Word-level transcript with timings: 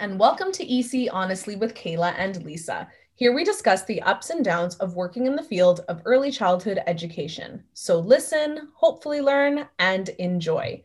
And 0.00 0.16
welcome 0.16 0.52
to 0.52 0.64
EC 0.64 1.08
Honestly 1.12 1.56
with 1.56 1.74
Kayla 1.74 2.14
and 2.16 2.44
Lisa. 2.44 2.86
Here 3.16 3.34
we 3.34 3.42
discuss 3.42 3.82
the 3.82 4.00
ups 4.02 4.30
and 4.30 4.44
downs 4.44 4.76
of 4.76 4.94
working 4.94 5.26
in 5.26 5.34
the 5.34 5.42
field 5.42 5.80
of 5.88 6.02
early 6.04 6.30
childhood 6.30 6.78
education. 6.86 7.64
So 7.74 7.98
listen, 7.98 8.68
hopefully 8.74 9.20
learn, 9.20 9.66
and 9.80 10.08
enjoy. 10.20 10.84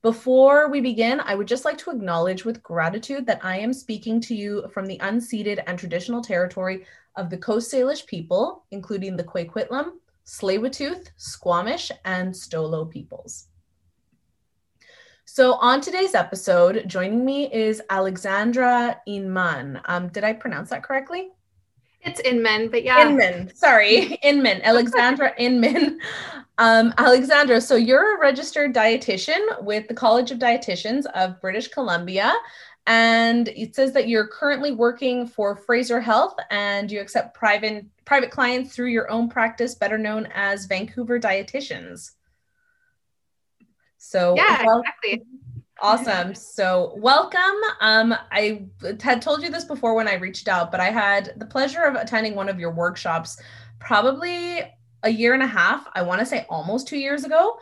Before 0.00 0.68
we 0.68 0.80
begin, 0.80 1.18
I 1.18 1.34
would 1.34 1.48
just 1.48 1.64
like 1.64 1.76
to 1.78 1.90
acknowledge 1.90 2.44
with 2.44 2.62
gratitude 2.62 3.26
that 3.26 3.44
I 3.44 3.58
am 3.58 3.72
speaking 3.72 4.20
to 4.20 4.34
you 4.34 4.68
from 4.72 4.86
the 4.86 4.98
unceded 4.98 5.60
and 5.66 5.76
traditional 5.76 6.22
territory 6.22 6.86
of 7.16 7.30
the 7.30 7.38
Coast 7.38 7.72
Salish 7.72 8.06
people, 8.06 8.64
including 8.70 9.16
the 9.16 9.24
Kwikwetlem, 9.24 9.94
Tsleil-Waututh, 10.24 11.08
Squamish, 11.16 11.90
and 12.04 12.32
Stolo 12.32 12.88
peoples. 12.88 13.48
So, 15.34 15.54
on 15.54 15.80
today's 15.80 16.14
episode, 16.14 16.84
joining 16.86 17.24
me 17.24 17.50
is 17.50 17.80
Alexandra 17.88 19.00
Inman. 19.06 19.80
Um, 19.86 20.08
did 20.08 20.24
I 20.24 20.34
pronounce 20.34 20.68
that 20.68 20.82
correctly? 20.82 21.30
It's 22.02 22.20
Inman, 22.20 22.68
but 22.68 22.84
yeah. 22.84 23.08
Inman, 23.08 23.50
sorry, 23.54 24.12
Inman, 24.22 24.60
Alexandra 24.60 25.32
Inman. 25.38 26.00
Um, 26.58 26.92
Alexandra, 26.98 27.62
so 27.62 27.76
you're 27.76 28.16
a 28.16 28.20
registered 28.20 28.74
dietitian 28.74 29.64
with 29.64 29.88
the 29.88 29.94
College 29.94 30.32
of 30.32 30.38
Dietitians 30.38 31.06
of 31.14 31.40
British 31.40 31.68
Columbia. 31.68 32.34
And 32.86 33.48
it 33.48 33.74
says 33.74 33.92
that 33.92 34.08
you're 34.08 34.26
currently 34.26 34.72
working 34.72 35.26
for 35.26 35.56
Fraser 35.56 36.02
Health 36.02 36.34
and 36.50 36.92
you 36.92 37.00
accept 37.00 37.34
private 37.34 37.86
private 38.04 38.30
clients 38.30 38.76
through 38.76 38.88
your 38.88 39.10
own 39.10 39.30
practice, 39.30 39.76
better 39.76 39.96
known 39.96 40.28
as 40.34 40.66
Vancouver 40.66 41.18
Dietitians. 41.18 42.10
So 44.02 44.34
yeah, 44.36 44.64
well, 44.66 44.80
exactly. 44.80 45.22
Awesome. 45.80 46.34
So 46.34 46.94
welcome. 46.96 47.40
Um, 47.80 48.14
I 48.32 48.66
had 49.00 49.22
told 49.22 49.42
you 49.42 49.50
this 49.50 49.64
before 49.64 49.94
when 49.94 50.08
I 50.08 50.14
reached 50.14 50.48
out, 50.48 50.72
but 50.72 50.80
I 50.80 50.90
had 50.90 51.32
the 51.36 51.46
pleasure 51.46 51.82
of 51.82 51.94
attending 51.94 52.34
one 52.34 52.48
of 52.48 52.58
your 52.58 52.72
workshops 52.72 53.40
probably 53.78 54.60
a 55.04 55.08
year 55.08 55.34
and 55.34 55.42
a 55.42 55.46
half. 55.46 55.86
I 55.94 56.02
want 56.02 56.18
to 56.18 56.26
say 56.26 56.46
almost 56.50 56.88
two 56.88 56.98
years 56.98 57.24
ago 57.24 57.58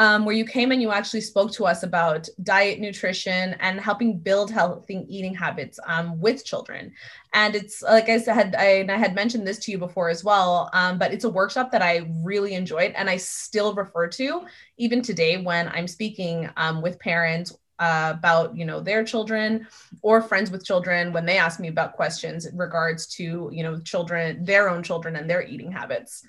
um, 0.00 0.24
where 0.24 0.34
you 0.34 0.46
came 0.46 0.72
and 0.72 0.80
you 0.80 0.90
actually 0.90 1.20
spoke 1.20 1.52
to 1.52 1.66
us 1.66 1.82
about 1.82 2.26
diet, 2.42 2.80
nutrition, 2.80 3.54
and 3.60 3.78
helping 3.78 4.18
build 4.18 4.50
healthy 4.50 5.04
eating 5.10 5.34
habits 5.34 5.78
um, 5.86 6.18
with 6.18 6.42
children. 6.42 6.90
And 7.34 7.54
it's 7.54 7.82
like 7.82 8.08
I 8.08 8.16
said, 8.16 8.56
I, 8.58 8.86
I 8.88 8.96
had 8.96 9.14
mentioned 9.14 9.46
this 9.46 9.58
to 9.58 9.70
you 9.70 9.76
before 9.76 10.08
as 10.08 10.24
well, 10.24 10.70
um, 10.72 10.98
but 10.98 11.12
it's 11.12 11.24
a 11.24 11.28
workshop 11.28 11.70
that 11.72 11.82
I 11.82 12.08
really 12.24 12.54
enjoyed 12.54 12.92
and 12.96 13.10
I 13.10 13.18
still 13.18 13.74
refer 13.74 14.08
to 14.08 14.46
even 14.78 15.02
today 15.02 15.36
when 15.36 15.68
I'm 15.68 15.86
speaking 15.86 16.48
um, 16.56 16.80
with 16.80 16.98
parents 16.98 17.54
uh, 17.78 18.14
about 18.16 18.56
you 18.56 18.64
know 18.64 18.80
their 18.80 19.04
children 19.04 19.66
or 20.00 20.22
friends 20.22 20.50
with 20.50 20.64
children 20.64 21.12
when 21.12 21.26
they 21.26 21.36
ask 21.36 21.60
me 21.60 21.68
about 21.68 21.94
questions 21.94 22.46
in 22.46 22.56
regards 22.56 23.06
to 23.06 23.50
you 23.52 23.62
know 23.62 23.80
children 23.80 24.44
their 24.44 24.68
own 24.68 24.82
children 24.82 25.16
and 25.16 25.30
their 25.30 25.42
eating 25.42 25.72
habits 25.72 26.22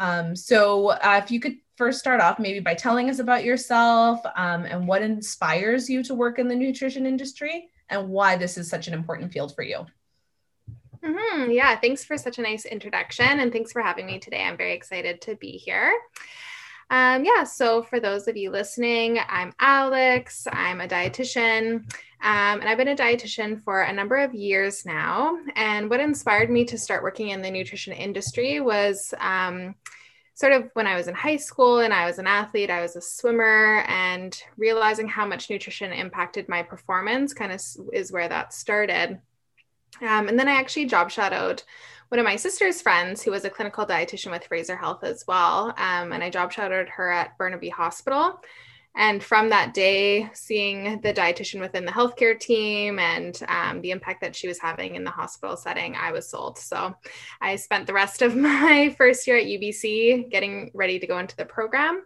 um, 0.00 0.34
so 0.34 0.88
uh, 0.88 1.20
if 1.22 1.30
you 1.30 1.38
could 1.38 1.54
first 1.82 1.98
start 1.98 2.20
off 2.20 2.38
maybe 2.38 2.60
by 2.60 2.74
telling 2.74 3.10
us 3.10 3.18
about 3.18 3.42
yourself 3.42 4.20
um, 4.36 4.64
and 4.66 4.86
what 4.86 5.02
inspires 5.02 5.90
you 5.90 6.00
to 6.00 6.14
work 6.14 6.38
in 6.38 6.46
the 6.46 6.54
nutrition 6.54 7.06
industry 7.06 7.70
and 7.88 8.08
why 8.08 8.36
this 8.36 8.56
is 8.56 8.70
such 8.70 8.86
an 8.86 8.94
important 8.94 9.32
field 9.32 9.52
for 9.52 9.64
you. 9.64 9.84
Mm-hmm. 11.04 11.50
Yeah, 11.50 11.74
thanks 11.80 12.04
for 12.04 12.16
such 12.16 12.38
a 12.38 12.42
nice 12.42 12.66
introduction 12.66 13.40
and 13.40 13.50
thanks 13.50 13.72
for 13.72 13.82
having 13.82 14.06
me 14.06 14.20
today. 14.20 14.44
I'm 14.44 14.56
very 14.56 14.74
excited 14.74 15.20
to 15.22 15.34
be 15.34 15.50
here. 15.50 15.92
Um, 16.88 17.24
yeah, 17.24 17.42
so 17.42 17.82
for 17.82 17.98
those 17.98 18.28
of 18.28 18.36
you 18.36 18.52
listening, 18.52 19.18
I'm 19.28 19.52
Alex. 19.58 20.46
I'm 20.52 20.80
a 20.80 20.86
dietitian, 20.86 21.78
um, 22.22 22.60
and 22.60 22.68
I've 22.68 22.78
been 22.78 22.86
a 22.86 22.94
dietitian 22.94 23.60
for 23.60 23.82
a 23.82 23.92
number 23.92 24.18
of 24.18 24.34
years 24.34 24.86
now. 24.86 25.36
And 25.56 25.90
what 25.90 25.98
inspired 25.98 26.48
me 26.48 26.64
to 26.66 26.78
start 26.78 27.02
working 27.02 27.30
in 27.30 27.42
the 27.42 27.50
nutrition 27.50 27.92
industry 27.92 28.60
was 28.60 29.12
um, 29.18 29.74
sort 30.34 30.52
of 30.52 30.70
when 30.74 30.86
I 30.86 30.96
was 30.96 31.08
in 31.08 31.14
high 31.14 31.36
school 31.36 31.80
and 31.80 31.92
I 31.92 32.06
was 32.06 32.18
an 32.18 32.26
athlete, 32.26 32.70
I 32.70 32.80
was 32.80 32.96
a 32.96 33.00
swimmer, 33.00 33.84
and 33.88 34.36
realizing 34.56 35.08
how 35.08 35.26
much 35.26 35.50
nutrition 35.50 35.92
impacted 35.92 36.48
my 36.48 36.62
performance 36.62 37.34
kind 37.34 37.52
of 37.52 37.60
is 37.92 38.12
where 38.12 38.28
that 38.28 38.54
started. 38.54 39.20
Um, 40.00 40.28
and 40.28 40.38
then 40.38 40.48
I 40.48 40.52
actually 40.52 40.86
job 40.86 41.10
shadowed 41.10 41.62
one 42.08 42.18
of 42.18 42.24
my 42.24 42.36
sister's 42.36 42.82
friends 42.82 43.22
who 43.22 43.30
was 43.30 43.44
a 43.44 43.50
clinical 43.50 43.86
dietitian 43.86 44.30
with 44.30 44.44
Fraser 44.44 44.76
Health 44.76 45.04
as 45.04 45.24
well. 45.26 45.68
Um, 45.76 46.12
and 46.12 46.22
I 46.22 46.30
job 46.30 46.52
shadowed 46.52 46.88
her 46.90 47.10
at 47.10 47.36
Burnaby 47.38 47.70
Hospital. 47.70 48.40
And 48.94 49.22
from 49.22 49.48
that 49.48 49.72
day, 49.72 50.30
seeing 50.34 51.00
the 51.00 51.14
dietitian 51.14 51.60
within 51.60 51.86
the 51.86 51.92
healthcare 51.92 52.38
team 52.38 52.98
and 52.98 53.40
um, 53.48 53.80
the 53.80 53.90
impact 53.90 54.20
that 54.20 54.36
she 54.36 54.48
was 54.48 54.58
having 54.58 54.96
in 54.96 55.04
the 55.04 55.10
hospital 55.10 55.56
setting, 55.56 55.96
I 55.96 56.12
was 56.12 56.28
sold. 56.28 56.58
So 56.58 56.94
I 57.40 57.56
spent 57.56 57.86
the 57.86 57.94
rest 57.94 58.20
of 58.20 58.36
my 58.36 58.94
first 58.98 59.26
year 59.26 59.38
at 59.38 59.46
UBC 59.46 60.30
getting 60.30 60.70
ready 60.74 60.98
to 60.98 61.06
go 61.06 61.18
into 61.18 61.36
the 61.36 61.46
program. 61.46 62.02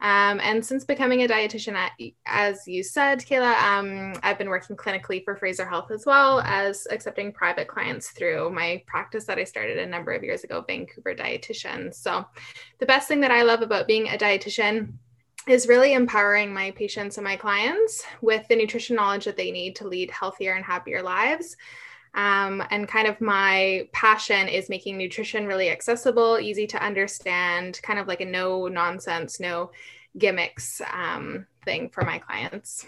Um, 0.00 0.38
and 0.40 0.64
since 0.64 0.84
becoming 0.84 1.22
a 1.22 1.28
dietitian, 1.28 1.74
at, 1.74 1.92
as 2.26 2.68
you 2.68 2.82
said, 2.82 3.20
Kayla, 3.20 3.56
um, 3.62 4.20
I've 4.22 4.38
been 4.38 4.50
working 4.50 4.76
clinically 4.76 5.24
for 5.24 5.34
Fraser 5.34 5.66
Health 5.66 5.90
as 5.90 6.04
well 6.04 6.40
as 6.40 6.86
accepting 6.90 7.32
private 7.32 7.68
clients 7.68 8.10
through 8.10 8.50
my 8.50 8.82
practice 8.86 9.24
that 9.24 9.38
I 9.38 9.44
started 9.44 9.78
a 9.78 9.86
number 9.86 10.12
of 10.12 10.22
years 10.22 10.44
ago, 10.44 10.62
Vancouver 10.66 11.14
Dietitian. 11.14 11.94
So, 11.94 12.26
the 12.80 12.86
best 12.86 13.08
thing 13.08 13.20
that 13.20 13.30
I 13.30 13.42
love 13.42 13.62
about 13.62 13.86
being 13.86 14.08
a 14.08 14.18
dietitian 14.18 14.92
is 15.46 15.68
really 15.68 15.92
empowering 15.92 16.52
my 16.52 16.70
patients 16.72 17.18
and 17.18 17.24
my 17.24 17.36
clients 17.36 18.04
with 18.22 18.46
the 18.48 18.56
nutrition 18.56 18.96
knowledge 18.96 19.24
that 19.26 19.36
they 19.36 19.50
need 19.50 19.76
to 19.76 19.88
lead 19.88 20.10
healthier 20.10 20.54
and 20.54 20.64
happier 20.64 21.02
lives. 21.02 21.56
Um, 22.14 22.62
and 22.70 22.88
kind 22.88 23.08
of 23.08 23.20
my 23.20 23.88
passion 23.92 24.48
is 24.48 24.68
making 24.68 24.96
nutrition 24.96 25.46
really 25.46 25.70
accessible, 25.70 26.38
easy 26.38 26.66
to 26.68 26.82
understand, 26.82 27.80
kind 27.82 27.98
of 27.98 28.06
like 28.06 28.20
a 28.20 28.24
no 28.24 28.68
nonsense, 28.68 29.40
no 29.40 29.72
gimmicks 30.16 30.80
um, 30.92 31.46
thing 31.64 31.90
for 31.90 32.04
my 32.04 32.18
clients. 32.18 32.86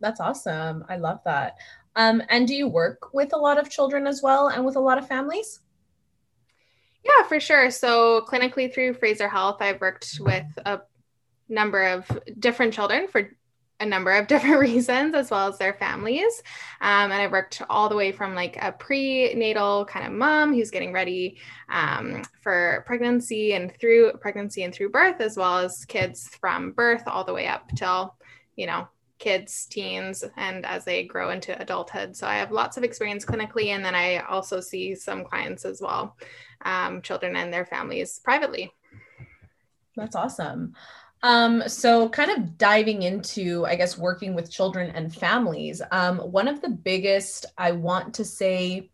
That's 0.00 0.20
awesome. 0.20 0.84
I 0.88 0.96
love 0.96 1.20
that. 1.24 1.56
Um, 1.96 2.22
and 2.28 2.46
do 2.46 2.54
you 2.54 2.68
work 2.68 3.12
with 3.12 3.32
a 3.34 3.38
lot 3.38 3.58
of 3.58 3.70
children 3.70 4.06
as 4.06 4.22
well 4.22 4.48
and 4.48 4.64
with 4.64 4.76
a 4.76 4.80
lot 4.80 4.98
of 4.98 5.06
families? 5.06 5.60
Yeah, 7.04 7.26
for 7.26 7.40
sure. 7.40 7.70
So, 7.70 8.24
clinically 8.28 8.72
through 8.72 8.94
Fraser 8.94 9.28
Health, 9.28 9.56
I've 9.60 9.80
worked 9.80 10.18
with 10.20 10.46
a 10.64 10.80
number 11.52 11.84
of 11.84 12.06
different 12.38 12.72
children 12.72 13.06
for 13.06 13.30
a 13.82 13.86
number 13.86 14.12
of 14.12 14.26
different 14.28 14.60
reasons 14.60 15.14
as 15.14 15.30
well 15.30 15.48
as 15.48 15.58
their 15.58 15.74
families. 15.74 16.42
Um, 16.80 17.10
and 17.10 17.14
i 17.14 17.26
worked 17.26 17.60
all 17.68 17.88
the 17.88 17.96
way 17.96 18.12
from 18.12 18.34
like 18.34 18.56
a 18.60 18.72
prenatal 18.72 19.84
kind 19.84 20.06
of 20.06 20.12
mom 20.12 20.54
who's 20.54 20.70
getting 20.70 20.92
ready 20.92 21.38
um, 21.68 22.22
for 22.40 22.84
pregnancy 22.86 23.52
and 23.52 23.74
through 23.78 24.12
pregnancy 24.20 24.62
and 24.62 24.74
through 24.74 24.90
birth 24.90 25.20
as 25.20 25.36
well 25.36 25.58
as 25.58 25.84
kids 25.84 26.28
from 26.40 26.72
birth 26.72 27.02
all 27.06 27.24
the 27.24 27.34
way 27.34 27.46
up 27.46 27.68
till 27.76 28.14
you 28.56 28.66
know 28.66 28.88
kids 29.18 29.66
teens 29.66 30.24
and 30.36 30.66
as 30.66 30.84
they 30.84 31.04
grow 31.04 31.30
into 31.30 31.60
adulthood. 31.60 32.16
So 32.16 32.26
i 32.26 32.34
have 32.36 32.50
lots 32.50 32.76
of 32.76 32.84
experience 32.84 33.24
clinically 33.24 33.66
and 33.66 33.84
then 33.84 33.94
i 33.94 34.18
also 34.18 34.60
see 34.60 34.94
some 34.94 35.24
clients 35.24 35.64
as 35.64 35.80
well 35.80 36.16
um, 36.64 37.02
children 37.02 37.34
and 37.36 37.52
their 37.52 37.66
families 37.66 38.20
privately. 38.24 38.72
That's 39.96 40.16
awesome 40.16 40.74
um, 41.22 41.62
so 41.68 42.08
kind 42.08 42.30
of 42.30 42.58
diving 42.58 43.02
into, 43.02 43.64
I 43.66 43.76
guess, 43.76 43.96
working 43.96 44.34
with 44.34 44.50
children 44.50 44.90
and 44.90 45.14
families. 45.14 45.80
Um, 45.92 46.18
one 46.18 46.48
of 46.48 46.60
the 46.60 46.68
biggest, 46.68 47.46
I 47.56 47.72
want 47.72 48.14
to 48.14 48.24
say, 48.24 48.90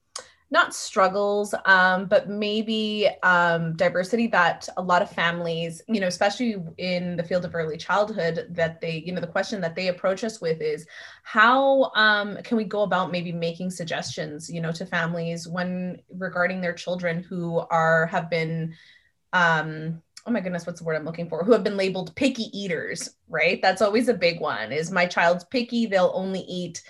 not 0.50 0.74
struggles, 0.74 1.54
um, 1.66 2.06
but 2.06 2.28
maybe 2.28 3.08
um, 3.22 3.76
diversity 3.76 4.26
that 4.28 4.66
a 4.78 4.82
lot 4.82 5.02
of 5.02 5.10
families, 5.10 5.82
you 5.88 6.00
know, 6.00 6.06
especially 6.06 6.56
in 6.78 7.16
the 7.16 7.22
field 7.22 7.44
of 7.44 7.54
early 7.54 7.76
childhood, 7.76 8.46
that 8.50 8.80
they, 8.80 9.02
you 9.04 9.12
know, 9.12 9.20
the 9.20 9.26
question 9.26 9.60
that 9.60 9.74
they 9.74 9.88
approach 9.88 10.24
us 10.24 10.40
with 10.40 10.62
is 10.62 10.86
how 11.22 11.90
um, 11.94 12.38
can 12.44 12.56
we 12.56 12.64
go 12.64 12.82
about 12.82 13.12
maybe 13.12 13.30
making 13.30 13.70
suggestions, 13.70 14.48
you 14.48 14.62
know, 14.62 14.72
to 14.72 14.86
families 14.86 15.46
when 15.46 16.00
regarding 16.10 16.62
their 16.62 16.72
children 16.72 17.22
who 17.22 17.58
are 17.70 18.06
have 18.06 18.30
been 18.30 18.74
um 19.34 20.02
oh 20.26 20.30
my 20.30 20.40
goodness, 20.40 20.66
what's 20.66 20.80
the 20.80 20.84
word 20.84 20.96
I'm 20.96 21.04
looking 21.04 21.28
for? 21.28 21.44
Who 21.44 21.52
have 21.52 21.64
been 21.64 21.76
labeled 21.76 22.14
picky 22.14 22.50
eaters, 22.58 23.10
right? 23.28 23.60
That's 23.62 23.82
always 23.82 24.08
a 24.08 24.14
big 24.14 24.40
one. 24.40 24.72
Is 24.72 24.90
my 24.90 25.06
child's 25.06 25.44
picky? 25.44 25.86
They'll 25.86 26.12
only 26.14 26.40
eat, 26.40 26.82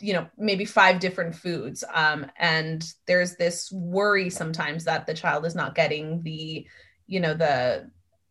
you 0.00 0.12
know, 0.12 0.26
maybe 0.36 0.64
five 0.64 0.98
different 0.98 1.34
foods. 1.34 1.84
Um, 1.92 2.26
and 2.38 2.84
there's 3.06 3.36
this 3.36 3.70
worry 3.70 4.30
sometimes 4.30 4.84
that 4.84 5.06
the 5.06 5.14
child 5.14 5.46
is 5.46 5.54
not 5.54 5.74
getting 5.74 6.22
the, 6.22 6.66
you 7.06 7.20
know, 7.20 7.34
the 7.34 7.90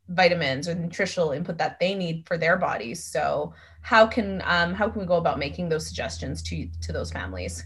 vitamins 0.10 0.68
or 0.68 0.76
nutritional 0.76 1.32
input 1.32 1.58
that 1.58 1.80
they 1.80 1.96
need 1.96 2.28
for 2.28 2.38
their 2.38 2.58
bodies. 2.58 3.04
So 3.04 3.54
how 3.82 4.06
can 4.06 4.42
um, 4.46 4.74
how 4.74 4.90
can 4.90 5.00
we 5.00 5.08
go 5.08 5.16
about 5.16 5.40
making 5.40 5.70
those 5.70 5.88
suggestions 5.88 6.42
to 6.44 6.68
to 6.82 6.92
those 6.92 7.12
families? 7.12 7.64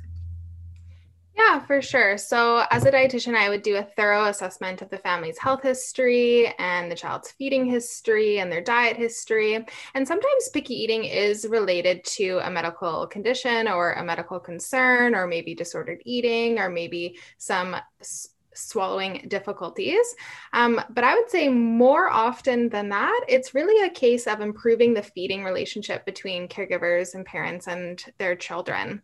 Yeah, 1.40 1.60
for 1.66 1.82
sure. 1.82 2.18
So, 2.18 2.66
as 2.70 2.84
a 2.84 2.92
dietitian, 2.92 3.34
I 3.34 3.48
would 3.48 3.62
do 3.62 3.78
a 3.78 3.84
thorough 3.84 4.26
assessment 4.26 4.82
of 4.82 4.90
the 4.90 4.98
family's 4.98 5.38
health 5.40 5.64
history 5.64 6.54
and 6.60 6.92
the 6.92 6.96
child's 6.96 7.32
feeding 7.32 7.66
history 7.66 8.40
and 8.40 8.52
their 8.52 8.62
diet 8.62 8.98
history. 8.98 9.56
And 9.96 10.06
sometimes 10.08 10.50
picky 10.54 10.74
eating 10.74 11.06
is 11.06 11.48
related 11.50 12.04
to 12.18 12.40
a 12.44 12.52
medical 12.52 13.08
condition 13.08 13.70
or 13.70 13.94
a 13.94 14.04
medical 14.04 14.38
concern, 14.40 15.16
or 15.16 15.28
maybe 15.28 15.56
disordered 15.56 16.02
eating, 16.04 16.60
or 16.60 16.70
maybe 16.70 17.18
some 17.38 17.76
swallowing 18.60 19.26
difficulties. 19.28 20.16
Um, 20.54 20.82
but 20.90 21.04
I 21.04 21.16
would 21.16 21.30
say 21.30 21.50
more 21.50 22.10
often 22.10 22.70
than 22.70 22.90
that, 22.90 23.26
it's 23.28 23.54
really 23.54 23.86
a 23.86 23.92
case 23.92 24.28
of 24.28 24.42
improving 24.42 24.94
the 24.94 25.04
feeding 25.04 25.44
relationship 25.44 26.06
between 26.06 26.48
caregivers 26.48 27.16
and 27.16 27.26
parents 27.26 27.68
and 27.68 28.04
their 28.18 28.36
children. 28.36 29.02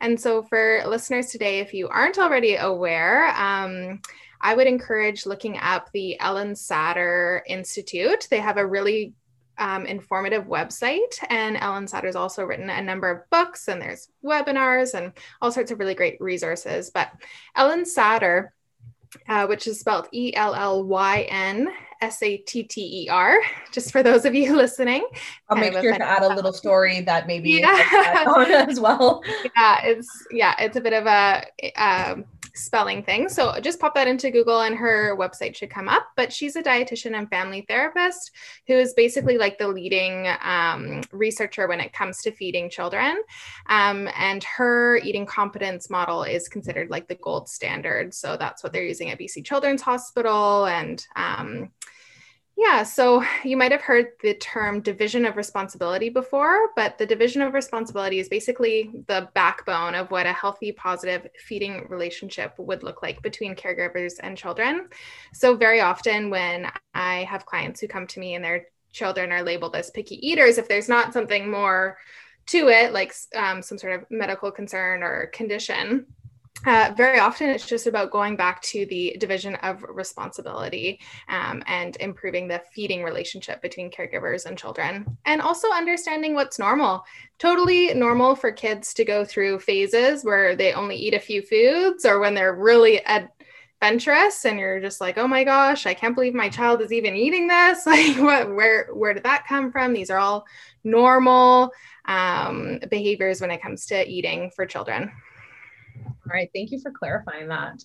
And 0.00 0.20
so, 0.20 0.42
for 0.42 0.82
listeners 0.86 1.26
today, 1.26 1.60
if 1.60 1.72
you 1.72 1.88
aren't 1.88 2.18
already 2.18 2.56
aware, 2.56 3.28
um, 3.28 4.00
I 4.40 4.54
would 4.54 4.66
encourage 4.66 5.26
looking 5.26 5.58
up 5.58 5.90
the 5.92 6.16
Ellyn 6.20 6.52
Satter 6.52 7.40
Institute. 7.46 8.28
They 8.30 8.40
have 8.40 8.58
a 8.58 8.66
really 8.66 9.14
um, 9.58 9.86
informative 9.86 10.44
website. 10.44 11.18
And 11.30 11.56
Ellyn 11.56 11.90
Satter's 11.90 12.16
also 12.16 12.44
written 12.44 12.70
a 12.70 12.82
number 12.82 13.10
of 13.10 13.28
books, 13.30 13.68
and 13.68 13.80
there's 13.80 14.08
webinars 14.24 14.94
and 14.94 15.12
all 15.40 15.50
sorts 15.50 15.70
of 15.70 15.78
really 15.78 15.94
great 15.94 16.20
resources. 16.20 16.90
But 16.90 17.10
Ellyn 17.56 17.82
Satter 17.82 18.48
uh, 19.28 19.46
which 19.46 19.66
is 19.66 19.80
spelled 19.80 20.08
E 20.12 20.34
L 20.34 20.54
L 20.54 20.84
Y 20.84 21.26
N 21.28 21.68
S 22.00 22.22
A 22.22 22.36
T 22.38 22.62
T 22.62 23.04
E 23.04 23.08
R, 23.08 23.38
just 23.72 23.90
for 23.90 24.02
those 24.02 24.24
of 24.24 24.34
you 24.34 24.56
listening. 24.56 25.06
I'll 25.48 25.56
make 25.56 25.72
sure 25.72 25.92
to 25.92 26.04
add 26.04 26.22
a 26.22 26.34
little 26.34 26.52
story 26.52 27.00
that 27.02 27.26
maybe 27.26 27.50
yeah. 27.52 28.66
as 28.68 28.80
well. 28.80 29.22
Yeah, 29.56 29.80
it's 29.84 30.26
yeah, 30.30 30.54
it's 30.58 30.76
a 30.76 30.80
bit 30.80 30.92
of 30.92 31.06
a 31.06 31.44
um, 31.76 32.24
spelling 32.56 33.02
thing. 33.02 33.28
So 33.28 33.58
just 33.60 33.80
pop 33.80 33.94
that 33.94 34.08
into 34.08 34.30
Google 34.30 34.62
and 34.62 34.74
her 34.76 35.16
website 35.16 35.54
should 35.54 35.70
come 35.70 35.88
up. 35.88 36.08
But 36.16 36.32
she's 36.32 36.56
a 36.56 36.62
dietitian 36.62 37.16
and 37.16 37.28
family 37.28 37.64
therapist 37.68 38.32
who 38.66 38.74
is 38.74 38.94
basically 38.94 39.38
like 39.38 39.58
the 39.58 39.68
leading 39.68 40.28
um, 40.42 41.02
researcher 41.12 41.68
when 41.68 41.80
it 41.80 41.92
comes 41.92 42.22
to 42.22 42.32
feeding 42.32 42.70
children. 42.70 43.22
Um, 43.68 44.08
and 44.16 44.42
her 44.44 44.96
eating 44.98 45.26
competence 45.26 45.90
model 45.90 46.22
is 46.22 46.48
considered 46.48 46.90
like 46.90 47.08
the 47.08 47.14
gold 47.16 47.48
standard. 47.48 48.14
So 48.14 48.36
that's 48.36 48.62
what 48.62 48.72
they're 48.72 48.84
using 48.84 49.10
at 49.10 49.18
BC 49.18 49.44
Children's 49.44 49.82
Hospital 49.82 50.66
and 50.66 51.06
um, 51.16 51.70
yeah, 52.56 52.84
so 52.84 53.22
you 53.44 53.54
might 53.54 53.72
have 53.72 53.82
heard 53.82 54.12
the 54.22 54.32
term 54.32 54.80
division 54.80 55.26
of 55.26 55.36
responsibility 55.36 56.08
before, 56.08 56.70
but 56.74 56.96
the 56.96 57.04
division 57.04 57.42
of 57.42 57.52
responsibility 57.52 58.18
is 58.18 58.30
basically 58.30 58.90
the 59.08 59.28
backbone 59.34 59.94
of 59.94 60.10
what 60.10 60.24
a 60.24 60.32
healthy, 60.32 60.72
positive 60.72 61.26
feeding 61.38 61.86
relationship 61.90 62.54
would 62.58 62.82
look 62.82 63.02
like 63.02 63.20
between 63.20 63.54
caregivers 63.54 64.14
and 64.20 64.38
children. 64.38 64.88
So, 65.34 65.54
very 65.54 65.82
often 65.82 66.30
when 66.30 66.70
I 66.94 67.24
have 67.24 67.44
clients 67.44 67.80
who 67.80 67.88
come 67.88 68.06
to 68.06 68.20
me 68.20 68.34
and 68.34 68.44
their 68.44 68.68
children 68.90 69.32
are 69.32 69.42
labeled 69.42 69.76
as 69.76 69.90
picky 69.90 70.26
eaters, 70.26 70.56
if 70.56 70.66
there's 70.66 70.88
not 70.88 71.12
something 71.12 71.50
more 71.50 71.98
to 72.46 72.68
it, 72.68 72.94
like 72.94 73.12
um, 73.34 73.60
some 73.60 73.76
sort 73.76 74.00
of 74.00 74.10
medical 74.10 74.50
concern 74.50 75.02
or 75.02 75.26
condition, 75.26 76.06
uh, 76.64 76.92
very 76.96 77.18
often 77.18 77.50
it's 77.50 77.66
just 77.66 77.86
about 77.86 78.10
going 78.10 78.34
back 78.34 78.62
to 78.62 78.86
the 78.86 79.16
division 79.18 79.56
of 79.56 79.84
responsibility 79.88 81.00
um, 81.28 81.62
and 81.66 81.96
improving 82.00 82.48
the 82.48 82.62
feeding 82.72 83.02
relationship 83.02 83.60
between 83.60 83.90
caregivers 83.90 84.46
and 84.46 84.56
children 84.56 85.04
and 85.26 85.40
also 85.40 85.68
understanding 85.70 86.34
what's 86.34 86.58
normal. 86.58 87.04
Totally 87.38 87.92
normal 87.94 88.34
for 88.34 88.50
kids 88.50 88.94
to 88.94 89.04
go 89.04 89.24
through 89.24 89.60
phases 89.60 90.24
where 90.24 90.56
they 90.56 90.72
only 90.72 90.96
eat 90.96 91.14
a 91.14 91.20
few 91.20 91.42
foods 91.42 92.04
or 92.04 92.18
when 92.18 92.34
they're 92.34 92.54
really 92.54 93.00
adventurous 93.06 94.44
and 94.44 94.58
you're 94.58 94.80
just 94.80 95.00
like 95.00 95.18
oh 95.18 95.28
my 95.28 95.44
gosh 95.44 95.84
i 95.86 95.92
can't 95.92 96.14
believe 96.14 96.32
my 96.32 96.48
child 96.48 96.80
is 96.80 96.92
even 96.92 97.14
eating 97.14 97.46
this. 97.46 97.86
Like 97.86 98.16
what 98.16 98.54
where 98.54 98.88
where 98.92 99.14
did 99.14 99.24
that 99.24 99.46
come 99.46 99.70
from? 99.70 99.92
These 99.92 100.10
are 100.10 100.18
all 100.18 100.46
normal 100.82 101.70
um, 102.06 102.78
behaviors 102.88 103.40
when 103.40 103.50
it 103.50 103.60
comes 103.60 103.86
to 103.86 104.08
eating 104.08 104.50
for 104.54 104.64
children 104.64 105.12
all 106.04 106.32
right. 106.32 106.50
Thank 106.54 106.70
you 106.70 106.80
for 106.80 106.90
clarifying 106.90 107.48
that. 107.48 107.82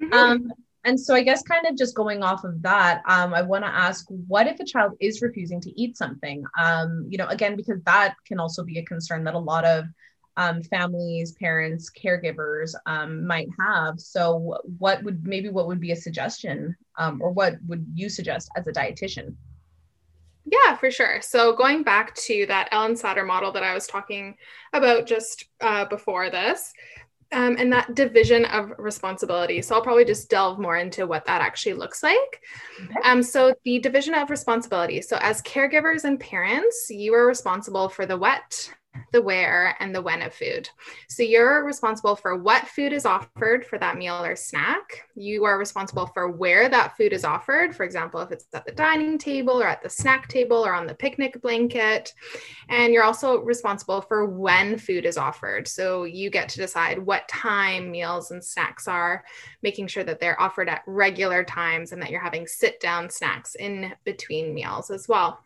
Mm-hmm. 0.00 0.12
Um, 0.12 0.52
and 0.84 0.98
so 0.98 1.14
I 1.14 1.22
guess 1.22 1.42
kind 1.42 1.66
of 1.66 1.76
just 1.76 1.94
going 1.94 2.22
off 2.22 2.44
of 2.44 2.60
that, 2.62 3.02
um, 3.06 3.32
I 3.32 3.42
want 3.42 3.64
to 3.64 3.68
ask, 3.68 4.04
what 4.08 4.48
if 4.48 4.58
a 4.58 4.64
child 4.64 4.92
is 5.00 5.22
refusing 5.22 5.60
to 5.60 5.80
eat 5.80 5.96
something? 5.96 6.44
Um, 6.58 7.06
you 7.08 7.18
know, 7.18 7.28
again, 7.28 7.54
because 7.56 7.80
that 7.84 8.16
can 8.26 8.40
also 8.40 8.64
be 8.64 8.78
a 8.78 8.84
concern 8.84 9.22
that 9.24 9.34
a 9.34 9.38
lot 9.38 9.64
of 9.64 9.84
um, 10.36 10.62
families, 10.62 11.32
parents, 11.32 11.90
caregivers 11.90 12.74
um, 12.86 13.26
might 13.26 13.48
have. 13.60 14.00
So, 14.00 14.58
what 14.78 15.02
would 15.04 15.24
maybe 15.24 15.50
what 15.50 15.66
would 15.66 15.80
be 15.80 15.92
a 15.92 15.96
suggestion, 15.96 16.74
um, 16.98 17.20
or 17.22 17.30
what 17.30 17.56
would 17.68 17.86
you 17.94 18.08
suggest 18.08 18.50
as 18.56 18.66
a 18.66 18.72
dietitian? 18.72 19.36
Yeah, 20.44 20.76
for 20.76 20.90
sure. 20.90 21.20
So 21.20 21.54
going 21.54 21.82
back 21.82 22.14
to 22.26 22.46
that 22.46 22.70
Ellyn 22.72 23.00
Satter 23.00 23.26
model 23.26 23.52
that 23.52 23.62
I 23.62 23.74
was 23.74 23.86
talking 23.86 24.36
about 24.72 25.06
just 25.06 25.44
uh, 25.60 25.84
before 25.84 26.30
this, 26.30 26.72
um, 27.32 27.56
and 27.58 27.72
that 27.72 27.94
division 27.94 28.44
of 28.46 28.72
responsibility. 28.78 29.62
So 29.62 29.74
I'll 29.74 29.82
probably 29.82 30.04
just 30.04 30.28
delve 30.28 30.58
more 30.58 30.76
into 30.76 31.06
what 31.06 31.24
that 31.26 31.40
actually 31.40 31.74
looks 31.74 32.02
like. 32.02 32.42
Okay. 32.84 32.94
Um, 33.04 33.22
so 33.22 33.54
the 33.64 33.78
division 33.78 34.14
of 34.14 34.30
responsibility. 34.30 35.00
So 35.02 35.18
as 35.20 35.42
caregivers 35.42 36.04
and 36.04 36.20
parents, 36.20 36.86
you 36.90 37.14
are 37.14 37.26
responsible 37.26 37.88
for 37.88 38.06
the 38.06 38.16
what, 38.16 38.72
the 39.12 39.22
where, 39.22 39.76
and 39.80 39.94
the 39.94 40.02
when 40.02 40.22
of 40.22 40.32
food. 40.32 40.68
So 41.08 41.22
you're 41.22 41.64
responsible 41.64 42.16
for 42.16 42.36
what 42.36 42.66
food 42.66 42.92
is 42.92 43.04
offered 43.04 43.66
for 43.66 43.78
that 43.78 43.96
meal 43.96 44.24
or 44.24 44.36
snack. 44.36 45.06
You 45.14 45.44
are 45.44 45.58
responsible 45.58 46.06
for 46.06 46.30
where 46.30 46.68
that 46.68 46.96
food 46.96 47.12
is 47.12 47.24
offered. 47.24 47.76
For 47.76 47.84
example, 47.84 48.20
if 48.20 48.32
it's 48.32 48.46
at 48.54 48.64
the 48.64 48.72
dining 48.72 49.18
table 49.18 49.60
or 49.62 49.66
at 49.66 49.82
the 49.82 49.90
snack 49.90 50.28
table 50.28 50.64
or 50.64 50.74
on 50.74 50.86
the 50.86 50.94
picnic 50.94 51.40
blanket. 51.42 52.12
And 52.68 52.92
you're 52.92 53.04
also 53.04 53.40
responsible 53.40 54.00
for 54.00 54.26
when 54.26 54.78
food 54.78 55.04
is 55.04 55.18
offered. 55.18 55.68
So 55.68 56.04
you 56.04 56.30
get 56.30 56.48
to 56.50 56.58
decide 56.58 56.98
what 56.98 57.28
time 57.28 57.90
meals 57.90 58.30
and 58.30 58.42
snacks 58.42 58.88
are, 58.88 59.24
making 59.62 59.88
sure 59.88 60.04
that 60.04 60.20
they're 60.20 60.40
offered 60.40 60.68
at 60.68 60.82
regular 60.86 61.44
times 61.44 61.92
and 61.92 62.00
that 62.00 62.10
you're 62.10 62.20
having 62.20 62.46
sit 62.46 62.80
down 62.80 63.10
snacks 63.10 63.54
in 63.56 63.92
between 64.04 64.54
meals 64.54 64.90
as 64.90 65.06
well 65.06 65.38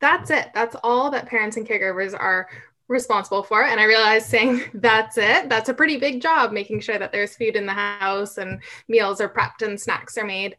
that's 0.00 0.30
it. 0.30 0.50
That's 0.54 0.76
all 0.82 1.10
that 1.10 1.26
parents 1.26 1.56
and 1.56 1.66
caregivers 1.66 2.18
are 2.18 2.48
responsible 2.88 3.42
for. 3.42 3.64
And 3.64 3.80
I 3.80 3.84
realized 3.84 4.26
saying 4.26 4.62
that's 4.74 5.18
it, 5.18 5.48
that's 5.48 5.68
a 5.68 5.74
pretty 5.74 5.96
big 5.96 6.20
job, 6.20 6.52
making 6.52 6.80
sure 6.80 6.98
that 6.98 7.12
there's 7.12 7.36
food 7.36 7.56
in 7.56 7.66
the 7.66 7.72
house 7.72 8.38
and 8.38 8.60
meals 8.88 9.20
are 9.20 9.28
prepped 9.28 9.62
and 9.66 9.80
snacks 9.80 10.16
are 10.16 10.24
made. 10.24 10.56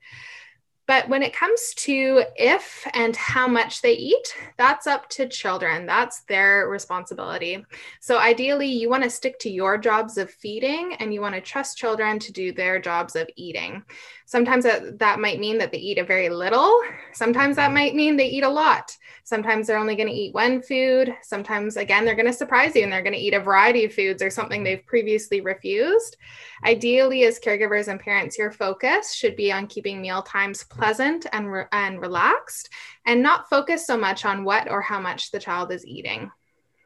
But 0.87 1.09
when 1.09 1.21
it 1.21 1.33
comes 1.33 1.73
to 1.75 2.23
if 2.37 2.87
and 2.93 3.15
how 3.15 3.47
much 3.47 3.81
they 3.81 3.93
eat, 3.93 4.33
that's 4.57 4.87
up 4.87 5.09
to 5.09 5.27
children. 5.27 5.85
That's 5.85 6.21
their 6.21 6.69
responsibility. 6.69 7.65
So 7.99 8.17
ideally, 8.17 8.67
you 8.67 8.89
want 8.89 9.03
to 9.03 9.09
stick 9.09 9.37
to 9.39 9.49
your 9.49 9.77
jobs 9.77 10.17
of 10.17 10.31
feeding 10.31 10.93
and 10.99 11.13
you 11.13 11.19
want 11.19 11.35
to 11.35 11.41
trust 11.41 11.77
children 11.77 12.19
to 12.19 12.31
do 12.31 12.53
their 12.53 12.79
jobs 12.79 13.17
of 13.17 13.29
eating. 13.35 13.83
Sometimes 14.25 14.63
that, 14.63 14.99
that 14.99 15.19
might 15.19 15.39
mean 15.39 15.57
that 15.57 15.71
they 15.71 15.77
eat 15.77 15.97
a 15.97 16.03
very 16.03 16.29
little. 16.29 16.81
Sometimes 17.13 17.57
that 17.57 17.73
might 17.73 17.93
mean 17.93 18.15
they 18.15 18.27
eat 18.27 18.43
a 18.43 18.49
lot. 18.49 18.95
Sometimes 19.23 19.67
they're 19.67 19.77
only 19.77 19.97
going 19.97 20.07
to 20.07 20.13
eat 20.13 20.33
one 20.33 20.61
food. 20.61 21.13
Sometimes, 21.21 21.75
again, 21.75 22.05
they're 22.05 22.15
going 22.15 22.27
to 22.27 22.33
surprise 22.33 22.75
you 22.75 22.83
and 22.83 22.91
they're 22.91 23.03
going 23.03 23.11
to 23.11 23.19
eat 23.19 23.33
a 23.33 23.41
variety 23.41 23.83
of 23.83 23.93
foods 23.93 24.21
or 24.21 24.29
something 24.29 24.63
they've 24.63 24.85
previously 24.85 25.41
refused. 25.41 26.15
Ideally, 26.63 27.25
as 27.25 27.37
caregivers 27.37 27.89
and 27.89 27.99
parents, 27.99 28.37
your 28.37 28.51
focus 28.51 29.13
should 29.13 29.35
be 29.35 29.51
on 29.51 29.67
keeping 29.67 30.01
meal 30.01 30.21
times 30.21 30.63
pleasant 30.77 31.25
and, 31.31 31.51
re- 31.51 31.65
and 31.71 32.01
relaxed 32.01 32.69
and 33.05 33.21
not 33.21 33.49
focus 33.49 33.85
so 33.85 33.97
much 33.97 34.25
on 34.25 34.43
what 34.43 34.69
or 34.69 34.81
how 34.81 34.99
much 34.99 35.31
the 35.31 35.39
child 35.39 35.71
is 35.71 35.85
eating. 35.85 36.31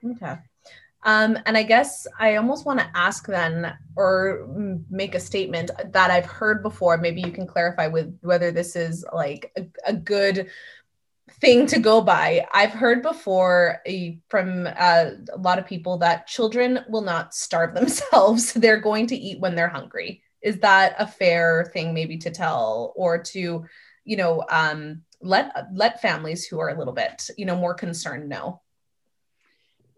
Okay. 0.03 0.37
Um, 1.03 1.37
and 1.45 1.57
I 1.57 1.63
guess 1.63 2.05
I 2.19 2.35
almost 2.35 2.65
want 2.65 2.79
to 2.79 2.91
ask 2.93 3.25
then, 3.25 3.73
or 3.95 4.47
make 4.89 5.15
a 5.15 5.19
statement 5.19 5.71
that 5.91 6.11
I've 6.11 6.27
heard 6.27 6.61
before. 6.61 6.97
Maybe 6.97 7.21
you 7.21 7.31
can 7.31 7.47
clarify 7.47 7.87
with 7.87 8.15
whether 8.21 8.51
this 8.51 8.75
is 8.75 9.03
like 9.11 9.51
a, 9.57 9.67
a 9.85 9.93
good 9.93 10.49
thing 11.39 11.65
to 11.67 11.79
go 11.79 12.01
by. 12.01 12.45
I've 12.53 12.71
heard 12.71 13.01
before 13.01 13.81
from 14.29 14.67
uh, 14.67 15.11
a 15.33 15.37
lot 15.39 15.57
of 15.57 15.65
people 15.65 15.97
that 15.99 16.27
children 16.27 16.79
will 16.87 17.01
not 17.01 17.33
starve 17.33 17.73
themselves. 17.75 18.53
they're 18.53 18.79
going 18.79 19.07
to 19.07 19.15
eat 19.15 19.39
when 19.39 19.55
they're 19.55 19.69
hungry. 19.69 20.21
Is 20.41 20.59
that 20.59 20.95
a 20.97 21.07
fair 21.07 21.69
thing, 21.73 21.93
maybe 21.93 22.17
to 22.17 22.31
tell 22.31 22.93
or 22.95 23.21
to, 23.23 23.65
you 24.05 24.17
know, 24.17 24.43
um, 24.49 25.03
let 25.21 25.67
let 25.73 26.01
families 26.01 26.45
who 26.45 26.59
are 26.59 26.69
a 26.69 26.77
little 26.77 26.93
bit, 26.93 27.29
you 27.37 27.45
know, 27.45 27.55
more 27.55 27.73
concerned 27.73 28.27
know? 28.27 28.61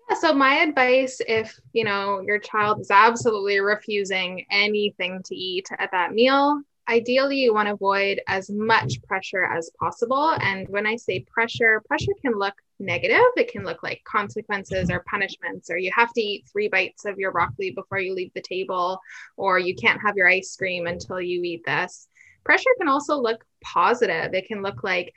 Yeah. 0.10 0.16
So 0.18 0.34
my 0.34 0.56
advice 0.56 1.22
if 1.28 1.58
you 1.72 1.86
know 1.86 2.22
your 2.22 2.40
child 2.40 2.82
is 2.82 2.92
absolutely 2.92 3.60
refusing 3.60 4.46
anything 4.52 5.22
to 5.24 5.36
eat 5.36 5.70
at 5.80 5.92
that 5.92 6.14
meal 6.14 6.62
ideally 6.90 7.38
you 7.38 7.54
want 7.54 7.68
to 7.68 7.74
avoid 7.74 8.22
as 8.28 8.50
much 8.50 9.02
pressure 9.04 9.46
as 9.46 9.72
possible. 9.80 10.36
And 10.42 10.68
when 10.70 10.86
I 10.86 10.96
say 10.96 11.22
pressure, 11.22 11.82
pressure 11.88 12.14
can 12.22 12.38
look 12.38 12.56
negative. 12.80 13.26
It 13.38 13.52
can 13.52 13.64
look 13.64 13.84
like 13.84 14.04
consequences 14.06 14.90
or 14.90 15.04
punishments, 15.10 15.70
or 15.70 15.78
you 15.78 15.92
have 15.96 16.12
to 16.14 16.22
eat 16.22 16.46
three 16.52 16.68
bites 16.68 17.06
of 17.06 17.18
your 17.18 17.32
broccoli 17.32 17.72
before 17.72 18.00
you 18.00 18.14
leave 18.14 18.32
the 18.34 18.42
table, 18.42 19.00
or 19.38 19.60
you 19.60 19.76
can't 19.76 20.02
have 20.02 20.16
your 20.18 20.28
ice 20.28 20.56
cream 20.56 20.88
until 20.88 21.22
you 21.22 21.44
eat 21.44 21.64
this. 21.66 22.08
Pressure 22.44 22.72
can 22.78 22.88
also 22.88 23.18
look 23.18 23.46
positive. 23.64 24.34
It 24.34 24.48
can 24.48 24.62
look 24.62 24.84
like, 24.84 25.14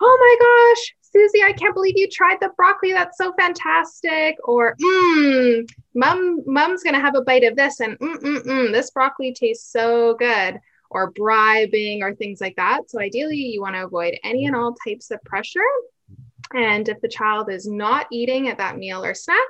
oh 0.00 0.18
my 0.20 0.74
gosh, 0.74 0.94
Susie, 1.00 1.42
I 1.42 1.52
can't 1.52 1.74
believe 1.74 1.96
you 1.96 2.08
tried 2.10 2.38
the 2.40 2.50
broccoli. 2.56 2.92
That's 2.92 3.16
so 3.16 3.32
fantastic. 3.38 4.36
Or, 4.44 4.74
mmm, 4.82 5.68
mom, 5.94 6.42
mom's 6.46 6.82
gonna 6.82 7.00
have 7.00 7.16
a 7.16 7.22
bite 7.22 7.44
of 7.44 7.56
this, 7.56 7.80
and 7.80 7.98
mm, 7.98 8.16
mm, 8.16 8.44
mm, 8.44 8.72
this 8.72 8.90
broccoli 8.90 9.32
tastes 9.32 9.72
so 9.72 10.14
good. 10.14 10.58
Or 10.88 11.10
bribing 11.10 12.04
or 12.04 12.14
things 12.14 12.40
like 12.40 12.54
that. 12.56 12.88
So 12.88 13.00
ideally, 13.00 13.38
you 13.38 13.60
want 13.60 13.74
to 13.74 13.84
avoid 13.84 14.16
any 14.22 14.46
and 14.46 14.54
all 14.54 14.76
types 14.86 15.10
of 15.10 15.20
pressure. 15.24 15.60
And 16.54 16.88
if 16.88 17.00
the 17.00 17.08
child 17.08 17.50
is 17.50 17.66
not 17.66 18.06
eating 18.10 18.48
at 18.48 18.58
that 18.58 18.76
meal 18.76 19.04
or 19.04 19.14
snack, 19.14 19.46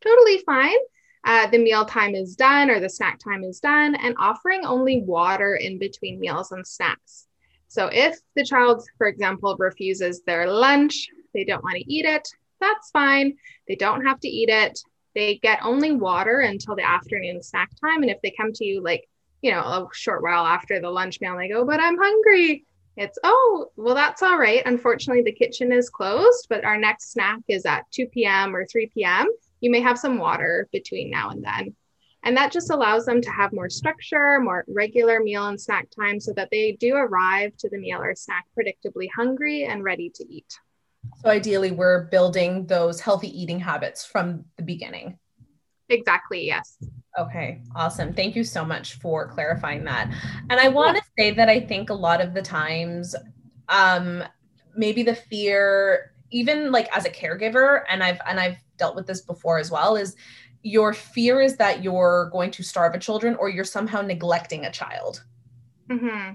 totally 0.00 0.38
fine. 0.44 0.76
Uh, 1.24 1.46
the 1.48 1.58
meal 1.58 1.84
time 1.84 2.14
is 2.14 2.34
done 2.34 2.70
or 2.70 2.80
the 2.80 2.88
snack 2.88 3.18
time 3.18 3.44
is 3.44 3.60
done, 3.60 3.94
and 3.94 4.14
offering 4.18 4.64
only 4.64 5.02
water 5.02 5.54
in 5.56 5.78
between 5.78 6.18
meals 6.18 6.50
and 6.50 6.66
snacks. 6.66 7.26
So 7.68 7.88
if 7.92 8.18
the 8.34 8.44
child, 8.44 8.82
for 8.96 9.06
example, 9.06 9.54
refuses 9.58 10.22
their 10.22 10.50
lunch, 10.50 11.08
they 11.34 11.44
don't 11.44 11.62
want 11.62 11.76
to 11.76 11.92
eat 11.92 12.04
it, 12.04 12.26
that's 12.60 12.90
fine. 12.90 13.36
They 13.68 13.76
don't 13.76 14.04
have 14.04 14.20
to 14.20 14.28
eat 14.28 14.48
it. 14.48 14.78
They 15.14 15.36
get 15.36 15.60
only 15.62 15.92
water 15.92 16.40
until 16.40 16.76
the 16.76 16.86
afternoon 16.86 17.42
snack 17.42 17.70
time. 17.80 18.02
And 18.02 18.10
if 18.10 18.20
they 18.22 18.32
come 18.36 18.52
to 18.54 18.64
you 18.64 18.82
like, 18.82 19.08
you 19.42 19.50
know, 19.50 19.60
a 19.60 19.88
short 19.92 20.22
while 20.22 20.46
after 20.46 20.80
the 20.80 20.90
lunch 20.90 21.20
meal 21.20 21.36
they 21.36 21.48
go, 21.48 21.64
but 21.64 21.80
I'm 21.80 21.96
hungry, 21.98 22.64
it's, 23.00 23.18
oh, 23.24 23.70
well, 23.76 23.94
that's 23.94 24.22
all 24.22 24.36
right. 24.36 24.62
Unfortunately, 24.66 25.22
the 25.22 25.32
kitchen 25.32 25.72
is 25.72 25.88
closed, 25.88 26.46
but 26.50 26.66
our 26.66 26.76
next 26.76 27.12
snack 27.12 27.38
is 27.48 27.64
at 27.64 27.90
2 27.92 28.06
p.m. 28.08 28.54
or 28.54 28.66
3 28.66 28.90
p.m. 28.92 29.26
You 29.60 29.70
may 29.70 29.80
have 29.80 29.98
some 29.98 30.18
water 30.18 30.68
between 30.70 31.10
now 31.10 31.30
and 31.30 31.42
then. 31.42 31.74
And 32.24 32.36
that 32.36 32.52
just 32.52 32.68
allows 32.68 33.06
them 33.06 33.22
to 33.22 33.30
have 33.30 33.54
more 33.54 33.70
structure, 33.70 34.38
more 34.38 34.66
regular 34.68 35.20
meal 35.20 35.46
and 35.46 35.58
snack 35.58 35.88
time 35.98 36.20
so 36.20 36.34
that 36.34 36.50
they 36.50 36.72
do 36.72 36.94
arrive 36.94 37.56
to 37.60 37.70
the 37.70 37.78
meal 37.78 38.02
or 38.02 38.14
snack 38.14 38.44
predictably 38.54 39.08
hungry 39.16 39.64
and 39.64 39.82
ready 39.82 40.10
to 40.16 40.24
eat. 40.30 40.58
So, 41.24 41.30
ideally, 41.30 41.70
we're 41.70 42.04
building 42.08 42.66
those 42.66 43.00
healthy 43.00 43.28
eating 43.28 43.60
habits 43.60 44.04
from 44.04 44.44
the 44.58 44.62
beginning. 44.62 45.18
Exactly, 45.90 46.46
yes. 46.46 46.78
Okay, 47.18 47.60
awesome. 47.74 48.14
Thank 48.14 48.36
you 48.36 48.44
so 48.44 48.64
much 48.64 48.94
for 48.94 49.26
clarifying 49.28 49.84
that. 49.84 50.10
And 50.48 50.60
I 50.60 50.68
want 50.68 50.96
to 50.96 51.02
say 51.18 51.32
that 51.32 51.48
I 51.48 51.60
think 51.60 51.90
a 51.90 51.94
lot 51.94 52.20
of 52.20 52.32
the 52.32 52.42
times, 52.42 53.16
um, 53.68 54.22
maybe 54.76 55.02
the 55.02 55.16
fear, 55.16 56.12
even 56.30 56.70
like 56.70 56.88
as 56.96 57.04
a 57.04 57.10
caregiver, 57.10 57.82
and 57.88 58.02
I've 58.02 58.20
and 58.26 58.38
I've 58.38 58.58
dealt 58.76 58.94
with 58.94 59.06
this 59.06 59.22
before 59.22 59.58
as 59.58 59.70
well, 59.70 59.96
is 59.96 60.14
your 60.62 60.94
fear 60.94 61.40
is 61.40 61.56
that 61.56 61.82
you're 61.82 62.30
going 62.32 62.52
to 62.52 62.62
starve 62.62 62.94
a 62.94 62.98
children 62.98 63.34
or 63.34 63.48
you're 63.48 63.64
somehow 63.64 64.00
neglecting 64.00 64.66
a 64.66 64.70
child. 64.70 65.24
Mm-hmm. 65.90 66.34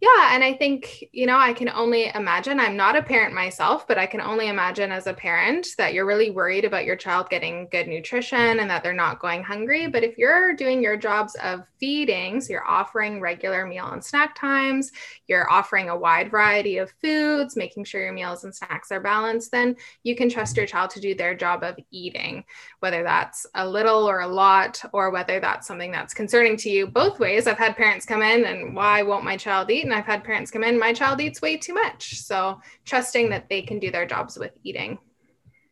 Yeah. 0.00 0.30
And 0.32 0.44
I 0.44 0.54
think, 0.54 1.04
you 1.10 1.26
know, 1.26 1.36
I 1.36 1.52
can 1.52 1.68
only 1.68 2.12
imagine, 2.14 2.60
I'm 2.60 2.76
not 2.76 2.94
a 2.94 3.02
parent 3.02 3.34
myself, 3.34 3.88
but 3.88 3.98
I 3.98 4.06
can 4.06 4.20
only 4.20 4.46
imagine 4.46 4.92
as 4.92 5.08
a 5.08 5.12
parent 5.12 5.66
that 5.76 5.92
you're 5.92 6.06
really 6.06 6.30
worried 6.30 6.64
about 6.64 6.84
your 6.84 6.94
child 6.94 7.28
getting 7.30 7.66
good 7.72 7.88
nutrition 7.88 8.60
and 8.60 8.70
that 8.70 8.84
they're 8.84 8.92
not 8.92 9.18
going 9.18 9.42
hungry. 9.42 9.88
But 9.88 10.04
if 10.04 10.16
you're 10.16 10.54
doing 10.54 10.80
your 10.80 10.96
jobs 10.96 11.34
of 11.42 11.64
feeding, 11.80 12.40
so 12.40 12.52
you're 12.52 12.68
offering 12.68 13.20
regular 13.20 13.66
meal 13.66 13.88
and 13.88 14.04
snack 14.04 14.38
times, 14.38 14.92
you're 15.26 15.50
offering 15.50 15.88
a 15.88 15.98
wide 15.98 16.30
variety 16.30 16.78
of 16.78 16.92
foods, 17.02 17.56
making 17.56 17.82
sure 17.82 18.00
your 18.00 18.12
meals 18.12 18.44
and 18.44 18.54
snacks 18.54 18.92
are 18.92 19.00
balanced, 19.00 19.50
then 19.50 19.74
you 20.04 20.14
can 20.14 20.28
trust 20.28 20.56
your 20.56 20.66
child 20.66 20.90
to 20.90 21.00
do 21.00 21.16
their 21.16 21.34
job 21.34 21.64
of 21.64 21.76
eating, 21.90 22.44
whether 22.78 23.02
that's 23.02 23.46
a 23.56 23.68
little 23.68 24.08
or 24.08 24.20
a 24.20 24.28
lot, 24.28 24.80
or 24.92 25.10
whether 25.10 25.40
that's 25.40 25.66
something 25.66 25.90
that's 25.90 26.14
concerning 26.14 26.56
to 26.58 26.70
you 26.70 26.86
both 26.86 27.18
ways. 27.18 27.48
I've 27.48 27.58
had 27.58 27.76
parents 27.76 28.06
come 28.06 28.22
in 28.22 28.44
and 28.44 28.76
why 28.76 29.02
won't 29.02 29.24
my 29.24 29.36
child 29.36 29.72
eat? 29.72 29.87
And 29.88 29.98
I've 29.98 30.06
had 30.06 30.24
parents 30.24 30.50
come 30.50 30.64
in, 30.64 30.78
my 30.78 30.92
child 30.92 31.20
eats 31.20 31.42
way 31.42 31.56
too 31.56 31.74
much. 31.74 32.20
So 32.20 32.60
trusting 32.84 33.30
that 33.30 33.48
they 33.48 33.62
can 33.62 33.78
do 33.78 33.90
their 33.90 34.06
jobs 34.06 34.38
with 34.38 34.52
eating. 34.62 34.98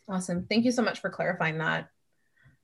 Awesome. 0.09 0.47
Thank 0.49 0.65
you 0.65 0.73
so 0.73 0.83
much 0.83 1.01
for 1.01 1.11
clarifying 1.11 1.59
that. 1.59 1.91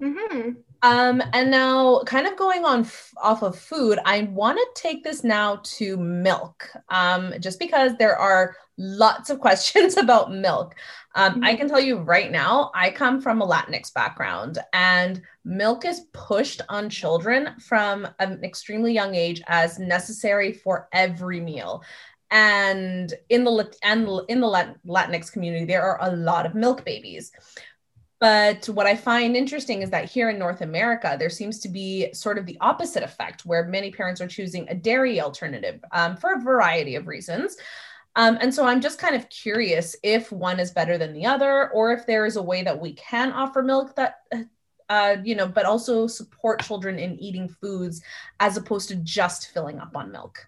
Mm-hmm. 0.03 0.51
Um, 0.83 1.23
and 1.33 1.51
now, 1.51 2.03
kind 2.05 2.27
of 2.27 2.37
going 2.37 2.65
on 2.65 2.81
f- 2.81 3.15
off 3.17 3.43
of 3.43 3.57
food, 3.57 4.01
I 4.05 4.23
want 4.23 4.59
to 4.59 4.83
take 4.83 5.05
this 5.05 5.23
now 5.23 5.61
to 5.63 5.97
milk, 5.97 6.69
um, 6.89 7.35
just 7.39 7.61
because 7.61 7.93
there 7.99 8.17
are 8.17 8.57
lots 8.77 9.31
of 9.31 9.39
questions 9.47 9.97
about 9.97 10.33
milk. 10.33 10.75
Um, 11.15 11.35
mm-hmm. 11.35 11.45
I 11.45 11.55
can 11.55 11.69
tell 11.69 11.81
you 11.81 11.99
right 11.99 12.31
now, 12.31 12.71
I 12.75 12.91
come 12.91 13.21
from 13.21 13.43
a 13.43 13.47
Latinx 13.47 13.93
background, 13.93 14.59
and 14.73 15.23
milk 15.45 15.85
is 15.85 16.07
pushed 16.13 16.63
on 16.69 16.89
children 16.89 17.55
from 17.61 18.09
an 18.19 18.43
extremely 18.43 18.93
young 18.93 19.15
age 19.15 19.43
as 19.47 19.79
necessary 19.79 20.53
for 20.53 20.89
every 20.93 21.41
meal. 21.41 21.83
And 22.31 23.13
in 23.29 23.45
the 23.45 23.75
and 23.83 24.09
in 24.29 24.41
the 24.41 24.75
Latinx 24.87 25.31
community, 25.31 25.67
there 25.67 25.83
are 25.83 25.99
a 26.01 26.17
lot 26.17 26.47
of 26.47 26.55
milk 26.55 26.85
babies. 26.85 27.31
But 28.23 28.67
what 28.69 28.87
I 28.87 28.95
find 28.95 29.37
interesting 29.37 29.83
is 29.83 29.91
that 29.91 30.09
here 30.09 30.31
in 30.31 30.39
North 30.39 30.61
America, 30.61 31.17
there 31.19 31.29
seems 31.29 31.59
to 31.59 31.69
be 31.69 32.15
sort 32.15 32.39
of 32.39 32.47
the 32.47 32.57
opposite 32.61 33.03
effect 33.03 33.45
where 33.45 33.65
many 33.65 33.91
parents 33.91 34.21
are 34.21 34.29
choosing 34.29 34.69
a 34.69 34.77
dairy 34.77 35.21
alternative 35.21 35.85
um, 35.91 36.17
for 36.17 36.35
a 36.35 36.41
variety 36.41 36.95
of 36.95 37.09
reasons. 37.09 37.57
Um, 38.15 38.37
and 38.41 38.55
so 38.55 38.67
I'm 38.67 38.81
just 38.81 38.99
kind 38.99 39.17
of 39.17 39.29
curious 39.31 39.97
if 40.03 40.31
one 40.31 40.61
is 40.61 40.71
better 40.71 40.99
than 40.99 41.15
the 41.15 41.27
other, 41.27 41.71
or 41.71 41.93
if 41.93 42.07
there 42.07 42.27
is 42.27 42.37
a 42.37 42.43
way 42.43 42.63
that 42.63 42.79
we 42.79 42.93
can 42.93 43.33
offer 43.33 43.63
milk 43.63 43.97
that, 43.97 44.17
uh, 44.89 45.17
you 45.25 45.35
know, 45.35 45.49
but 45.49 45.65
also 45.65 46.07
support 46.07 46.63
children 46.63 46.99
in 46.99 47.19
eating 47.19 47.49
foods 47.49 48.03
as 48.39 48.57
opposed 48.57 48.89
to 48.89 48.97
just 48.97 49.49
filling 49.53 49.79
up 49.79 49.97
on 49.97 50.13
milk. 50.13 50.47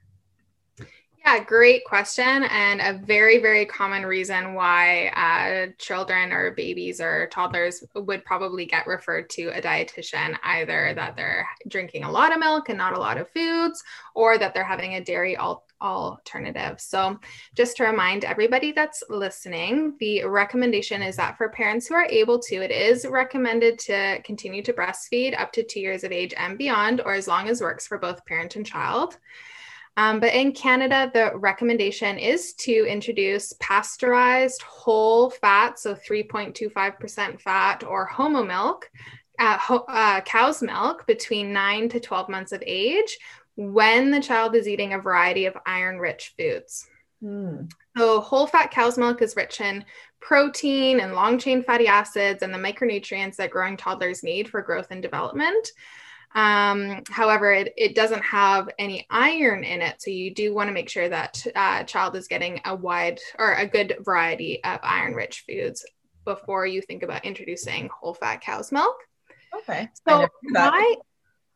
Yeah, 1.26 1.42
great 1.42 1.86
question. 1.86 2.42
And 2.42 2.82
a 2.82 3.02
very, 3.02 3.38
very 3.38 3.64
common 3.64 4.04
reason 4.04 4.52
why 4.52 5.06
uh, 5.08 5.72
children 5.78 6.32
or 6.32 6.50
babies 6.50 7.00
or 7.00 7.28
toddlers 7.28 7.82
would 7.94 8.26
probably 8.26 8.66
get 8.66 8.86
referred 8.86 9.30
to 9.30 9.44
a 9.46 9.62
dietitian 9.62 10.36
either 10.44 10.92
that 10.94 11.16
they're 11.16 11.48
drinking 11.66 12.04
a 12.04 12.10
lot 12.10 12.32
of 12.32 12.40
milk 12.40 12.68
and 12.68 12.76
not 12.76 12.92
a 12.92 13.00
lot 13.00 13.16
of 13.16 13.30
foods, 13.30 13.82
or 14.14 14.36
that 14.36 14.52
they're 14.52 14.64
having 14.64 14.96
a 14.96 15.00
dairy 15.02 15.34
al- 15.34 15.64
alternative. 15.80 16.80
So, 16.80 17.18
just 17.54 17.76
to 17.76 17.84
remind 17.84 18.24
everybody 18.24 18.72
that's 18.72 19.02
listening, 19.08 19.96
the 20.00 20.24
recommendation 20.24 21.02
is 21.02 21.16
that 21.16 21.36
for 21.36 21.48
parents 21.48 21.86
who 21.86 21.94
are 21.94 22.06
able 22.06 22.38
to, 22.40 22.56
it 22.56 22.70
is 22.70 23.06
recommended 23.06 23.78
to 23.80 24.20
continue 24.22 24.62
to 24.62 24.72
breastfeed 24.72 25.38
up 25.38 25.52
to 25.52 25.62
two 25.62 25.80
years 25.80 26.04
of 26.04 26.12
age 26.12 26.34
and 26.36 26.58
beyond, 26.58 27.00
or 27.00 27.14
as 27.14 27.28
long 27.28 27.48
as 27.48 27.60
works 27.60 27.86
for 27.86 27.98
both 27.98 28.24
parent 28.26 28.56
and 28.56 28.66
child. 28.66 29.18
Um, 29.96 30.18
but 30.18 30.34
in 30.34 30.52
Canada, 30.52 31.10
the 31.12 31.36
recommendation 31.36 32.18
is 32.18 32.54
to 32.54 32.86
introduce 32.86 33.52
pasteurized 33.60 34.62
whole 34.62 35.30
fat, 35.30 35.78
so 35.78 35.94
3.25% 35.94 37.40
fat 37.40 37.84
or 37.84 38.04
homo 38.06 38.42
milk, 38.42 38.90
uh, 39.38 39.56
ho- 39.58 39.84
uh, 39.88 40.20
cow's 40.22 40.62
milk 40.62 41.06
between 41.06 41.52
9 41.52 41.88
to 41.90 42.00
12 42.00 42.28
months 42.28 42.52
of 42.52 42.62
age 42.66 43.18
when 43.56 44.10
the 44.10 44.20
child 44.20 44.54
is 44.54 44.68
eating 44.68 44.92
a 44.94 44.98
variety 44.98 45.46
of 45.46 45.56
iron 45.66 45.98
rich 45.98 46.34
foods. 46.38 46.86
Mm. 47.22 47.70
So, 47.96 48.20
whole 48.20 48.46
fat 48.46 48.70
cow's 48.70 48.98
milk 48.98 49.22
is 49.22 49.36
rich 49.36 49.60
in 49.60 49.84
protein 50.20 51.00
and 51.00 51.14
long 51.14 51.38
chain 51.38 51.62
fatty 51.62 51.86
acids 51.86 52.42
and 52.42 52.52
the 52.52 52.58
micronutrients 52.58 53.36
that 53.36 53.50
growing 53.50 53.76
toddlers 53.76 54.22
need 54.22 54.48
for 54.48 54.62
growth 54.62 54.88
and 54.90 55.02
development. 55.02 55.68
Um, 56.34 57.02
however, 57.10 57.52
it, 57.52 57.72
it 57.76 57.94
doesn't 57.94 58.22
have 58.22 58.68
any 58.78 59.06
iron 59.08 59.62
in 59.62 59.80
it. 59.82 60.02
So 60.02 60.10
you 60.10 60.34
do 60.34 60.52
want 60.52 60.68
to 60.68 60.74
make 60.74 60.88
sure 60.88 61.08
that 61.08 61.46
uh, 61.54 61.84
child 61.84 62.16
is 62.16 62.26
getting 62.26 62.60
a 62.64 62.74
wide 62.74 63.20
or 63.38 63.54
a 63.54 63.66
good 63.66 63.96
variety 64.00 64.62
of 64.64 64.80
iron 64.82 65.14
rich 65.14 65.44
foods 65.48 65.86
before 66.24 66.66
you 66.66 66.82
think 66.82 67.02
about 67.02 67.24
introducing 67.24 67.88
whole 67.88 68.14
fat 68.14 68.40
cow's 68.40 68.72
milk. 68.72 68.96
Okay. 69.54 69.88
So 70.08 70.26
my 70.42 70.94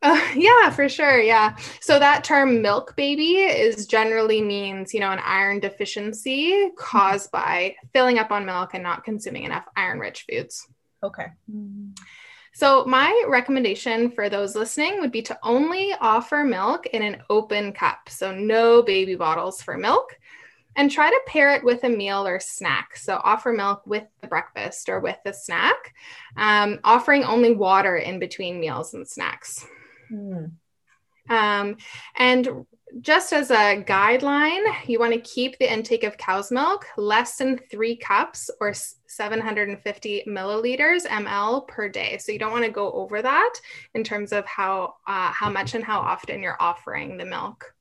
uh, 0.01 0.21
yeah, 0.35 0.69
for 0.69 0.87
sure. 0.87 1.19
Yeah. 1.19 1.55
So 1.81 1.99
that 1.99 2.23
term 2.23 2.61
milk 2.61 2.95
baby 2.95 3.35
is 3.35 3.85
generally 3.87 4.41
means, 4.41 4.93
you 4.93 4.99
know, 4.99 5.11
an 5.11 5.19
iron 5.19 5.59
deficiency 5.59 6.69
caused 6.77 7.31
by 7.31 7.75
filling 7.93 8.19
up 8.19 8.31
on 8.31 8.45
milk 8.45 8.71
and 8.73 8.83
not 8.83 9.03
consuming 9.03 9.43
enough 9.43 9.65
iron 9.75 9.99
rich 9.99 10.25
foods. 10.29 10.67
Okay. 11.03 11.27
So, 12.51 12.83
my 12.83 13.23
recommendation 13.27 14.11
for 14.11 14.27
those 14.27 14.53
listening 14.55 14.99
would 14.99 15.13
be 15.13 15.21
to 15.21 15.39
only 15.43 15.93
offer 16.01 16.43
milk 16.43 16.87
in 16.87 17.01
an 17.01 17.21
open 17.29 17.71
cup. 17.71 18.09
So, 18.09 18.35
no 18.35 18.81
baby 18.81 19.15
bottles 19.15 19.61
for 19.61 19.77
milk. 19.77 20.17
And 20.75 20.91
try 20.91 21.09
to 21.09 21.21
pair 21.25 21.53
it 21.55 21.63
with 21.63 21.83
a 21.83 21.89
meal 21.89 22.27
or 22.27 22.39
snack. 22.39 22.97
So, 22.97 23.21
offer 23.23 23.53
milk 23.53 23.83
with 23.85 24.03
the 24.19 24.27
breakfast 24.27 24.89
or 24.89 24.99
with 24.99 25.17
the 25.23 25.31
snack, 25.31 25.93
um, 26.35 26.79
offering 26.83 27.23
only 27.23 27.53
water 27.53 27.95
in 27.95 28.19
between 28.19 28.59
meals 28.59 28.93
and 28.93 29.07
snacks. 29.07 29.65
Mm. 30.11 30.51
Um, 31.29 31.77
and 32.17 32.65
just 33.01 33.33
as 33.33 33.51
a 33.51 33.83
guideline, 33.83 34.65
you 34.87 34.99
want 34.99 35.13
to 35.13 35.19
keep 35.19 35.57
the 35.59 35.71
intake 35.71 36.03
of 36.03 36.17
cow's 36.17 36.51
milk 36.51 36.87
less 36.97 37.37
than 37.37 37.59
three 37.69 37.95
cups 37.95 38.49
or 38.59 38.73
750 38.73 40.23
milliliters 40.27 41.05
ml 41.05 41.67
per 41.67 41.87
day. 41.87 42.17
So 42.17 42.31
you 42.31 42.39
don't 42.39 42.51
want 42.51 42.65
to 42.65 42.71
go 42.71 42.91
over 42.91 43.21
that 43.21 43.53
in 43.93 44.03
terms 44.03 44.31
of 44.31 44.45
how 44.45 44.95
uh, 45.07 45.31
how 45.31 45.49
much 45.51 45.75
and 45.75 45.83
how 45.83 45.99
often 45.99 46.41
you're 46.41 46.57
offering 46.59 47.17
the 47.17 47.25
milk. 47.25 47.75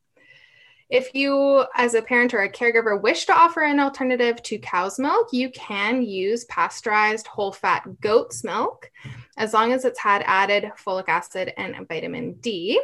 If 0.91 1.15
you, 1.15 1.65
as 1.75 1.93
a 1.93 2.01
parent 2.01 2.33
or 2.33 2.41
a 2.41 2.51
caregiver, 2.51 3.01
wish 3.01 3.27
to 3.27 3.35
offer 3.35 3.63
an 3.63 3.79
alternative 3.79 4.43
to 4.45 4.59
cow's 4.59 4.99
milk, 4.99 5.29
you 5.33 5.51
can 5.51 6.03
use 6.03 6.47
pasteurized 6.47 7.27
whole 7.27 7.53
fat 7.53 8.01
goat's 8.01 8.43
milk 8.43 8.91
as 9.37 9.53
long 9.53 9.73
as 9.73 9.85
it's 9.85 9.99
had 9.99 10.23
added 10.27 10.73
folic 10.77 11.09
acid 11.09 11.53
and 11.59 11.87
vitamin 11.89 12.33
D. 12.35 12.81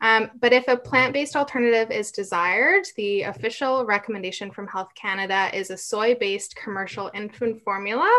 Um, 0.00 0.30
but 0.40 0.52
if 0.52 0.68
a 0.68 0.76
plant 0.76 1.12
based 1.12 1.34
alternative 1.34 1.90
is 1.90 2.12
desired, 2.12 2.86
the 2.96 3.22
official 3.22 3.84
recommendation 3.84 4.50
from 4.50 4.68
Health 4.68 4.90
Canada 4.94 5.50
is 5.52 5.70
a 5.70 5.76
soy 5.76 6.14
based 6.14 6.54
commercial 6.56 7.10
infant 7.14 7.62
formula 7.62 8.10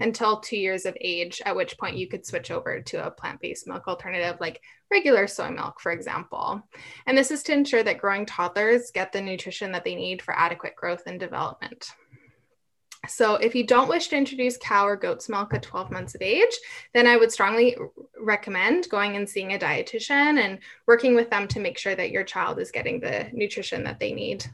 until 0.00 0.40
two 0.40 0.56
years 0.56 0.84
of 0.84 0.96
age, 1.00 1.40
at 1.44 1.54
which 1.54 1.78
point 1.78 1.96
you 1.96 2.08
could 2.08 2.26
switch 2.26 2.50
over 2.50 2.80
to 2.80 3.06
a 3.06 3.10
plant 3.10 3.40
based 3.40 3.68
milk 3.68 3.86
alternative 3.86 4.36
like 4.40 4.62
regular 4.90 5.26
soy 5.26 5.50
milk, 5.50 5.80
for 5.80 5.92
example. 5.92 6.62
And 7.06 7.16
this 7.16 7.30
is 7.30 7.42
to 7.44 7.52
ensure 7.52 7.82
that 7.82 7.98
growing 7.98 8.26
toddlers 8.26 8.90
get 8.90 9.12
the 9.12 9.20
nutrition 9.20 9.72
that 9.72 9.84
they 9.84 9.94
need 9.94 10.22
for 10.22 10.36
adequate 10.36 10.74
growth 10.76 11.02
and 11.06 11.20
development. 11.20 11.92
So, 13.08 13.34
if 13.34 13.54
you 13.54 13.66
don't 13.66 13.88
wish 13.88 14.08
to 14.08 14.16
introduce 14.16 14.56
cow 14.56 14.86
or 14.86 14.96
goat's 14.96 15.28
milk 15.28 15.54
at 15.54 15.62
12 15.62 15.90
months 15.90 16.14
of 16.14 16.22
age, 16.22 16.56
then 16.94 17.06
I 17.06 17.16
would 17.16 17.32
strongly 17.32 17.76
recommend 18.20 18.88
going 18.88 19.16
and 19.16 19.28
seeing 19.28 19.52
a 19.52 19.58
dietitian 19.58 20.38
and 20.38 20.58
working 20.86 21.14
with 21.14 21.30
them 21.30 21.48
to 21.48 21.60
make 21.60 21.78
sure 21.78 21.94
that 21.94 22.10
your 22.10 22.24
child 22.24 22.58
is 22.58 22.70
getting 22.70 23.00
the 23.00 23.28
nutrition 23.32 23.84
that 23.84 23.98
they 23.98 24.12
need. 24.12 24.46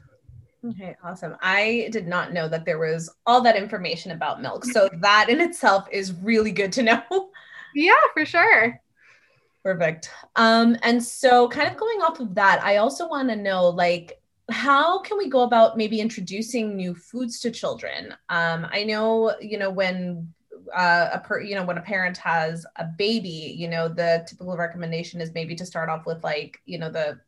Okay, 0.67 0.95
awesome. 1.03 1.35
I 1.41 1.89
did 1.91 2.07
not 2.07 2.33
know 2.33 2.47
that 2.47 2.65
there 2.65 2.79
was 2.79 3.13
all 3.25 3.41
that 3.41 3.55
information 3.55 4.11
about 4.11 4.41
milk. 4.41 4.65
So, 4.65 4.89
that 5.01 5.29
in 5.29 5.41
itself 5.41 5.87
is 5.91 6.13
really 6.13 6.51
good 6.51 6.71
to 6.73 6.83
know. 6.83 7.29
Yeah, 7.75 7.93
for 8.13 8.25
sure. 8.25 8.79
Perfect. 9.63 10.09
Um, 10.35 10.77
and 10.83 11.03
so, 11.03 11.47
kind 11.49 11.67
of 11.67 11.75
going 11.75 12.01
off 12.01 12.19
of 12.19 12.35
that, 12.35 12.63
I 12.63 12.77
also 12.77 13.07
want 13.07 13.29
to 13.29 13.35
know 13.35 13.69
like, 13.69 14.21
how 14.49 14.99
can 14.99 15.17
we 15.17 15.29
go 15.29 15.41
about 15.41 15.77
maybe 15.77 15.99
introducing 15.99 16.75
new 16.75 16.93
foods 16.93 17.39
to 17.41 17.51
children? 17.51 18.13
Um, 18.29 18.67
I 18.71 18.83
know, 18.83 19.35
you 19.41 19.57
know, 19.57 19.69
when 19.69 20.33
uh, 20.73 21.09
a 21.13 21.19
per, 21.19 21.41
you 21.41 21.55
know, 21.55 21.63
when 21.63 21.77
a 21.77 21.81
parent 21.81 22.17
has 22.17 22.65
a 22.75 22.85
baby, 22.85 23.55
you 23.57 23.67
know, 23.67 23.87
the 23.87 24.25
typical 24.27 24.55
recommendation 24.57 25.21
is 25.21 25.33
maybe 25.33 25.55
to 25.55 25.65
start 25.65 25.89
off 25.89 26.05
with 26.05 26.23
like, 26.23 26.61
you 26.65 26.77
know, 26.77 26.89
the 26.89 27.19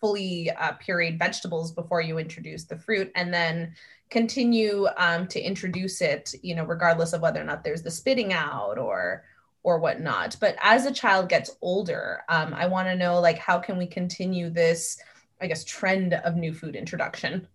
fully 0.00 0.50
uh, 0.50 0.72
pureed 0.84 1.18
vegetables 1.18 1.72
before 1.72 2.00
you 2.00 2.18
introduce 2.18 2.64
the 2.64 2.78
fruit, 2.78 3.10
and 3.14 3.32
then 3.34 3.74
continue 4.08 4.86
um, 4.96 5.26
to 5.28 5.40
introduce 5.40 6.00
it, 6.00 6.34
you 6.42 6.54
know, 6.54 6.64
regardless 6.64 7.12
of 7.12 7.20
whether 7.20 7.40
or 7.40 7.44
not 7.44 7.62
there's 7.62 7.82
the 7.82 7.90
spitting 7.90 8.32
out 8.32 8.78
or 8.78 9.24
or 9.62 9.78
whatnot. 9.78 10.36
But 10.40 10.56
as 10.62 10.86
a 10.86 10.92
child 10.92 11.28
gets 11.28 11.50
older, 11.60 12.22
um, 12.28 12.54
I 12.54 12.66
want 12.66 12.88
to 12.88 12.96
know 12.96 13.20
like 13.20 13.38
how 13.38 13.58
can 13.58 13.76
we 13.76 13.86
continue 13.86 14.48
this 14.48 14.98
I 15.40 15.46
guess, 15.46 15.64
trend 15.64 16.14
of 16.14 16.36
new 16.36 16.52
food 16.52 16.76
introduction. 16.76 17.46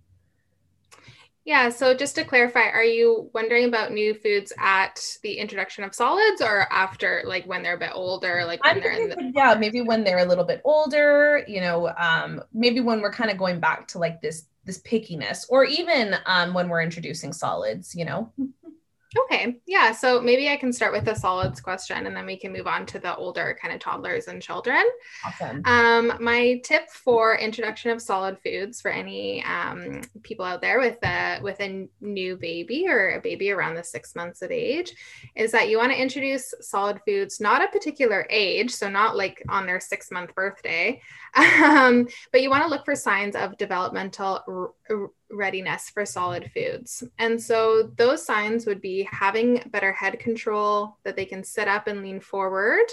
Yeah, 1.46 1.70
so 1.70 1.94
just 1.94 2.16
to 2.16 2.24
clarify, 2.24 2.70
are 2.70 2.84
you 2.84 3.30
wondering 3.36 3.66
about 3.66 3.92
new 3.92 4.16
foods 4.16 4.52
at 4.58 5.00
the 5.22 5.34
introduction 5.34 5.84
of 5.84 5.94
solids 5.94 6.42
or 6.42 6.66
after, 6.74 7.22
like 7.24 7.46
when 7.46 7.62
they're 7.62 7.76
a 7.76 7.80
bit 7.80 7.92
older, 7.94 8.44
like 8.48 8.64
when 8.64 8.78
I'm 8.78 8.82
they're 8.82 8.92
in 8.94 9.10
the 9.10 9.32
yeah, 9.36 9.54
maybe 9.54 9.82
when 9.82 10.04
they're 10.04 10.18
a 10.18 10.26
little 10.26 10.44
bit 10.44 10.62
older, 10.66 11.46
you 11.48 11.62
know, 11.62 11.94
um, 12.00 12.42
maybe 12.52 12.80
when 12.80 13.00
we're 13.00 13.14
kind 13.14 13.30
of 13.30 13.38
going 13.38 13.60
back 13.60 13.88
to 13.90 14.00
like 14.00 14.22
this 14.22 14.48
this 14.64 14.82
pickiness, 14.82 15.46
or 15.48 15.64
even 15.66 16.16
um, 16.26 16.56
when 16.56 16.68
we're 16.68 16.82
introducing 16.82 17.32
solids, 17.32 17.94
you 17.94 18.06
know. 18.06 18.32
Okay. 19.18 19.56
Yeah. 19.66 19.92
So 19.92 20.20
maybe 20.22 20.50
I 20.50 20.58
can 20.58 20.74
start 20.74 20.92
with 20.92 21.06
the 21.06 21.16
solids 21.16 21.62
question 21.62 22.06
and 22.06 22.16
then 22.16 22.26
we 22.26 22.38
can 22.38 22.52
move 22.52 22.68
on 22.68 22.86
to 22.88 23.00
the 23.00 23.16
older 23.16 23.58
kind 23.62 23.74
of 23.74 23.80
toddlers 23.80 24.28
and 24.28 24.42
children. 24.42 24.84
Awesome. 25.26 25.62
Um, 25.66 26.14
my 26.20 26.62
tip 26.64 26.90
for 26.90 27.38
introduction 27.38 27.92
of 27.92 28.02
solid 28.02 28.38
foods 28.44 28.82
for 28.82 28.92
any 28.92 29.44
um, 29.46 30.02
people 30.24 30.46
out 30.46 30.62
there 30.62 30.80
with 30.80 30.98
a 31.04 31.40
with 31.42 31.60
a 31.62 31.88
new 32.02 32.36
baby 32.36 32.86
or 32.88 33.12
a 33.12 33.22
baby 33.22 33.52
around 33.52 33.76
the 33.76 33.84
six 33.84 34.16
months 34.16 34.42
of 34.42 34.52
age 34.52 34.94
is 35.36 35.52
that 35.52 35.70
you 35.70 35.78
want 35.78 35.92
to 35.92 36.02
introduce 36.02 36.54
solid 36.62 37.00
foods 37.06 37.40
not 37.40 37.64
a 37.64 37.68
particular 37.68 38.26
age, 38.30 38.72
so 38.72 38.90
not 38.90 39.16
like 39.16 39.44
on 39.50 39.66
their 39.66 39.80
six 39.80 40.12
month 40.12 40.34
birthday, 40.36 41.00
um, 41.36 42.08
but 42.32 42.42
you 42.42 42.50
want 42.50 42.64
to 42.64 42.70
look 42.70 42.86
for 42.86 42.96
signs 42.96 43.36
of 43.36 43.58
developmental 43.58 44.42
r- 44.48 45.10
readiness 45.32 45.90
for 45.90 46.06
solid 46.06 46.52
foods. 46.54 47.04
And 47.18 47.42
so 47.42 47.92
those 47.98 48.26
signs 48.26 48.66
would 48.66 48.82
be 48.82 49.08
having 49.12 49.64
better 49.72 49.92
head 49.92 50.20
control, 50.20 50.98
that 51.04 51.16
they 51.16 51.26
can 51.26 51.44
sit 51.44 51.68
up 51.68 51.88
and 51.88 52.02
lean 52.02 52.20
forward, 52.20 52.86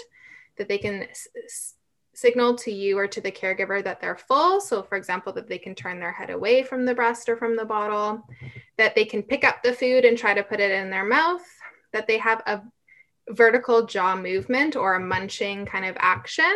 that 0.57 0.67
they 0.67 0.77
can 0.77 1.03
s- 1.03 1.75
signal 2.13 2.55
to 2.55 2.71
you 2.71 2.97
or 2.97 3.07
to 3.07 3.21
the 3.21 3.31
caregiver 3.31 3.83
that 3.83 3.99
they're 3.99 4.17
full. 4.17 4.61
So, 4.61 4.83
for 4.83 4.97
example, 4.97 5.33
that 5.33 5.47
they 5.47 5.57
can 5.57 5.75
turn 5.75 5.99
their 5.99 6.11
head 6.11 6.29
away 6.29 6.63
from 6.63 6.85
the 6.85 6.95
breast 6.95 7.29
or 7.29 7.37
from 7.37 7.55
the 7.55 7.65
bottle, 7.65 8.27
that 8.77 8.95
they 8.95 9.05
can 9.05 9.23
pick 9.23 9.43
up 9.43 9.63
the 9.63 9.73
food 9.73 10.05
and 10.05 10.17
try 10.17 10.33
to 10.33 10.43
put 10.43 10.59
it 10.59 10.71
in 10.71 10.89
their 10.89 11.05
mouth, 11.05 11.43
that 11.91 12.07
they 12.07 12.17
have 12.17 12.41
a 12.45 12.61
vertical 13.29 13.85
jaw 13.85 14.15
movement 14.15 14.75
or 14.75 14.95
a 14.95 14.99
munching 14.99 15.65
kind 15.65 15.85
of 15.85 15.95
action 15.99 16.53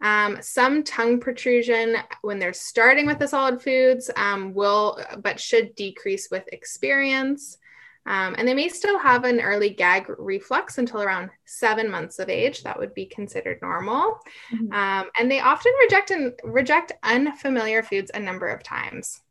um, 0.00 0.38
some 0.40 0.82
tongue 0.82 1.20
protrusion 1.20 1.96
when 2.22 2.38
they're 2.38 2.52
starting 2.52 3.06
with 3.06 3.18
the 3.18 3.28
solid 3.28 3.62
foods 3.62 4.10
um, 4.16 4.52
will, 4.52 5.00
but 5.22 5.40
should 5.40 5.74
decrease 5.74 6.28
with 6.30 6.48
experience. 6.52 7.58
Um, 8.06 8.36
and 8.38 8.46
they 8.46 8.54
may 8.54 8.68
still 8.68 8.98
have 9.00 9.24
an 9.24 9.40
early 9.40 9.70
gag 9.70 10.06
reflex 10.18 10.78
until 10.78 11.02
around 11.02 11.30
seven 11.44 11.90
months 11.90 12.20
of 12.20 12.28
age. 12.28 12.62
That 12.62 12.78
would 12.78 12.94
be 12.94 13.06
considered 13.06 13.58
normal. 13.60 14.20
Mm-hmm. 14.52 14.72
Um, 14.72 15.10
and 15.18 15.30
they 15.30 15.40
often 15.40 15.72
reject 15.80 16.12
and 16.12 16.32
reject 16.44 16.92
unfamiliar 17.02 17.82
foods 17.82 18.12
a 18.14 18.20
number 18.20 18.46
of 18.46 18.62
times. 18.62 19.22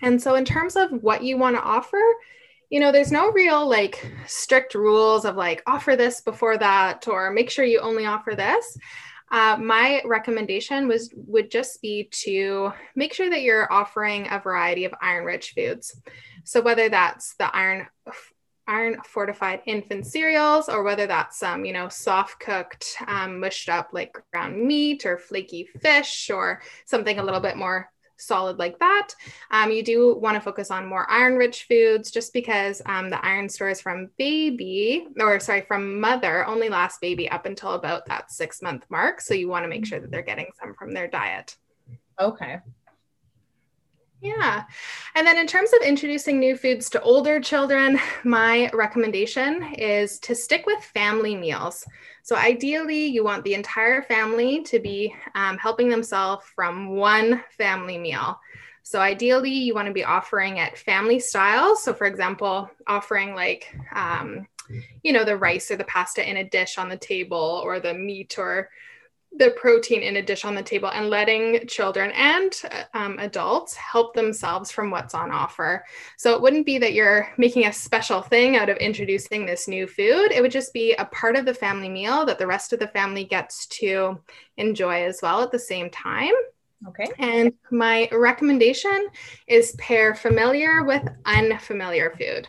And 0.00 0.20
so, 0.20 0.34
in 0.34 0.44
terms 0.44 0.74
of 0.74 0.90
what 0.90 1.22
you 1.22 1.38
want 1.38 1.54
to 1.54 1.62
offer, 1.62 2.02
you 2.70 2.80
know, 2.80 2.90
there's 2.90 3.12
no 3.12 3.30
real 3.30 3.68
like 3.68 4.04
strict 4.26 4.74
rules 4.74 5.24
of 5.24 5.36
like 5.36 5.62
offer 5.66 5.94
this 5.94 6.22
before 6.22 6.58
that 6.58 7.06
or 7.06 7.30
make 7.30 7.50
sure 7.50 7.64
you 7.64 7.78
only 7.80 8.06
offer 8.06 8.34
this. 8.34 8.76
Uh, 9.32 9.56
my 9.58 10.02
recommendation 10.04 10.86
was 10.86 11.10
would 11.16 11.50
just 11.50 11.80
be 11.80 12.08
to 12.12 12.70
make 12.94 13.14
sure 13.14 13.30
that 13.30 13.40
you're 13.40 13.72
offering 13.72 14.28
a 14.30 14.38
variety 14.38 14.84
of 14.84 14.94
iron-rich 15.00 15.54
foods. 15.54 15.96
So 16.44 16.60
whether 16.60 16.88
that's 16.90 17.34
the 17.36 17.54
iron 17.54 17.86
iron 18.68 18.98
fortified 19.04 19.60
infant 19.66 20.06
cereals 20.06 20.68
or 20.68 20.84
whether 20.84 21.06
that's 21.06 21.38
some 21.38 21.64
you 21.64 21.72
know 21.72 21.88
soft 21.88 22.38
cooked 22.38 22.96
um, 23.08 23.40
mushed 23.40 23.68
up 23.68 23.88
like 23.92 24.16
ground 24.32 24.62
meat 24.62 25.04
or 25.04 25.18
flaky 25.18 25.68
fish 25.80 26.30
or 26.30 26.62
something 26.84 27.18
a 27.18 27.24
little 27.24 27.40
bit 27.40 27.56
more 27.56 27.90
solid 28.22 28.58
like 28.58 28.78
that. 28.78 29.08
Um, 29.50 29.70
you 29.70 29.82
do 29.82 30.16
want 30.16 30.36
to 30.36 30.40
focus 30.40 30.70
on 30.70 30.86
more 30.86 31.10
iron 31.10 31.36
rich 31.36 31.64
foods 31.68 32.10
just 32.10 32.32
because 32.32 32.80
um, 32.86 33.10
the 33.10 33.24
iron 33.24 33.48
stores 33.48 33.80
from 33.80 34.10
baby, 34.18 35.06
or 35.18 35.38
sorry, 35.40 35.62
from 35.62 36.00
mother 36.00 36.46
only 36.46 36.68
last 36.68 37.00
baby 37.00 37.30
up 37.30 37.46
until 37.46 37.72
about 37.72 38.06
that 38.06 38.30
six 38.30 38.62
month 38.62 38.84
mark. 38.90 39.20
So 39.20 39.34
you 39.34 39.48
want 39.48 39.64
to 39.64 39.68
make 39.68 39.86
sure 39.86 40.00
that 40.00 40.10
they're 40.10 40.22
getting 40.22 40.50
some 40.60 40.74
from 40.74 40.92
their 40.92 41.08
diet. 41.08 41.56
Okay. 42.20 42.58
Yeah. 44.22 44.62
And 45.16 45.26
then 45.26 45.36
in 45.36 45.48
terms 45.48 45.72
of 45.72 45.82
introducing 45.84 46.38
new 46.38 46.56
foods 46.56 46.88
to 46.90 47.02
older 47.02 47.40
children, 47.40 47.98
my 48.22 48.70
recommendation 48.72 49.74
is 49.74 50.20
to 50.20 50.36
stick 50.36 50.64
with 50.64 50.78
family 50.78 51.34
meals. 51.34 51.84
So 52.22 52.36
ideally, 52.36 53.04
you 53.06 53.24
want 53.24 53.42
the 53.42 53.54
entire 53.54 54.00
family 54.00 54.62
to 54.62 54.78
be 54.78 55.12
um, 55.34 55.58
helping 55.58 55.88
themselves 55.88 56.44
from 56.54 56.90
one 56.90 57.42
family 57.58 57.98
meal. 57.98 58.38
So 58.84 59.00
ideally, 59.00 59.50
you 59.50 59.74
want 59.74 59.88
to 59.88 59.92
be 59.92 60.04
offering 60.04 60.58
it 60.58 60.78
family 60.78 61.18
style. 61.18 61.74
So, 61.74 61.92
for 61.92 62.06
example, 62.06 62.70
offering 62.86 63.34
like, 63.34 63.76
um, 63.92 64.46
you 65.02 65.12
know, 65.12 65.24
the 65.24 65.36
rice 65.36 65.68
or 65.72 65.76
the 65.76 65.84
pasta 65.84 66.28
in 66.28 66.36
a 66.36 66.48
dish 66.48 66.78
on 66.78 66.88
the 66.88 66.96
table, 66.96 67.60
or 67.64 67.80
the 67.80 67.92
meat 67.92 68.38
or 68.38 68.70
the 69.38 69.50
protein 69.52 70.02
in 70.02 70.16
a 70.16 70.22
dish 70.22 70.44
on 70.44 70.54
the 70.54 70.62
table 70.62 70.90
and 70.90 71.08
letting 71.08 71.66
children 71.66 72.10
and 72.12 72.52
um, 72.92 73.18
adults 73.18 73.74
help 73.74 74.14
themselves 74.14 74.70
from 74.70 74.90
what's 74.90 75.14
on 75.14 75.30
offer. 75.30 75.84
So 76.18 76.34
it 76.34 76.42
wouldn't 76.42 76.66
be 76.66 76.78
that 76.78 76.92
you're 76.92 77.28
making 77.38 77.66
a 77.66 77.72
special 77.72 78.20
thing 78.20 78.56
out 78.56 78.68
of 78.68 78.76
introducing 78.76 79.46
this 79.46 79.68
new 79.68 79.86
food. 79.86 80.32
It 80.32 80.42
would 80.42 80.52
just 80.52 80.72
be 80.74 80.92
a 80.94 81.06
part 81.06 81.36
of 81.36 81.46
the 81.46 81.54
family 81.54 81.88
meal 81.88 82.26
that 82.26 82.38
the 82.38 82.46
rest 82.46 82.72
of 82.72 82.78
the 82.78 82.88
family 82.88 83.24
gets 83.24 83.66
to 83.68 84.20
enjoy 84.58 85.04
as 85.04 85.20
well 85.22 85.42
at 85.42 85.50
the 85.50 85.58
same 85.58 85.88
time. 85.88 86.34
Okay. 86.88 87.06
And 87.18 87.52
my 87.70 88.08
recommendation 88.10 89.06
is 89.46 89.72
pair 89.78 90.14
familiar 90.14 90.82
with 90.82 91.02
unfamiliar 91.26 92.10
food. 92.18 92.48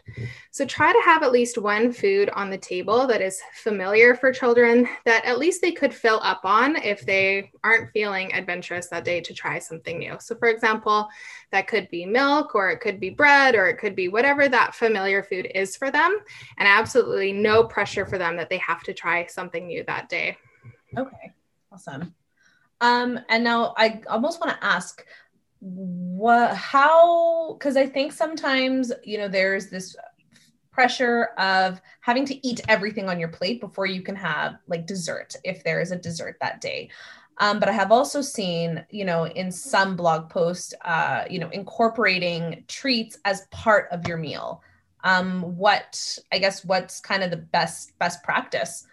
So 0.50 0.66
try 0.66 0.92
to 0.92 1.02
have 1.06 1.22
at 1.22 1.32
least 1.32 1.58
one 1.58 1.92
food 1.92 2.30
on 2.32 2.50
the 2.50 2.58
table 2.58 3.06
that 3.08 3.22
is 3.22 3.40
familiar 3.62 4.16
for 4.16 4.32
children 4.32 4.88
that 5.06 5.24
at 5.26 5.38
least 5.38 5.62
they 5.62 5.72
could 5.72 5.94
fill 5.94 6.20
up 6.24 6.42
on 6.46 6.76
if 6.78 7.06
they 7.06 7.52
aren't 7.64 7.92
feeling 7.92 8.34
adventurous 8.34 8.88
that 8.88 9.06
day 9.06 9.22
to 9.22 9.34
try 9.34 9.60
something 9.60 10.00
new. 10.00 10.18
So, 10.20 10.36
for 10.36 10.48
example, 10.48 11.10
that 11.52 11.68
could 11.68 11.90
be 11.90 12.06
milk 12.06 12.56
or 12.56 12.72
it 12.72 12.80
could 12.80 13.00
be 13.00 13.12
bread 13.12 13.54
or 13.54 13.68
it 13.68 13.78
could 13.78 13.96
be 13.96 14.08
whatever 14.08 14.50
that 14.50 14.74
familiar 14.74 15.22
food 15.22 15.48
is 15.54 15.76
for 15.76 15.92
them. 15.92 16.20
And 16.58 16.68
absolutely 16.68 17.34
no 17.34 17.64
pressure 17.66 18.06
for 18.06 18.18
them 18.18 18.36
that 18.38 18.50
they 18.50 18.58
have 18.58 18.82
to 18.84 18.94
try 18.94 19.28
something 19.28 19.68
new 19.68 19.84
that 19.86 20.10
day. 20.10 20.38
Okay. 20.98 21.34
Awesome. 21.72 22.16
Um, 22.82 23.20
and 23.30 23.44
now 23.44 23.74
I 23.78 24.02
almost 24.08 24.42
want 24.42 24.60
to 24.60 24.66
ask 24.66 25.06
what 25.60 26.54
how 26.56 27.54
because 27.54 27.78
I 27.78 27.86
think 27.86 28.12
sometimes 28.12 28.92
you 29.04 29.18
know 29.18 29.30
there's 29.30 29.70
this 29.70 29.96
pressure 30.72 31.30
of 31.38 31.80
having 32.02 32.26
to 32.26 32.48
eat 32.48 32.60
everything 32.68 33.08
on 33.08 33.20
your 33.20 33.30
plate 33.30 33.62
before 33.62 33.86
you 33.86 34.02
can 34.02 34.16
have 34.16 34.56
like 34.68 34.88
dessert 34.88 35.36
if 35.44 35.64
there 35.64 35.80
is 35.80 35.92
a 35.92 35.96
dessert 35.96 36.36
that 36.42 36.60
day. 36.60 36.90
Um, 37.40 37.60
but 37.60 37.70
I 37.70 37.72
have 37.72 37.92
also 37.92 38.22
seen, 38.22 38.86
you 38.90 39.06
know, 39.06 39.26
in 39.26 39.52
some 39.52 39.96
blog 39.96 40.30
posts, 40.30 40.74
uh, 40.84 41.26
you 41.30 41.40
know, 41.40 41.50
incorporating 41.50 42.64
treats 42.68 43.18
as 43.26 43.48
part 43.52 43.88
of 43.92 44.08
your 44.08 44.18
meal. 44.18 44.62
Um, 45.04 45.58
what 45.58 46.18
I 46.32 46.40
guess 46.40 46.64
what's 46.64 47.00
kind 47.00 47.24
of 47.24 47.32
the 47.32 47.38
best 47.38 47.98
best 48.00 48.24
practice 48.24 48.86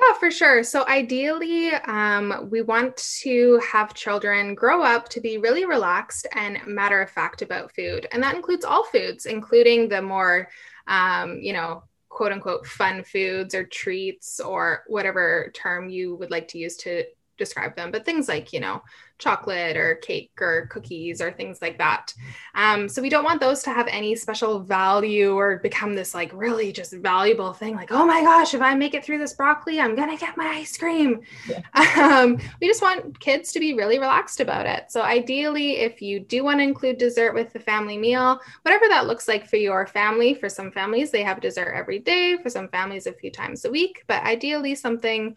yeah, 0.00 0.14
for 0.18 0.30
sure. 0.30 0.62
So 0.62 0.86
ideally, 0.86 1.72
um, 1.72 2.48
we 2.50 2.62
want 2.62 2.96
to 3.22 3.60
have 3.70 3.94
children 3.94 4.54
grow 4.54 4.82
up 4.82 5.08
to 5.10 5.20
be 5.20 5.38
really 5.38 5.64
relaxed 5.64 6.26
and 6.34 6.58
matter 6.66 7.00
of 7.02 7.10
fact 7.10 7.42
about 7.42 7.74
food. 7.74 8.06
And 8.12 8.22
that 8.22 8.34
includes 8.34 8.64
all 8.64 8.84
foods, 8.84 9.26
including 9.26 9.88
the 9.88 10.00
more, 10.00 10.48
um, 10.86 11.38
you 11.40 11.52
know, 11.52 11.84
quote 12.08 12.32
unquote 12.32 12.66
fun 12.66 13.04
foods 13.04 13.54
or 13.54 13.64
treats 13.64 14.40
or 14.40 14.84
whatever 14.86 15.50
term 15.54 15.88
you 15.88 16.16
would 16.16 16.30
like 16.30 16.48
to 16.48 16.58
use 16.58 16.76
to 16.76 17.04
describe 17.40 17.74
them, 17.74 17.90
but 17.90 18.04
things 18.04 18.28
like, 18.28 18.52
you 18.52 18.60
know, 18.60 18.82
chocolate 19.18 19.76
or 19.76 19.96
cake 19.96 20.32
or 20.40 20.66
cookies 20.70 21.20
or 21.20 21.30
things 21.30 21.58
like 21.60 21.78
that. 21.78 22.14
Um, 22.54 22.88
so 22.88 23.02
we 23.02 23.10
don't 23.10 23.24
want 23.24 23.40
those 23.40 23.62
to 23.64 23.70
have 23.70 23.86
any 23.88 24.16
special 24.16 24.60
value 24.60 25.34
or 25.34 25.58
become 25.58 25.94
this 25.94 26.14
like 26.14 26.30
really 26.32 26.72
just 26.72 26.92
valuable 26.94 27.52
thing. 27.52 27.76
Like, 27.76 27.92
oh 27.92 28.06
my 28.06 28.22
gosh, 28.22 28.54
if 28.54 28.62
I 28.62 28.74
make 28.74 28.94
it 28.94 29.04
through 29.04 29.18
this 29.18 29.34
broccoli, 29.34 29.80
I'm 29.80 29.94
gonna 29.94 30.16
get 30.16 30.36
my 30.36 30.46
ice 30.46 30.76
cream. 30.76 31.20
Yeah. 31.48 31.60
Um, 32.00 32.38
we 32.60 32.66
just 32.66 32.82
want 32.82 33.18
kids 33.20 33.52
to 33.52 33.60
be 33.60 33.74
really 33.74 33.98
relaxed 33.98 34.40
about 34.40 34.64
it. 34.64 34.90
So 34.90 35.02
ideally, 35.02 35.78
if 35.78 36.00
you 36.00 36.20
do 36.20 36.44
want 36.44 36.60
to 36.60 36.64
include 36.64 36.98
dessert 36.98 37.34
with 37.34 37.52
the 37.52 37.58
family 37.58 37.98
meal, 37.98 38.40
whatever 38.62 38.86
that 38.88 39.06
looks 39.06 39.28
like 39.28 39.46
for 39.46 39.56
your 39.56 39.86
family. 39.86 40.34
For 40.34 40.48
some 40.48 40.70
families, 40.70 41.10
they 41.10 41.22
have 41.22 41.40
dessert 41.40 41.72
every 41.74 41.98
day. 41.98 42.38
For 42.42 42.48
some 42.48 42.68
families, 42.68 43.06
a 43.06 43.12
few 43.12 43.30
times 43.30 43.64
a 43.64 43.70
week. 43.70 44.04
But 44.06 44.22
ideally, 44.22 44.74
something 44.74 45.36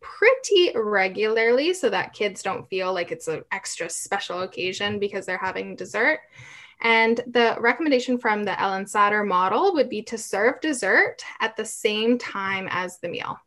pretty 0.00 0.72
regularly 0.74 1.74
so 1.74 1.90
that 1.90 2.12
kids 2.12 2.42
don't 2.42 2.68
feel 2.68 2.92
like 2.92 3.12
it's 3.12 3.28
an 3.28 3.42
extra 3.52 3.88
special 3.88 4.42
occasion 4.42 4.98
because 4.98 5.26
they're 5.26 5.38
having 5.38 5.76
dessert. 5.76 6.20
And 6.82 7.20
the 7.26 7.56
recommendation 7.58 8.18
from 8.18 8.44
the 8.44 8.52
Ellyn 8.52 8.84
Satter 8.84 9.26
model 9.26 9.72
would 9.74 9.88
be 9.88 10.02
to 10.02 10.18
serve 10.18 10.60
dessert 10.60 11.16
at 11.40 11.56
the 11.56 11.64
same 11.64 12.18
time 12.18 12.68
as 12.70 12.98
the 12.98 13.08
meal. 13.08 13.38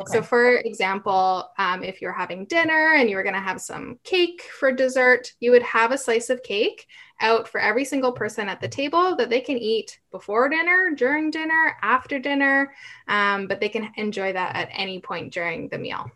Okay. 0.00 0.12
So, 0.12 0.22
for 0.22 0.56
example, 0.56 1.50
um, 1.58 1.82
if 1.82 2.00
you're 2.00 2.12
having 2.12 2.46
dinner 2.46 2.94
and 2.94 3.10
you 3.10 3.16
were 3.16 3.22
going 3.22 3.34
to 3.34 3.40
have 3.40 3.60
some 3.60 3.98
cake 4.02 4.42
for 4.58 4.72
dessert, 4.72 5.32
you 5.40 5.50
would 5.50 5.62
have 5.62 5.92
a 5.92 5.98
slice 5.98 6.30
of 6.30 6.42
cake 6.42 6.86
out 7.20 7.46
for 7.46 7.60
every 7.60 7.84
single 7.84 8.12
person 8.12 8.48
at 8.48 8.60
the 8.60 8.68
table 8.68 9.14
that 9.16 9.28
they 9.28 9.40
can 9.40 9.58
eat 9.58 10.00
before 10.10 10.48
dinner, 10.48 10.92
during 10.96 11.30
dinner, 11.30 11.76
after 11.82 12.18
dinner, 12.18 12.72
um, 13.08 13.46
but 13.46 13.60
they 13.60 13.68
can 13.68 13.90
enjoy 13.96 14.32
that 14.32 14.56
at 14.56 14.70
any 14.72 15.00
point 15.00 15.32
during 15.32 15.68
the 15.68 15.78
meal. 15.78 16.10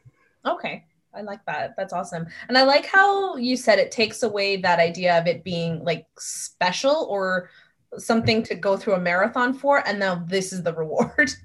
Okay. 0.46 0.84
I 1.14 1.20
like 1.20 1.44
that. 1.46 1.74
That's 1.76 1.92
awesome. 1.92 2.26
And 2.48 2.58
I 2.58 2.64
like 2.64 2.86
how 2.86 3.36
you 3.36 3.56
said 3.56 3.78
it 3.78 3.92
takes 3.92 4.22
away 4.22 4.56
that 4.56 4.80
idea 4.80 5.16
of 5.18 5.26
it 5.26 5.44
being 5.44 5.84
like 5.84 6.06
special 6.18 7.06
or 7.08 7.50
something 7.98 8.42
to 8.44 8.54
go 8.54 8.76
through 8.76 8.94
a 8.94 9.00
marathon 9.00 9.54
for. 9.54 9.86
And 9.86 9.98
now 9.98 10.24
this 10.26 10.52
is 10.52 10.62
the 10.62 10.74
reward. 10.74 11.30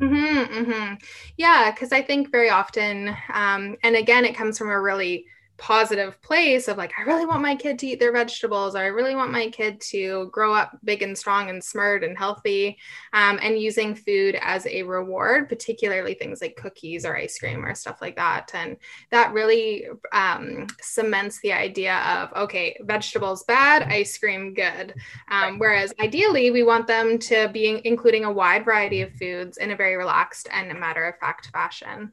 Mm-hmm, 0.00 0.54
mm-hmm. 0.54 0.94
Yeah, 1.36 1.70
because 1.70 1.92
I 1.92 2.00
think 2.02 2.30
very 2.30 2.48
often, 2.48 3.14
um, 3.32 3.76
and 3.82 3.96
again, 3.96 4.24
it 4.24 4.34
comes 4.34 4.56
from 4.56 4.70
a 4.70 4.80
really 4.80 5.26
positive 5.60 6.20
place 6.22 6.68
of 6.68 6.78
like, 6.78 6.92
I 6.98 7.02
really 7.02 7.26
want 7.26 7.42
my 7.42 7.54
kid 7.54 7.78
to 7.78 7.86
eat 7.86 8.00
their 8.00 8.12
vegetables, 8.12 8.74
or 8.74 8.78
I 8.78 8.86
really 8.86 9.14
want 9.14 9.30
my 9.30 9.50
kid 9.50 9.80
to 9.92 10.28
grow 10.32 10.54
up 10.54 10.76
big 10.82 11.02
and 11.02 11.16
strong 11.16 11.50
and 11.50 11.62
smart 11.62 12.02
and 12.02 12.16
healthy, 12.16 12.78
um, 13.12 13.38
and 13.42 13.60
using 13.60 13.94
food 13.94 14.38
as 14.40 14.66
a 14.66 14.82
reward, 14.82 15.48
particularly 15.48 16.14
things 16.14 16.40
like 16.40 16.56
cookies 16.56 17.04
or 17.04 17.14
ice 17.16 17.38
cream 17.38 17.64
or 17.64 17.74
stuff 17.74 18.00
like 18.00 18.16
that. 18.16 18.50
And 18.54 18.78
that 19.10 19.34
really 19.34 19.86
um, 20.12 20.66
cements 20.80 21.40
the 21.40 21.52
idea 21.52 21.98
of, 22.08 22.44
okay, 22.44 22.76
vegetables 22.80 23.44
bad, 23.44 23.82
ice 23.82 24.16
cream 24.16 24.54
good. 24.54 24.94
Um, 25.30 25.58
whereas 25.58 25.92
ideally, 26.00 26.50
we 26.50 26.62
want 26.62 26.86
them 26.86 27.18
to 27.18 27.48
be 27.48 27.80
including 27.84 28.24
a 28.24 28.32
wide 28.32 28.64
variety 28.64 29.02
of 29.02 29.12
foods 29.12 29.58
in 29.58 29.70
a 29.70 29.76
very 29.76 29.96
relaxed 29.96 30.48
and 30.50 30.72
matter 30.80 31.06
of 31.06 31.18
fact 31.18 31.50
fashion. 31.52 32.12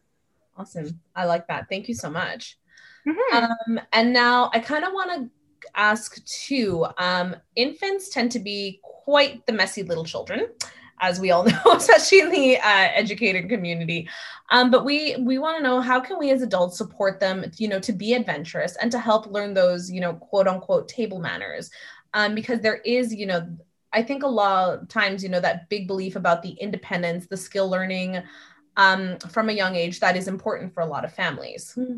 Awesome. 0.58 1.00
I 1.16 1.26
like 1.26 1.48
that. 1.48 1.70
Thank 1.70 1.88
you 1.88 1.94
so 1.94 2.10
much. 2.10 2.58
Mm-hmm. 3.08 3.38
Um, 3.38 3.80
and 3.94 4.12
now 4.12 4.50
I 4.54 4.60
kind 4.60 4.84
of 4.84 4.92
want 4.94 5.12
to 5.12 5.30
ask 5.76 6.24
too 6.26 6.86
um, 6.98 7.36
infants 7.56 8.10
tend 8.10 8.32
to 8.34 8.40
be 8.40 8.80
quite 8.84 9.46
the 9.46 9.54
messy 9.54 9.84
little 9.84 10.04
children 10.04 10.48
as 11.00 11.20
we 11.20 11.32
all 11.32 11.44
know 11.46 11.62
especially 11.74 12.20
in 12.20 12.30
the 12.32 12.58
uh, 12.58 12.90
educated 12.94 13.50
community 13.50 14.10
um, 14.52 14.72
but 14.72 14.84
we 14.84 15.16
we 15.18 15.38
want 15.38 15.58
to 15.58 15.64
know 15.64 15.80
how 15.80 16.00
can 16.00 16.18
we 16.18 16.32
as 16.32 16.42
adults 16.42 16.78
support 16.78 17.20
them 17.20 17.46
you 17.58 17.68
know 17.68 17.80
to 17.80 17.94
be 17.94 18.14
adventurous 18.14 18.76
and 18.78 18.92
to 18.92 19.00
help 19.00 19.28
learn 19.28 19.54
those 19.54 19.92
you 19.92 20.02
know 20.02 20.14
quote 20.14 20.48
unquote 20.48 20.88
table 20.88 21.20
manners 21.20 21.70
um, 22.14 22.36
because 22.36 22.60
there 22.62 22.78
is 22.78 23.14
you 23.14 23.26
know 23.26 23.48
i 23.94 24.02
think 24.02 24.24
a 24.24 24.28
lot 24.28 24.74
of 24.74 24.88
times 24.88 25.24
you 25.24 25.30
know 25.30 25.40
that 25.40 25.70
big 25.70 25.88
belief 25.88 26.16
about 26.16 26.42
the 26.42 26.52
independence 26.52 27.28
the 27.28 27.38
skill 27.38 27.70
learning 27.70 28.22
um, 28.78 29.18
from 29.30 29.50
a 29.50 29.54
young 29.54 29.76
age 29.76 30.00
that 30.00 30.16
is 30.16 30.28
important 30.28 30.74
for 30.74 30.82
a 30.82 30.86
lot 30.86 31.06
of 31.06 31.14
families 31.14 31.74
mm-hmm. 31.78 31.98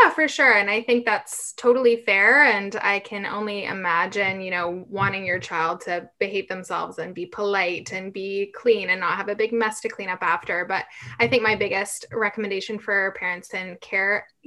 Yeah, 0.00 0.10
for 0.10 0.28
sure. 0.28 0.52
And 0.52 0.70
I 0.70 0.82
think 0.82 1.04
that's 1.04 1.52
totally 1.54 1.96
fair. 1.96 2.44
And 2.44 2.76
I 2.76 3.00
can 3.00 3.26
only 3.26 3.64
imagine, 3.64 4.40
you 4.40 4.52
know, 4.52 4.84
wanting 4.88 5.26
your 5.26 5.40
child 5.40 5.80
to 5.82 6.08
behave 6.20 6.46
themselves 6.48 6.98
and 6.98 7.14
be 7.14 7.26
polite 7.26 7.92
and 7.92 8.12
be 8.12 8.52
clean 8.54 8.90
and 8.90 9.00
not 9.00 9.16
have 9.16 9.28
a 9.28 9.34
big 9.34 9.52
mess 9.52 9.80
to 9.80 9.88
clean 9.88 10.08
up 10.08 10.22
after. 10.22 10.64
But 10.66 10.84
I 11.18 11.26
think 11.26 11.42
my 11.42 11.56
biggest 11.56 12.06
recommendation 12.12 12.78
for 12.78 13.12
parents 13.18 13.54
and 13.54 13.80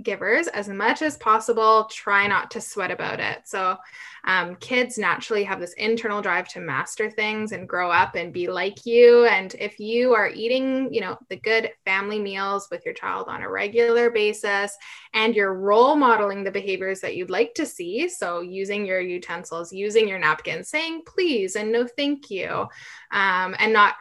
caregivers, 0.02 0.48
as 0.48 0.68
much 0.68 1.02
as 1.02 1.18
possible, 1.18 1.86
try 1.86 2.28
not 2.28 2.52
to 2.52 2.62
sweat 2.62 2.92
about 2.92 3.20
it. 3.20 3.42
So 3.46 3.78
um, 4.24 4.56
kids 4.58 4.98
naturally 4.98 5.44
have 5.44 5.60
this 5.60 5.74
internal 5.74 6.22
drive 6.22 6.48
to 6.50 6.60
master 6.60 7.10
things 7.10 7.54
and 7.54 7.68
grow 7.68 7.90
up 7.90 8.16
and 8.16 8.32
be 8.32 8.48
like 8.48 8.86
you. 8.86 9.26
And 9.26 9.56
if 9.58 9.80
you 9.80 10.14
are 10.14 10.30
eating, 10.30 10.94
you 10.94 11.02
know, 11.02 11.18
the 11.30 11.38
good 11.38 11.72
family 11.86 12.20
meals 12.20 12.68
with 12.70 12.86
your 12.86 12.94
child 12.94 13.28
on 13.30 13.42
a 13.42 13.50
regular 13.50 14.12
basis 14.12 14.78
and 15.14 15.36
you're 15.36 15.56
role 15.56 15.96
modeling 15.96 16.44
the 16.44 16.52
behaviors 16.52 17.02
that 17.02 17.16
you'd 17.16 17.32
like 17.32 17.54
to 17.56 17.66
see, 17.66 18.08
so 18.08 18.42
using 18.42 18.86
your 18.86 19.02
utensils, 19.02 19.74
using 19.74 20.08
your 20.08 20.20
napkins, 20.20 20.70
saying 20.70 21.02
please 21.06 21.56
and 21.56 21.72
no 21.72 21.88
thank 21.88 22.30
you, 22.30 22.68
um, 23.12 23.56
and 23.58 23.74
not 23.74 23.96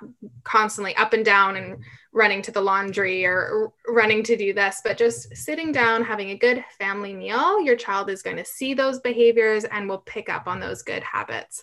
constantly 0.45 0.95
up 0.97 1.15
and 1.15 1.25
down 1.25 1.57
and 1.57 1.83
running 2.12 2.42
to 2.42 2.51
the 2.51 2.61
laundry 2.61 3.25
or 3.25 3.73
running 3.88 4.23
to 4.25 4.37
do 4.37 4.53
this, 4.53 4.81
but 4.85 4.99
just 4.99 5.35
sitting 5.37 5.70
down, 5.70 6.03
having 6.03 6.31
a 6.31 6.37
good 6.37 6.64
family 6.79 7.14
meal, 7.14 7.61
your 7.62 7.77
child 7.77 8.11
is 8.11 8.23
going 8.23 8.37
to 8.37 8.44
see 8.44 8.75
those 8.75 9.01
behaviors 9.01 9.64
and 9.64 9.88
will 9.88 9.99
pick 9.99 10.29
up 10.29 10.49
on 10.49 10.59
those 10.59 10.83
good 10.83 11.03
habits. 11.03 11.62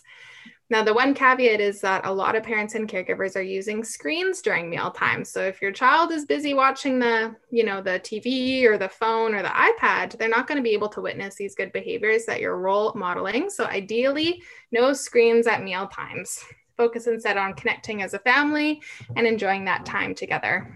Now, 0.70 0.82
the 0.82 0.92
one 0.92 1.14
caveat 1.14 1.60
is 1.60 1.80
that 1.80 2.04
a 2.04 2.12
lot 2.12 2.36
of 2.36 2.42
parents 2.42 2.74
and 2.74 2.86
caregivers 2.86 3.36
are 3.36 3.42
using 3.42 3.82
screens 3.82 4.42
during 4.42 4.68
meal 4.68 4.90
time. 4.90 5.24
So 5.24 5.40
if 5.40 5.62
your 5.62 5.72
child 5.72 6.12
is 6.12 6.26
busy 6.26 6.52
watching 6.52 6.98
the, 6.98 7.34
you 7.50 7.64
know, 7.64 7.80
the 7.80 8.00
TV 8.00 8.64
or 8.64 8.76
the 8.76 8.90
phone 8.90 9.34
or 9.34 9.42
the 9.42 9.48
iPad, 9.48 10.18
they're 10.18 10.28
not 10.28 10.46
going 10.46 10.56
to 10.56 10.62
be 10.62 10.74
able 10.74 10.90
to 10.90 11.00
witness 11.00 11.36
these 11.36 11.54
good 11.54 11.72
behaviors 11.72 12.26
that 12.26 12.40
you're 12.40 12.58
role 12.58 12.92
modeling. 12.94 13.48
So 13.48 13.64
ideally, 13.64 14.42
no 14.70 14.92
screens 14.92 15.46
at 15.46 15.64
meal 15.64 15.86
times 15.86 16.44
focus 16.78 17.06
instead 17.06 17.36
on 17.36 17.52
connecting 17.52 18.00
as 18.02 18.14
a 18.14 18.18
family 18.20 18.80
and 19.16 19.26
enjoying 19.26 19.66
that 19.66 19.84
time 19.84 20.14
together. 20.14 20.74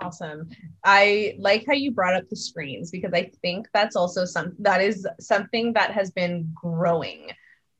Awesome. 0.00 0.48
I 0.84 1.36
like 1.38 1.64
how 1.66 1.74
you 1.74 1.92
brought 1.92 2.14
up 2.14 2.28
the 2.28 2.36
screens 2.36 2.90
because 2.90 3.12
I 3.14 3.30
think 3.40 3.68
that's 3.72 3.94
also 3.94 4.24
some 4.24 4.54
that 4.58 4.82
is 4.82 5.06
something 5.20 5.72
that 5.74 5.92
has 5.92 6.10
been 6.10 6.52
growing. 6.54 7.28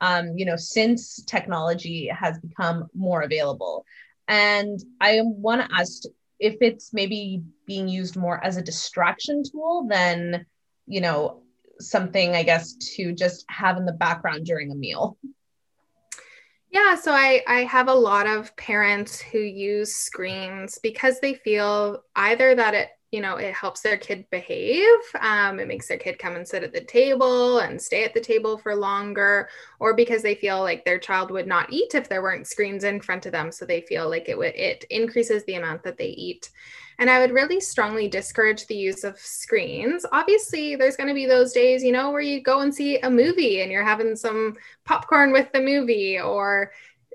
Um, 0.01 0.37
you 0.37 0.45
know, 0.45 0.57
since 0.57 1.23
technology 1.25 2.09
has 2.09 2.39
become 2.39 2.87
more 2.95 3.23
available. 3.23 3.85
And 4.29 4.79
I 5.01 5.21
want 5.25 5.63
to 5.63 5.75
ask 5.75 6.03
if 6.39 6.57
it's 6.61 6.93
maybe 6.93 7.43
being 7.67 7.89
used 7.89 8.17
more 8.17 8.45
as 8.45 8.57
a 8.57 8.63
distraction 8.63 9.43
tool 9.51 9.87
than 9.89 10.45
you 10.87 11.01
know 11.01 11.43
something 11.79 12.35
i 12.35 12.43
guess 12.43 12.75
to 12.75 13.13
just 13.13 13.45
have 13.49 13.77
in 13.77 13.85
the 13.85 13.93
background 13.93 14.47
during 14.47 14.71
a 14.71 14.75
meal 14.75 15.19
yeah, 16.77 16.95
so 16.95 17.11
I, 17.13 17.43
I 17.47 17.61
have 17.61 17.89
a 17.89 17.95
lot 17.95 18.27
of 18.27 18.55
parents 18.57 19.19
who 19.19 19.39
use 19.39 19.95
screens 19.95 20.79
because 20.83 21.21
they 21.21 21.33
feel 21.33 22.03
either 22.15 22.55
that 22.55 22.75
it 22.75 22.89
you 23.13 23.23
know 23.23 23.37
it 23.37 23.55
helps 23.55 23.81
their 23.81 23.97
kid 23.97 24.27
behave 24.31 24.99
um, 25.21 25.59
it 25.59 25.69
makes 25.69 25.89
their 25.89 25.97
kid 25.97 26.19
come 26.19 26.35
and 26.37 26.47
sit 26.47 26.65
at 26.65 26.75
the 26.75 26.85
table 26.85 27.61
and 27.61 27.81
stay 27.81 28.05
at 28.05 28.13
the 28.13 28.21
table 28.21 28.59
for 28.59 28.75
longer 28.75 29.49
or 29.79 29.95
because 29.95 30.23
they 30.23 30.35
feel 30.35 30.61
like 30.61 30.85
their 30.85 30.99
child 30.99 31.31
would 31.31 31.47
not 31.47 31.73
eat 31.73 31.95
if 31.95 32.09
there 32.09 32.21
weren't 32.21 32.49
screens 32.49 32.85
in 32.85 33.01
front 33.01 33.25
of 33.25 33.33
them 33.33 33.51
so 33.53 33.65
they 33.65 33.81
feel 33.83 34.11
like 34.11 34.29
it 34.29 34.37
would 34.37 34.55
it 34.55 34.85
increases 34.91 35.45
the 35.45 35.55
amount 35.55 35.83
that 35.85 35.97
they 35.97 36.09
eat 36.09 36.51
and 36.99 37.11
i 37.11 37.19
would 37.19 37.31
really 37.31 37.61
strongly 37.61 38.09
discourage 38.09 38.67
the 38.67 38.75
use 38.75 39.05
of 39.05 39.19
screens. 39.19 40.07
Obviously 40.13 40.77
there's 40.77 40.97
going 40.97 41.09
to 41.09 41.15
be 41.15 41.27
those 41.27 41.53
days 41.53 41.83
you 41.83 41.93
know 41.93 42.11
where 42.11 42.21
you 42.21 42.43
go 42.43 42.61
and 42.61 42.75
see 42.75 42.99
a 42.99 43.11
movie 43.11 43.61
and 43.63 43.71
you're 43.71 43.85
having 43.85 44.17
some 44.17 44.57
popcorn 44.85 45.33
with 45.33 45.51
the 45.53 45.61
movie 45.61 46.19
or 46.19 46.73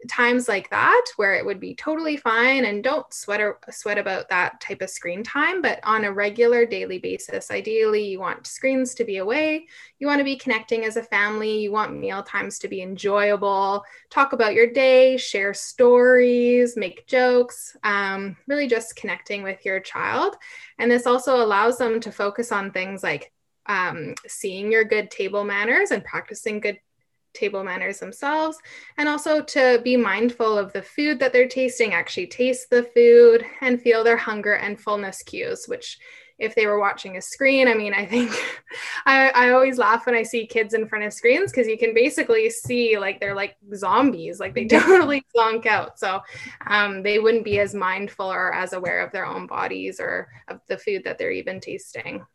times 0.09 0.47
like 0.47 0.69
that 0.69 1.05
where 1.17 1.35
it 1.35 1.45
would 1.45 1.59
be 1.59 1.75
totally 1.75 2.17
fine 2.17 2.65
and 2.65 2.83
don't 2.83 3.13
sweat 3.13 3.41
or, 3.41 3.59
sweat 3.69 3.97
about 3.97 4.29
that 4.29 4.59
type 4.61 4.81
of 4.81 4.89
screen 4.89 5.23
time 5.23 5.61
but 5.61 5.79
on 5.83 6.05
a 6.05 6.11
regular 6.11 6.65
daily 6.65 6.97
basis 6.97 7.51
ideally 7.51 8.03
you 8.07 8.19
want 8.19 8.47
screens 8.47 8.93
to 8.95 9.03
be 9.03 9.17
away. 9.17 9.67
You 9.99 10.07
want 10.07 10.19
to 10.19 10.25
be 10.25 10.35
connecting 10.35 10.85
as 10.85 10.97
a 10.97 11.03
family. 11.03 11.59
You 11.59 11.71
want 11.71 11.97
meal 11.97 12.23
times 12.23 12.59
to 12.59 12.67
be 12.67 12.81
enjoyable. 12.81 13.83
Talk 14.09 14.33
about 14.33 14.53
your 14.53 14.67
day 14.67 15.17
share 15.17 15.53
stories 15.53 16.77
make 16.77 17.07
jokes 17.07 17.75
um, 17.83 18.37
really 18.47 18.67
just 18.67 18.95
connecting 18.95 19.43
with 19.43 19.65
your 19.65 19.79
child. 19.79 20.35
And 20.77 20.89
this 20.89 21.07
also 21.07 21.43
allows 21.43 21.77
them 21.77 21.99
to 22.01 22.11
focus 22.11 22.51
on 22.51 22.71
things 22.71 23.03
like 23.03 23.31
um, 23.67 24.15
seeing 24.27 24.71
your 24.71 24.83
good 24.83 25.11
table 25.11 25.43
manners 25.43 25.91
and 25.91 26.03
practicing 26.03 26.59
good 26.59 26.79
table 27.33 27.63
manners 27.63 27.99
themselves 27.99 28.57
and 28.97 29.07
also 29.07 29.41
to 29.41 29.79
be 29.83 29.97
mindful 29.97 30.57
of 30.57 30.71
the 30.73 30.81
food 30.81 31.19
that 31.19 31.33
they're 31.33 31.47
tasting 31.47 31.93
actually 31.93 32.27
taste 32.27 32.69
the 32.69 32.83
food 32.83 33.45
and 33.61 33.81
feel 33.81 34.03
their 34.03 34.17
hunger 34.17 34.53
and 34.53 34.79
fullness 34.79 35.23
cues 35.23 35.65
which 35.67 35.97
if 36.39 36.55
they 36.55 36.65
were 36.65 36.79
watching 36.79 37.17
a 37.17 37.21
screen 37.21 37.67
i 37.67 37.73
mean 37.73 37.93
i 37.93 38.05
think 38.05 38.31
I, 39.05 39.29
I 39.29 39.49
always 39.51 39.77
laugh 39.77 40.05
when 40.05 40.15
i 40.15 40.23
see 40.23 40.47
kids 40.47 40.73
in 40.73 40.87
front 40.87 41.05
of 41.05 41.13
screens 41.13 41.51
because 41.51 41.67
you 41.67 41.77
can 41.77 41.93
basically 41.93 42.49
see 42.49 42.97
like 42.97 43.19
they're 43.19 43.35
like 43.35 43.55
zombies 43.75 44.39
like 44.39 44.55
they 44.55 44.65
totally 44.67 45.21
zonk 45.35 45.65
out. 45.65 45.99
So 45.99 46.21
um, 46.67 47.03
they 47.03 47.19
wouldn't 47.19 47.45
be 47.45 47.59
as 47.59 47.73
mindful 47.73 48.31
or 48.31 48.53
as 48.53 48.73
aware 48.73 49.01
of 49.01 49.11
their 49.11 49.25
own 49.25 49.47
bodies 49.47 49.99
or 49.99 50.27
of 50.47 50.59
the 50.67 50.77
food 50.77 51.03
that 51.05 51.17
they're 51.17 51.31
even 51.31 51.59
tasting 51.59 52.25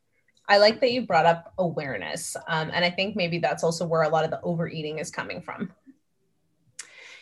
I 0.48 0.58
like 0.58 0.80
that 0.80 0.92
you 0.92 1.06
brought 1.06 1.26
up 1.26 1.52
awareness. 1.58 2.36
Um, 2.48 2.70
and 2.72 2.84
I 2.84 2.90
think 2.90 3.16
maybe 3.16 3.38
that's 3.38 3.64
also 3.64 3.86
where 3.86 4.02
a 4.02 4.08
lot 4.08 4.24
of 4.24 4.30
the 4.30 4.40
overeating 4.42 4.98
is 4.98 5.10
coming 5.10 5.42
from. 5.42 5.72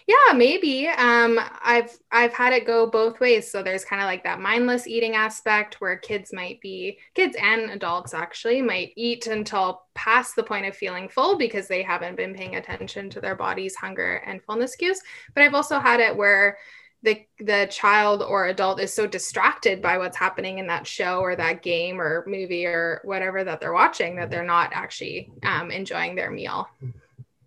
Yeah, 0.07 0.35
maybe. 0.35 0.87
Um, 0.87 1.41
I've 1.63 1.97
I've 2.13 2.35
had 2.35 2.53
it 2.53 2.67
go 2.67 2.87
both 2.91 3.21
ways. 3.21 3.51
So 3.51 3.63
there's 3.63 3.87
kind 3.87 4.03
of 4.03 4.07
like 4.07 4.23
that 4.25 4.39
mindless 4.39 4.87
eating 4.87 5.15
aspect 5.15 5.81
where 5.81 5.97
kids 5.97 6.31
might 6.31 6.61
be 6.61 6.99
kids 7.15 7.35
and 7.41 7.71
adults 7.71 8.13
actually 8.13 8.61
might 8.61 8.93
eat 8.97 9.27
until 9.27 9.85
past 9.95 10.37
the 10.37 10.43
point 10.43 10.67
of 10.67 10.77
feeling 10.77 11.09
full 11.09 11.39
because 11.39 11.69
they 11.69 11.83
haven't 11.83 12.17
been 12.17 12.35
paying 12.35 12.57
attention 12.57 13.09
to 13.11 13.21
their 13.21 13.35
body's 13.35 13.77
hunger 13.77 14.17
and 14.27 14.43
fullness 14.43 14.77
cues. 14.77 15.01
But 15.33 15.43
I've 15.43 15.55
also 15.55 15.79
had 15.79 16.01
it 16.01 16.15
where 16.15 16.59
the 17.05 17.25
the 17.39 17.69
child 17.71 18.23
or 18.23 18.47
adult 18.47 18.81
is 18.81 18.93
so 18.93 19.07
distracted 19.07 19.83
by 19.83 19.99
what's 19.99 20.17
happening 20.17 20.59
in 20.59 20.67
that 20.67 20.87
show 20.87 21.21
or 21.21 21.37
that 21.37 21.63
game 21.63 22.01
or 22.01 22.25
movie 22.27 22.67
or 22.67 23.01
whatever 23.05 23.45
that 23.45 23.61
they're 23.61 23.75
watching 23.75 24.17
that 24.17 24.31
they're 24.31 24.45
not 24.45 24.71
actually 24.73 25.31
um, 25.45 25.71
enjoying 25.71 26.17
their 26.17 26.31
meal. 26.31 26.67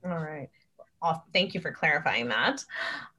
All 0.06 0.20
right. 0.20 0.50
Well, 1.02 1.26
thank 1.34 1.54
you 1.54 1.60
for 1.60 1.72
clarifying 1.72 2.28
that. 2.30 2.63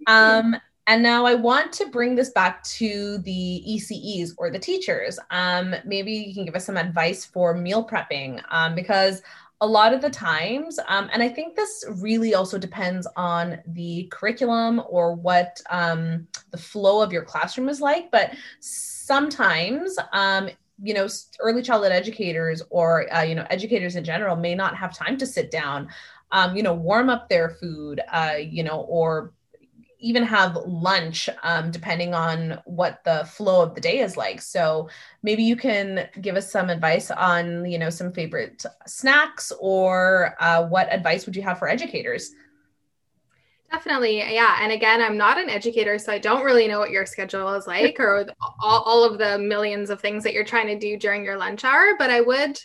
Um, 0.06 0.56
and 0.86 1.02
now 1.02 1.26
I 1.26 1.34
want 1.34 1.72
to 1.74 1.86
bring 1.86 2.14
this 2.14 2.30
back 2.30 2.62
to 2.64 3.18
the 3.18 3.62
ECEs 3.68 4.32
or 4.38 4.50
the 4.50 4.58
teachers. 4.58 5.18
Um, 5.30 5.74
maybe 5.84 6.12
you 6.12 6.34
can 6.34 6.44
give 6.44 6.54
us 6.54 6.64
some 6.64 6.76
advice 6.76 7.24
for 7.24 7.52
meal 7.52 7.86
prepping 7.86 8.42
um, 8.50 8.74
because 8.74 9.22
a 9.60 9.66
lot 9.66 9.92
of 9.92 10.00
the 10.00 10.10
times, 10.10 10.78
um, 10.86 11.10
and 11.12 11.22
I 11.22 11.28
think 11.28 11.56
this 11.56 11.84
really 11.96 12.34
also 12.34 12.58
depends 12.58 13.08
on 13.16 13.58
the 13.66 14.08
curriculum 14.12 14.82
or 14.88 15.14
what 15.14 15.60
um, 15.68 16.28
the 16.50 16.58
flow 16.58 17.02
of 17.02 17.12
your 17.12 17.24
classroom 17.24 17.68
is 17.68 17.80
like, 17.80 18.10
but 18.12 18.32
sometimes, 18.60 19.98
um, 20.12 20.48
you 20.80 20.94
know, 20.94 21.08
early 21.40 21.60
childhood 21.60 21.90
educators 21.90 22.62
or, 22.70 23.12
uh, 23.12 23.22
you 23.22 23.34
know, 23.34 23.46
educators 23.50 23.96
in 23.96 24.04
general 24.04 24.36
may 24.36 24.54
not 24.54 24.76
have 24.76 24.96
time 24.96 25.16
to 25.16 25.26
sit 25.26 25.50
down, 25.50 25.88
um, 26.30 26.56
you 26.56 26.62
know, 26.62 26.74
warm 26.74 27.10
up 27.10 27.28
their 27.28 27.50
food, 27.50 28.00
uh, 28.12 28.34
you 28.38 28.62
know, 28.62 28.82
or 28.82 29.32
even 30.00 30.22
have 30.22 30.56
lunch 30.66 31.28
um, 31.42 31.70
depending 31.70 32.14
on 32.14 32.60
what 32.64 33.02
the 33.04 33.24
flow 33.26 33.62
of 33.62 33.74
the 33.74 33.80
day 33.80 33.98
is 33.98 34.16
like 34.16 34.40
so 34.40 34.88
maybe 35.22 35.42
you 35.42 35.56
can 35.56 36.08
give 36.20 36.36
us 36.36 36.50
some 36.50 36.70
advice 36.70 37.10
on 37.10 37.64
you 37.64 37.78
know 37.78 37.90
some 37.90 38.12
favorite 38.12 38.64
snacks 38.86 39.52
or 39.60 40.34
uh, 40.40 40.66
what 40.66 40.92
advice 40.92 41.26
would 41.26 41.36
you 41.36 41.42
have 41.42 41.58
for 41.58 41.68
educators 41.68 42.32
Definitely. 43.70 44.16
Yeah. 44.16 44.56
And 44.62 44.72
again, 44.72 45.02
I'm 45.02 45.18
not 45.18 45.36
an 45.36 45.50
educator, 45.50 45.98
so 45.98 46.10
I 46.10 46.18
don't 46.18 46.44
really 46.44 46.66
know 46.66 46.78
what 46.78 46.90
your 46.90 47.04
schedule 47.04 47.52
is 47.52 47.66
like 47.66 48.00
or 48.00 48.26
all, 48.62 48.82
all 48.82 49.04
of 49.04 49.18
the 49.18 49.38
millions 49.38 49.90
of 49.90 50.00
things 50.00 50.24
that 50.24 50.32
you're 50.32 50.44
trying 50.44 50.68
to 50.68 50.78
do 50.78 50.96
during 50.96 51.22
your 51.22 51.36
lunch 51.36 51.64
hour. 51.64 51.94
But 51.98 52.08
I 52.08 52.22
would 52.22 52.58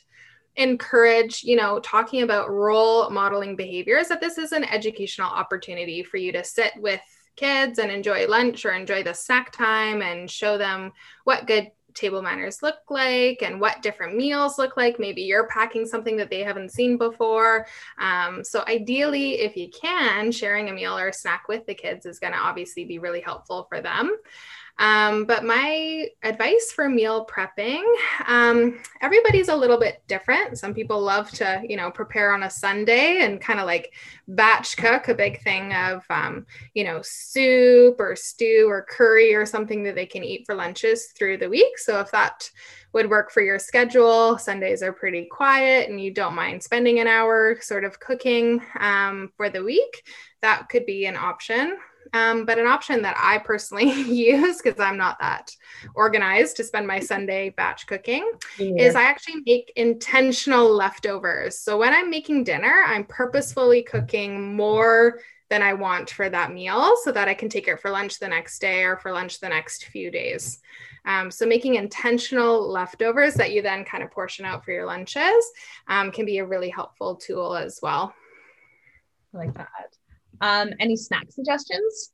encourage, 0.55 1.43
you 1.43 1.57
know, 1.57 1.79
talking 1.79 2.21
about 2.21 2.49
role 2.49 3.09
modeling 3.09 3.57
behaviors, 3.57 4.07
that 4.07 4.21
this 4.21 4.37
is 4.37 4.53
an 4.53 4.63
educational 4.63 5.29
opportunity 5.29 6.03
for 6.03 6.17
you 6.17 6.31
to 6.31 6.43
sit 6.43 6.71
with 6.77 7.01
kids 7.35 7.79
and 7.79 7.91
enjoy 7.91 8.27
lunch 8.27 8.65
or 8.65 8.71
enjoy 8.71 9.03
the 9.03 9.13
snack 9.13 9.51
time 9.51 10.01
and 10.01 10.29
show 10.29 10.57
them 10.57 10.91
what 11.23 11.47
good 11.47 11.71
table 11.93 12.21
manners 12.21 12.61
look 12.61 12.79
like 12.89 13.41
and 13.41 13.59
what 13.59 13.81
different 13.81 14.15
meals 14.15 14.57
look 14.57 14.77
like. 14.77 14.99
Maybe 14.99 15.21
you're 15.21 15.47
packing 15.47 15.85
something 15.85 16.17
that 16.17 16.29
they 16.29 16.41
haven't 16.41 16.71
seen 16.71 16.97
before. 16.97 17.67
Um, 17.99 18.43
so, 18.43 18.63
ideally, 18.67 19.41
if 19.41 19.55
you 19.55 19.69
can, 19.69 20.31
sharing 20.31 20.69
a 20.69 20.73
meal 20.73 20.97
or 20.97 21.09
a 21.09 21.13
snack 21.13 21.47
with 21.47 21.65
the 21.65 21.73
kids 21.75 22.05
is 22.05 22.19
going 22.19 22.33
to 22.33 22.39
obviously 22.39 22.85
be 22.85 22.99
really 22.99 23.21
helpful 23.21 23.67
for 23.69 23.81
them. 23.81 24.15
Um, 24.79 25.25
but 25.25 25.45
my 25.45 26.07
advice 26.23 26.71
for 26.75 26.89
meal 26.89 27.27
prepping, 27.27 27.83
um, 28.27 28.79
everybody's 29.01 29.49
a 29.49 29.55
little 29.55 29.79
bit 29.79 30.01
different. 30.07 30.57
Some 30.57 30.73
people 30.73 30.99
love 30.99 31.29
to, 31.31 31.61
you 31.67 31.77
know, 31.77 31.91
prepare 31.91 32.33
on 32.33 32.43
a 32.43 32.49
Sunday 32.49 33.19
and 33.21 33.39
kind 33.39 33.59
of 33.59 33.67
like 33.67 33.93
batch 34.27 34.75
cook 34.75 35.07
a 35.07 35.15
big 35.15 35.41
thing 35.41 35.73
of, 35.73 36.03
um, 36.09 36.47
you 36.73 36.83
know, 36.83 37.01
soup 37.03 37.99
or 37.99 38.15
stew 38.15 38.65
or 38.67 38.85
curry 38.89 39.35
or 39.35 39.45
something 39.45 39.83
that 39.83 39.95
they 39.95 40.07
can 40.07 40.23
eat 40.23 40.45
for 40.45 40.55
lunches 40.55 41.07
through 41.15 41.37
the 41.37 41.49
week. 41.49 41.77
So 41.77 41.99
if 41.99 42.09
that 42.11 42.49
would 42.93 43.09
work 43.09 43.31
for 43.31 43.41
your 43.41 43.59
schedule, 43.59 44.37
Sundays 44.37 44.81
are 44.81 44.93
pretty 44.93 45.25
quiet 45.25 45.89
and 45.89 46.01
you 46.01 46.11
don't 46.11 46.35
mind 46.35 46.63
spending 46.63 46.99
an 46.99 47.07
hour 47.07 47.57
sort 47.61 47.83
of 47.83 47.99
cooking 47.99 48.61
um, 48.79 49.31
for 49.37 49.49
the 49.49 49.63
week, 49.63 50.03
that 50.41 50.67
could 50.69 50.85
be 50.85 51.05
an 51.05 51.15
option. 51.15 51.77
Um, 52.11 52.45
but 52.45 52.59
an 52.59 52.67
option 52.67 53.01
that 53.03 53.15
I 53.17 53.37
personally 53.39 53.91
use 54.01 54.61
because 54.61 54.79
I'm 54.79 54.97
not 54.97 55.19
that 55.19 55.55
organized 55.95 56.57
to 56.57 56.63
spend 56.63 56.85
my 56.85 56.99
Sunday 56.99 57.49
batch 57.49 57.87
cooking 57.87 58.29
yeah. 58.57 58.83
is 58.83 58.95
I 58.95 59.03
actually 59.03 59.41
make 59.45 59.71
intentional 59.75 60.69
leftovers. 60.69 61.57
So 61.59 61.77
when 61.77 61.93
I'm 61.93 62.09
making 62.09 62.43
dinner, 62.43 62.83
I'm 62.85 63.05
purposefully 63.05 63.83
cooking 63.83 64.55
more 64.55 65.19
than 65.49 65.61
I 65.61 65.73
want 65.73 66.09
for 66.09 66.29
that 66.29 66.51
meal 66.51 66.95
so 67.03 67.11
that 67.11 67.27
I 67.27 67.33
can 67.33 67.47
take 67.47 67.67
it 67.67 67.79
for 67.79 67.91
lunch 67.91 68.19
the 68.19 68.27
next 68.27 68.59
day 68.59 68.83
or 68.83 68.97
for 68.97 69.11
lunch 69.11 69.39
the 69.39 69.49
next 69.49 69.85
few 69.85 70.09
days. 70.09 70.59
Um, 71.05 71.29
so 71.29 71.45
making 71.45 71.75
intentional 71.75 72.67
leftovers 72.67 73.35
that 73.35 73.51
you 73.51 73.61
then 73.61 73.83
kind 73.83 74.03
of 74.03 74.11
portion 74.11 74.45
out 74.45 74.63
for 74.63 74.71
your 74.71 74.85
lunches 74.85 75.51
um, 75.87 76.11
can 76.11 76.25
be 76.25 76.39
a 76.39 76.45
really 76.45 76.69
helpful 76.69 77.15
tool 77.15 77.55
as 77.55 77.79
well. 77.81 78.13
I 79.33 79.37
like 79.37 79.53
that. 79.55 79.97
Um, 80.43 80.73
any 80.81 80.97
snack 80.97 81.31
suggestions? 81.31 82.11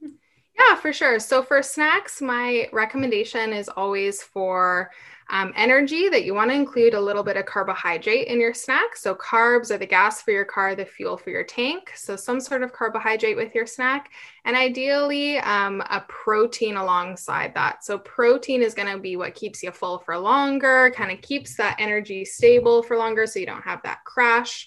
Yeah, 0.00 0.76
for 0.76 0.92
sure. 0.92 1.18
So 1.18 1.42
for 1.42 1.60
snacks, 1.60 2.22
my 2.22 2.68
recommendation 2.72 3.52
is 3.52 3.68
always 3.68 4.22
for 4.22 4.92
um, 5.30 5.52
energy 5.56 6.08
that 6.08 6.24
you 6.24 6.32
want 6.32 6.50
to 6.50 6.54
include 6.54 6.94
a 6.94 7.00
little 7.00 7.22
bit 7.22 7.36
of 7.36 7.44
carbohydrate 7.44 8.28
in 8.28 8.40
your 8.40 8.54
snack. 8.54 8.96
So, 8.96 9.14
carbs 9.14 9.70
are 9.70 9.76
the 9.76 9.86
gas 9.86 10.22
for 10.22 10.30
your 10.30 10.46
car, 10.46 10.74
the 10.74 10.86
fuel 10.86 11.18
for 11.18 11.28
your 11.28 11.44
tank. 11.44 11.92
So, 11.94 12.16
some 12.16 12.40
sort 12.40 12.62
of 12.62 12.72
carbohydrate 12.72 13.36
with 13.36 13.54
your 13.54 13.66
snack, 13.66 14.10
and 14.46 14.56
ideally 14.56 15.38
um, 15.38 15.82
a 15.90 16.02
protein 16.08 16.76
alongside 16.76 17.52
that. 17.54 17.84
So, 17.84 17.98
protein 17.98 18.62
is 18.62 18.72
going 18.72 18.90
to 18.90 18.98
be 18.98 19.16
what 19.16 19.34
keeps 19.34 19.62
you 19.62 19.70
full 19.70 19.98
for 19.98 20.16
longer, 20.16 20.92
kind 20.96 21.10
of 21.10 21.20
keeps 21.20 21.56
that 21.56 21.76
energy 21.78 22.24
stable 22.24 22.82
for 22.82 22.96
longer 22.96 23.26
so 23.26 23.38
you 23.38 23.46
don't 23.46 23.62
have 23.62 23.82
that 23.82 24.04
crash. 24.04 24.66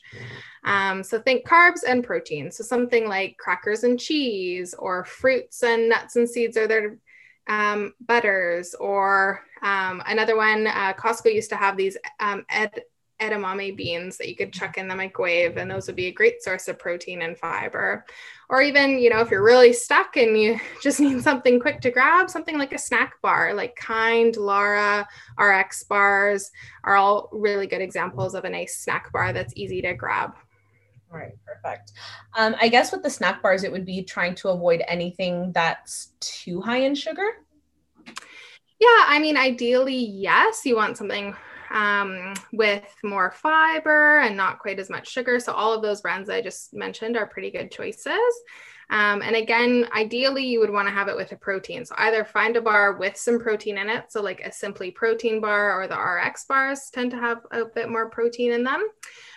Um, 0.63 1.03
so, 1.03 1.19
think 1.19 1.47
carbs 1.47 1.81
and 1.87 2.03
protein. 2.03 2.51
So, 2.51 2.63
something 2.63 3.07
like 3.07 3.37
crackers 3.37 3.83
and 3.83 3.99
cheese 3.99 4.75
or 4.77 5.05
fruits 5.05 5.63
and 5.63 5.89
nuts 5.89 6.17
and 6.17 6.29
seeds 6.29 6.55
are 6.55 6.67
there 6.67 6.97
um, 7.47 7.95
butters, 8.05 8.75
or 8.75 9.41
um, 9.61 10.01
another 10.05 10.35
one, 10.35 10.67
uh, 10.67 10.93
Costco 10.93 11.33
used 11.33 11.49
to 11.49 11.55
have 11.55 11.77
these 11.77 11.97
um, 12.19 12.45
ed- 12.49 12.83
edamame 13.21 13.77
beans 13.77 14.17
that 14.17 14.27
you 14.27 14.35
could 14.35 14.51
chuck 14.51 14.77
in 14.77 14.87
the 14.87 14.95
microwave, 14.95 15.57
and 15.57 15.69
those 15.69 15.87
would 15.87 15.95
be 15.95 16.07
a 16.07 16.11
great 16.11 16.41
source 16.41 16.67
of 16.67 16.79
protein 16.79 17.21
and 17.21 17.37
fiber. 17.37 18.03
Or 18.49 18.61
even, 18.61 18.99
you 18.99 19.09
know, 19.09 19.19
if 19.21 19.29
you're 19.29 19.43
really 19.43 19.71
stuck 19.71 20.17
and 20.17 20.37
you 20.37 20.59
just 20.81 20.99
need 20.99 21.21
something 21.21 21.59
quick 21.59 21.81
to 21.81 21.91
grab, 21.91 22.29
something 22.29 22.57
like 22.57 22.73
a 22.73 22.79
snack 22.79 23.21
bar, 23.21 23.53
like 23.53 23.75
Kind, 23.75 24.35
Lara, 24.37 25.07
RX 25.37 25.83
bars 25.83 26.51
are 26.83 26.95
all 26.95 27.29
really 27.31 27.67
good 27.67 27.81
examples 27.81 28.33
of 28.33 28.43
a 28.43 28.49
nice 28.49 28.77
snack 28.77 29.11
bar 29.13 29.31
that's 29.31 29.53
easy 29.55 29.81
to 29.83 29.93
grab. 29.93 30.33
Right, 31.09 31.33
perfect. 31.45 31.91
Um, 32.37 32.55
I 32.59 32.69
guess 32.69 32.91
with 32.91 33.03
the 33.03 33.09
snack 33.09 33.41
bars, 33.41 33.63
it 33.63 33.71
would 33.71 33.85
be 33.85 34.01
trying 34.01 34.33
to 34.35 34.49
avoid 34.49 34.81
anything 34.87 35.51
that's 35.51 36.13
too 36.21 36.61
high 36.61 36.79
in 36.79 36.95
sugar. 36.95 37.27
Yeah, 38.81 39.05
I 39.07 39.19
mean, 39.19 39.37
ideally, 39.37 39.95
yes, 39.95 40.65
you 40.65 40.75
want 40.75 40.97
something 40.97 41.35
um, 41.69 42.33
with 42.51 42.83
more 43.03 43.29
fiber 43.29 44.17
and 44.21 44.35
not 44.35 44.57
quite 44.57 44.79
as 44.79 44.89
much 44.89 45.07
sugar. 45.07 45.39
So, 45.39 45.53
all 45.53 45.71
of 45.71 45.83
those 45.83 46.01
brands 46.01 46.31
I 46.31 46.41
just 46.41 46.73
mentioned 46.73 47.15
are 47.15 47.27
pretty 47.27 47.51
good 47.51 47.69
choices. 47.69 48.17
Um, 48.89 49.21
and 49.21 49.35
again, 49.35 49.87
ideally, 49.95 50.47
you 50.47 50.59
would 50.61 50.71
want 50.71 50.87
to 50.87 50.93
have 50.95 51.09
it 51.09 51.15
with 51.15 51.31
a 51.31 51.35
protein. 51.35 51.85
So, 51.85 51.93
either 51.99 52.25
find 52.25 52.57
a 52.57 52.61
bar 52.61 52.97
with 52.97 53.15
some 53.17 53.39
protein 53.39 53.77
in 53.77 53.87
it. 53.87 54.11
So, 54.11 54.19
like 54.23 54.41
a 54.41 54.51
simply 54.51 54.89
protein 54.89 55.41
bar 55.41 55.79
or 55.79 55.87
the 55.87 55.95
RX 55.95 56.45
bars 56.45 56.89
tend 56.91 57.11
to 57.11 57.17
have 57.17 57.37
a 57.51 57.65
bit 57.65 57.87
more 57.87 58.09
protein 58.09 58.51
in 58.51 58.63
them, 58.63 58.83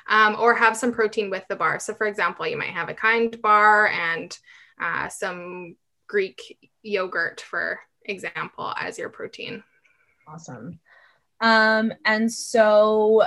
um, 0.08 0.36
or 0.40 0.54
have 0.54 0.74
some 0.74 0.90
protein 0.90 1.28
with 1.28 1.44
the 1.50 1.56
bar. 1.56 1.78
So, 1.80 1.92
for 1.92 2.06
example, 2.06 2.46
you 2.46 2.56
might 2.56 2.70
have 2.70 2.88
a 2.88 2.94
kind 2.94 3.38
bar 3.42 3.88
and 3.88 4.34
uh, 4.80 5.10
some 5.10 5.76
Greek 6.08 6.72
yogurt, 6.82 7.42
for 7.42 7.78
example, 8.04 8.74
as 8.78 8.98
your 8.98 9.08
protein. 9.08 9.62
Awesome. 10.26 10.78
Um, 11.40 11.92
and 12.04 12.30
so 12.30 13.22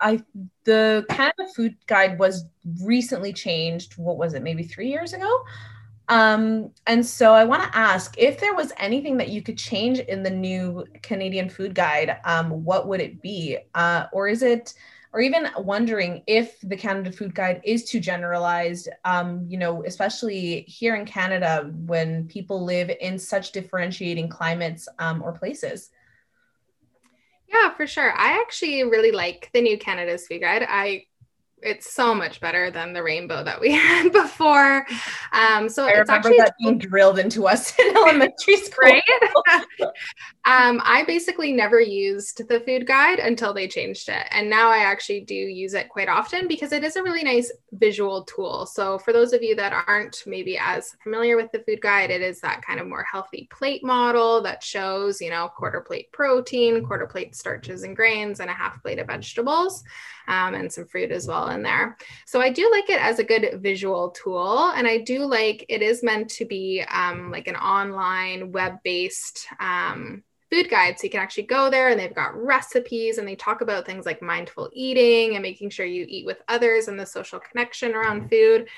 I 0.00 0.22
the 0.64 1.04
Canada 1.08 1.46
Food 1.54 1.76
Guide 1.86 2.18
was 2.18 2.44
recently 2.82 3.32
changed. 3.32 3.96
What 3.96 4.18
was 4.18 4.34
it? 4.34 4.42
Maybe 4.42 4.64
three 4.64 4.88
years 4.88 5.12
ago. 5.12 5.44
Um, 6.08 6.72
and 6.86 7.06
so 7.06 7.32
I 7.32 7.44
want 7.44 7.62
to 7.62 7.78
ask 7.78 8.18
if 8.18 8.40
there 8.40 8.54
was 8.54 8.72
anything 8.76 9.16
that 9.18 9.28
you 9.28 9.40
could 9.40 9.56
change 9.56 10.00
in 10.00 10.22
the 10.22 10.30
new 10.30 10.84
Canadian 11.02 11.48
Food 11.48 11.74
Guide. 11.74 12.18
Um, 12.24 12.64
what 12.64 12.88
would 12.88 13.00
it 13.00 13.22
be? 13.22 13.58
Uh, 13.74 14.06
or 14.12 14.28
is 14.28 14.42
it? 14.42 14.74
Or 15.12 15.20
even 15.20 15.48
wondering 15.58 16.22
if 16.26 16.58
the 16.62 16.76
Canada 16.76 17.12
Food 17.12 17.34
Guide 17.34 17.60
is 17.64 17.84
too 17.84 18.00
generalized, 18.00 18.88
um, 19.04 19.44
you 19.46 19.58
know, 19.58 19.84
especially 19.84 20.62
here 20.62 20.94
in 20.94 21.04
Canada 21.04 21.70
when 21.84 22.26
people 22.28 22.64
live 22.64 22.90
in 23.00 23.18
such 23.18 23.52
differentiating 23.52 24.30
climates 24.30 24.88
um, 24.98 25.22
or 25.22 25.32
places. 25.32 25.90
Yeah, 27.46 27.74
for 27.74 27.86
sure. 27.86 28.12
I 28.16 28.40
actually 28.40 28.82
really 28.84 29.12
like 29.12 29.50
the 29.52 29.60
new 29.60 29.76
Canada's 29.76 30.26
Food 30.26 30.40
Guide. 30.40 30.64
I 30.66 31.04
it's 31.62 31.92
so 31.92 32.14
much 32.14 32.40
better 32.40 32.70
than 32.70 32.92
the 32.92 33.02
rainbow 33.02 33.44
that 33.44 33.60
we 33.60 33.72
had 33.76 34.12
before. 34.12 34.86
Um, 35.32 35.68
so 35.68 35.86
I 35.86 35.92
remember 35.92 36.30
that 36.36 36.54
being 36.58 36.78
drilled 36.78 37.18
into 37.18 37.46
us 37.46 37.76
in 37.78 37.96
elementary 37.96 38.56
school. 38.62 38.72
Right? 38.82 39.02
um, 40.44 40.80
I 40.84 41.04
basically 41.06 41.52
never 41.52 41.80
used 41.80 42.46
the 42.48 42.60
food 42.60 42.86
guide 42.86 43.18
until 43.18 43.54
they 43.54 43.68
changed 43.68 44.08
it. 44.08 44.26
And 44.30 44.50
now 44.50 44.70
I 44.70 44.78
actually 44.78 45.20
do 45.20 45.34
use 45.34 45.74
it 45.74 45.88
quite 45.88 46.08
often 46.08 46.48
because 46.48 46.72
it 46.72 46.84
is 46.84 46.96
a 46.96 47.02
really 47.02 47.22
nice 47.22 47.52
visual 47.72 48.24
tool. 48.24 48.66
So 48.66 48.98
for 48.98 49.12
those 49.12 49.32
of 49.32 49.42
you 49.42 49.54
that 49.56 49.84
aren't 49.86 50.22
maybe 50.26 50.58
as 50.58 50.96
familiar 51.02 51.36
with 51.36 51.52
the 51.52 51.60
food 51.60 51.80
guide, 51.80 52.10
it 52.10 52.22
is 52.22 52.40
that 52.40 52.62
kind 52.64 52.80
of 52.80 52.86
more 52.86 53.04
healthy 53.04 53.48
plate 53.52 53.84
model 53.84 54.42
that 54.42 54.62
shows, 54.62 55.20
you 55.20 55.30
know, 55.30 55.48
quarter 55.48 55.80
plate 55.80 56.10
protein, 56.12 56.84
quarter 56.84 57.06
plate 57.06 57.34
starches 57.34 57.82
and 57.82 57.96
grains, 57.96 58.40
and 58.40 58.50
a 58.50 58.54
half 58.54 58.82
plate 58.82 58.98
of 58.98 59.06
vegetables 59.06 59.84
um, 60.28 60.54
and 60.54 60.72
some 60.72 60.86
fruit 60.86 61.10
as 61.10 61.26
well 61.26 61.48
in 61.52 61.62
there. 61.62 61.96
So 62.26 62.40
I 62.40 62.50
do 62.50 62.70
like 62.70 62.90
it 62.90 63.00
as 63.00 63.18
a 63.18 63.24
good 63.24 63.60
visual 63.62 64.10
tool. 64.10 64.72
And 64.76 64.86
I 64.86 64.98
do 64.98 65.24
like 65.24 65.64
it 65.68 65.82
is 65.82 66.02
meant 66.02 66.28
to 66.30 66.44
be 66.44 66.84
um, 66.90 67.30
like 67.30 67.48
an 67.48 67.56
online 67.56 68.52
web 68.52 68.78
based 68.82 69.46
um, 69.60 70.22
food 70.50 70.68
guide. 70.68 70.98
So 70.98 71.04
you 71.04 71.10
can 71.10 71.20
actually 71.20 71.44
go 71.44 71.70
there 71.70 71.88
and 71.88 71.98
they've 71.98 72.14
got 72.14 72.36
recipes 72.36 73.18
and 73.18 73.26
they 73.26 73.36
talk 73.36 73.60
about 73.60 73.86
things 73.86 74.04
like 74.04 74.20
mindful 74.20 74.68
eating 74.72 75.34
and 75.34 75.42
making 75.42 75.70
sure 75.70 75.86
you 75.86 76.04
eat 76.08 76.26
with 76.26 76.42
others 76.48 76.88
and 76.88 77.00
the 77.00 77.06
social 77.06 77.40
connection 77.40 77.94
around 77.94 78.28
food. 78.28 78.68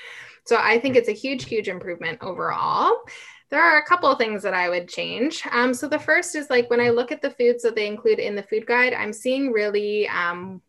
So 0.45 0.57
I 0.57 0.79
think 0.79 0.95
it's 0.95 1.09
a 1.09 1.13
huge, 1.13 1.45
huge 1.45 1.67
improvement 1.67 2.19
overall 2.21 3.01
there 3.49 3.61
are 3.61 3.77
a 3.77 3.85
couple 3.85 4.09
of 4.09 4.17
things 4.17 4.41
that 4.43 4.53
I 4.53 4.69
would 4.69 4.89
change. 4.89 5.43
Um, 5.51 5.73
so 5.73 5.87
the 5.87 5.99
first 5.99 6.35
is 6.35 6.49
like 6.49 6.69
when 6.69 6.81
I 6.81 6.89
look 6.89 7.11
at 7.11 7.21
the 7.21 7.29
foods 7.29 7.63
that 7.63 7.75
they 7.75 7.87
include 7.87 8.19
in 8.19 8.35
the 8.35 8.43
food 8.43 8.65
guide, 8.65 8.93
I'm 8.93 9.13
seeing 9.13 9.51
really 9.51 10.07
um, 10.09 10.61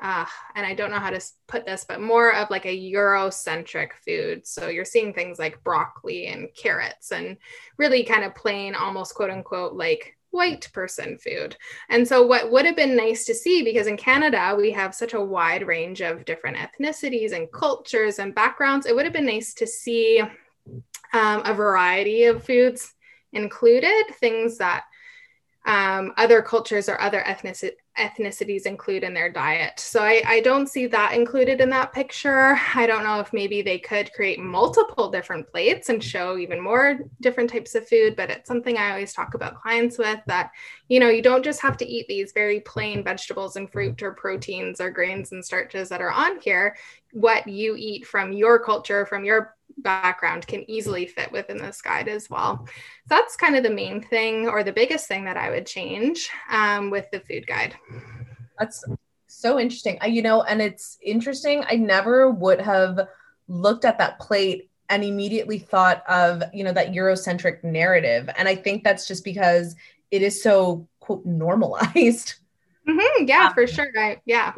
uh, 0.00 0.26
and 0.54 0.64
I 0.64 0.74
don't 0.74 0.90
know 0.90 0.98
how 0.98 1.10
to 1.10 1.20
put 1.48 1.66
this, 1.66 1.84
but 1.88 2.00
more 2.00 2.34
of 2.34 2.50
like 2.50 2.66
a 2.66 2.92
Eurocentric 2.92 3.90
food. 4.06 4.46
So 4.46 4.68
you're 4.68 4.84
seeing 4.84 5.12
things 5.12 5.38
like 5.38 5.64
broccoli 5.64 6.28
and 6.28 6.48
carrots 6.56 7.10
and 7.10 7.36
really 7.78 8.04
kind 8.04 8.24
of 8.24 8.34
plain, 8.34 8.74
almost 8.74 9.14
quote 9.14 9.30
unquote, 9.30 9.72
like 9.72 10.16
white 10.30 10.68
person 10.72 11.18
food. 11.18 11.56
And 11.88 12.06
so, 12.06 12.24
what 12.24 12.50
would 12.50 12.64
have 12.64 12.76
been 12.76 12.96
nice 12.96 13.24
to 13.26 13.34
see, 13.34 13.62
because 13.62 13.86
in 13.86 13.96
Canada, 13.96 14.54
we 14.56 14.70
have 14.72 14.94
such 14.94 15.14
a 15.14 15.20
wide 15.20 15.66
range 15.66 16.00
of 16.00 16.24
different 16.24 16.58
ethnicities 16.58 17.32
and 17.32 17.50
cultures 17.50 18.18
and 18.18 18.34
backgrounds, 18.34 18.86
it 18.86 18.94
would 18.94 19.04
have 19.04 19.12
been 19.12 19.26
nice 19.26 19.54
to 19.54 19.66
see 19.66 20.20
um, 20.20 21.42
a 21.44 21.54
variety 21.54 22.24
of 22.24 22.44
foods 22.44 22.94
included, 23.32 24.06
things 24.20 24.58
that 24.58 24.84
um, 25.66 26.12
other 26.16 26.40
cultures 26.40 26.88
or 26.88 27.00
other 27.00 27.26
ethnic- 27.26 27.78
ethnicities 27.98 28.66
include 28.66 29.04
in 29.04 29.12
their 29.12 29.30
diet. 29.30 29.78
So 29.78 30.02
I, 30.02 30.22
I 30.26 30.40
don't 30.40 30.68
see 30.68 30.86
that 30.86 31.12
included 31.12 31.60
in 31.60 31.68
that 31.70 31.92
picture. 31.92 32.58
I 32.74 32.86
don't 32.86 33.04
know 33.04 33.20
if 33.20 33.32
maybe 33.32 33.60
they 33.60 33.78
could 33.78 34.12
create 34.12 34.40
multiple 34.40 35.10
different 35.10 35.48
plates 35.50 35.88
and 35.88 36.02
show 36.02 36.38
even 36.38 36.60
more 36.60 37.00
different 37.20 37.50
types 37.50 37.74
of 37.74 37.88
food, 37.88 38.16
but 38.16 38.30
it's 38.30 38.48
something 38.48 38.76
I 38.76 38.90
always 38.90 39.12
talk 39.12 39.34
about 39.34 39.60
clients 39.60 39.98
with 39.98 40.20
that, 40.26 40.50
you 40.88 41.00
know, 41.00 41.08
you 41.08 41.22
don't 41.22 41.44
just 41.44 41.60
have 41.60 41.76
to 41.78 41.86
eat 41.86 42.06
these 42.08 42.32
very 42.32 42.60
plain 42.60 43.04
vegetables 43.04 43.56
and 43.56 43.70
fruit 43.70 44.02
or 44.02 44.12
proteins 44.12 44.80
or 44.80 44.90
grains 44.90 45.32
and 45.32 45.44
starches 45.44 45.88
that 45.88 46.00
are 46.00 46.12
on 46.12 46.40
here. 46.40 46.76
What 47.12 47.46
you 47.48 47.74
eat 47.76 48.06
from 48.06 48.32
your 48.32 48.58
culture, 48.58 49.06
from 49.06 49.24
your 49.24 49.56
background 49.78 50.46
can 50.46 50.68
easily 50.68 51.06
fit 51.06 51.30
within 51.30 51.58
this 51.58 51.80
guide 51.80 52.08
as 52.08 52.28
well. 52.28 52.66
So 52.66 53.14
that's 53.14 53.36
kind 53.36 53.56
of 53.56 53.62
the 53.62 53.70
main 53.70 54.02
thing 54.02 54.48
or 54.48 54.62
the 54.62 54.72
biggest 54.72 55.06
thing 55.06 55.24
that 55.24 55.36
I 55.36 55.50
would 55.50 55.66
change 55.66 56.28
um, 56.50 56.90
with 56.90 57.10
the 57.10 57.20
food 57.20 57.46
guide. 57.46 57.74
That's 58.58 58.84
so 59.26 59.58
interesting. 59.58 59.98
I, 60.00 60.06
you 60.06 60.22
know, 60.22 60.42
and 60.42 60.60
it's 60.60 60.98
interesting. 61.02 61.64
I 61.68 61.76
never 61.76 62.30
would 62.30 62.60
have 62.60 63.08
looked 63.46 63.84
at 63.84 63.98
that 63.98 64.18
plate 64.18 64.70
and 64.88 65.04
immediately 65.04 65.58
thought 65.58 66.02
of, 66.08 66.42
you 66.52 66.64
know, 66.64 66.72
that 66.72 66.92
Eurocentric 66.92 67.62
narrative. 67.62 68.28
And 68.36 68.48
I 68.48 68.54
think 68.54 68.84
that's 68.84 69.06
just 69.06 69.24
because 69.24 69.76
it 70.10 70.22
is 70.22 70.42
so 70.42 70.88
quote 71.00 71.24
normalized. 71.24 72.34
Mm-hmm, 72.88 73.26
yeah, 73.26 73.48
um, 73.48 73.54
for 73.54 73.66
sure. 73.66 73.90
I, 73.98 74.18
yeah. 74.24 74.54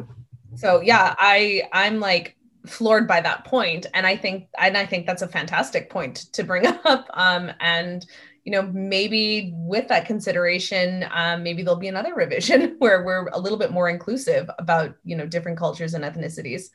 So 0.55 0.79
yeah, 0.79 1.15
I 1.19 1.63
I'm 1.73 1.99
like 1.99 2.37
floored 2.65 3.07
by 3.07 3.19
that 3.19 3.43
point 3.43 3.87
and 3.93 4.05
i 4.05 4.15
think 4.15 4.47
and 4.59 4.77
i 4.77 4.85
think 4.85 5.07
that's 5.07 5.23
a 5.23 5.27
fantastic 5.27 5.89
point 5.89 6.17
to 6.31 6.43
bring 6.43 6.65
up 6.85 7.07
um, 7.13 7.51
and 7.59 8.05
you 8.43 8.51
know 8.51 8.63
maybe 8.63 9.53
with 9.55 9.87
that 9.87 10.05
consideration 10.05 11.05
um, 11.11 11.43
maybe 11.43 11.63
there'll 11.63 11.79
be 11.79 11.87
another 11.87 12.15
revision 12.15 12.75
where 12.79 13.03
we're 13.03 13.27
a 13.27 13.39
little 13.39 13.57
bit 13.57 13.71
more 13.71 13.89
inclusive 13.89 14.49
about 14.57 14.95
you 15.03 15.15
know 15.15 15.25
different 15.25 15.57
cultures 15.57 15.93
and 15.93 16.03
ethnicities. 16.03 16.69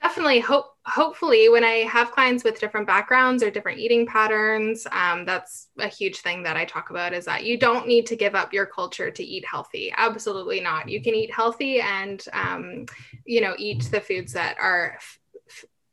Definitely. 0.00 0.38
Hope 0.38 0.76
hopefully 0.88 1.50
when 1.50 1.64
i 1.64 1.84
have 1.84 2.12
clients 2.12 2.42
with 2.42 2.58
different 2.58 2.86
backgrounds 2.86 3.42
or 3.42 3.50
different 3.50 3.78
eating 3.78 4.06
patterns 4.06 4.86
um, 4.90 5.26
that's 5.26 5.68
a 5.78 5.86
huge 5.86 6.20
thing 6.20 6.42
that 6.42 6.56
i 6.56 6.64
talk 6.64 6.88
about 6.88 7.12
is 7.12 7.26
that 7.26 7.44
you 7.44 7.58
don't 7.58 7.86
need 7.86 8.06
to 8.06 8.16
give 8.16 8.34
up 8.34 8.52
your 8.52 8.64
culture 8.64 9.10
to 9.10 9.22
eat 9.22 9.44
healthy. 9.44 9.92
Absolutely 9.96 10.60
not. 10.60 10.88
You 10.88 11.02
can 11.02 11.14
eat 11.14 11.30
healthy 11.32 11.80
and 11.80 12.24
um, 12.32 12.86
you 13.26 13.40
know 13.40 13.54
eat 13.58 13.82
the 13.90 14.00
foods 14.00 14.32
that 14.32 14.56
are 14.58 14.98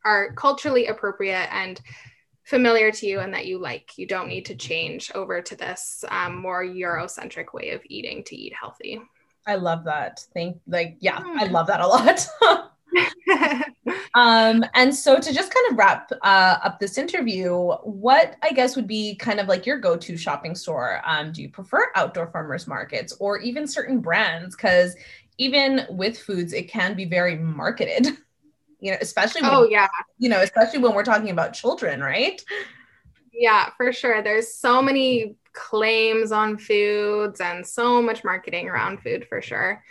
are 0.05 0.34
culturally 0.34 0.86
appropriate 0.86 1.49
and 1.51 1.81
familiar 2.45 2.91
to 2.91 3.05
you 3.08 3.19
and 3.19 3.34
that 3.34 3.45
you 3.45 3.60
like 3.60 3.97
you 3.97 4.08
don't 4.08 4.27
need 4.27 4.45
to 4.45 4.55
change 4.55 5.12
over 5.15 5.41
to 5.41 5.55
this 5.55 6.05
um, 6.10 6.39
more 6.41 6.63
eurocentric 6.63 7.53
way 7.53 7.71
of 7.71 7.81
eating 7.86 8.23
to 8.23 8.36
eat 8.36 8.53
healthy 8.53 9.01
i 9.48 9.56
love 9.56 9.83
that 9.83 10.19
thank 10.33 10.58
like 10.67 10.96
yeah 11.00 11.19
mm. 11.19 11.39
i 11.39 11.46
love 11.46 11.67
that 11.67 11.81
a 11.81 11.87
lot 11.87 12.27
um, 14.15 14.63
and 14.73 14.93
so 14.93 15.19
to 15.19 15.33
just 15.33 15.54
kind 15.54 15.71
of 15.71 15.77
wrap 15.77 16.12
uh, 16.21 16.58
up 16.63 16.79
this 16.79 16.98
interview, 16.98 17.71
what 17.83 18.35
I 18.41 18.52
guess 18.52 18.75
would 18.75 18.87
be 18.87 19.15
kind 19.15 19.39
of 19.39 19.48
like 19.48 19.65
your 19.65 19.79
go-to 19.79 20.17
shopping 20.17 20.56
store? 20.56 21.02
Um, 21.06 21.31
do 21.31 21.41
you 21.41 21.50
prefer 21.50 21.91
outdoor 21.96 22.27
farmers 22.27 22.67
markets 22.67 23.13
or 23.19 23.39
even 23.39 23.67
certain 23.67 24.00
brands? 24.00 24.56
Because 24.56 24.96
even 25.37 25.85
with 25.89 26.17
foods, 26.17 26.54
it 26.54 26.69
can 26.69 26.96
be 26.96 27.06
very 27.06 27.35
marketed. 27.37 28.17
You 28.86 28.92
know, 28.92 28.98
especially 29.02 29.42
when, 29.42 29.52
oh 29.52 29.67
yeah, 29.67 29.88
you 30.19 30.29
know, 30.29 30.42
especially 30.42 30.77
when 30.77 30.94
we're 30.94 31.04
talking 31.04 31.31
about 31.31 31.54
children, 31.54 32.02
right? 32.02 32.40
Yeah, 33.33 33.71
for 33.77 33.92
sure. 33.92 34.21
There's 34.21 34.54
so 34.54 34.79
many 34.79 35.38
claims 35.54 36.31
on 36.31 36.56
foods 36.60 37.42
and 37.42 37.65
so 37.65 38.00
much 38.00 38.23
marketing 38.23 38.69
around 38.69 39.02
food 39.02 39.25
for 39.27 39.42
sure. 39.42 39.83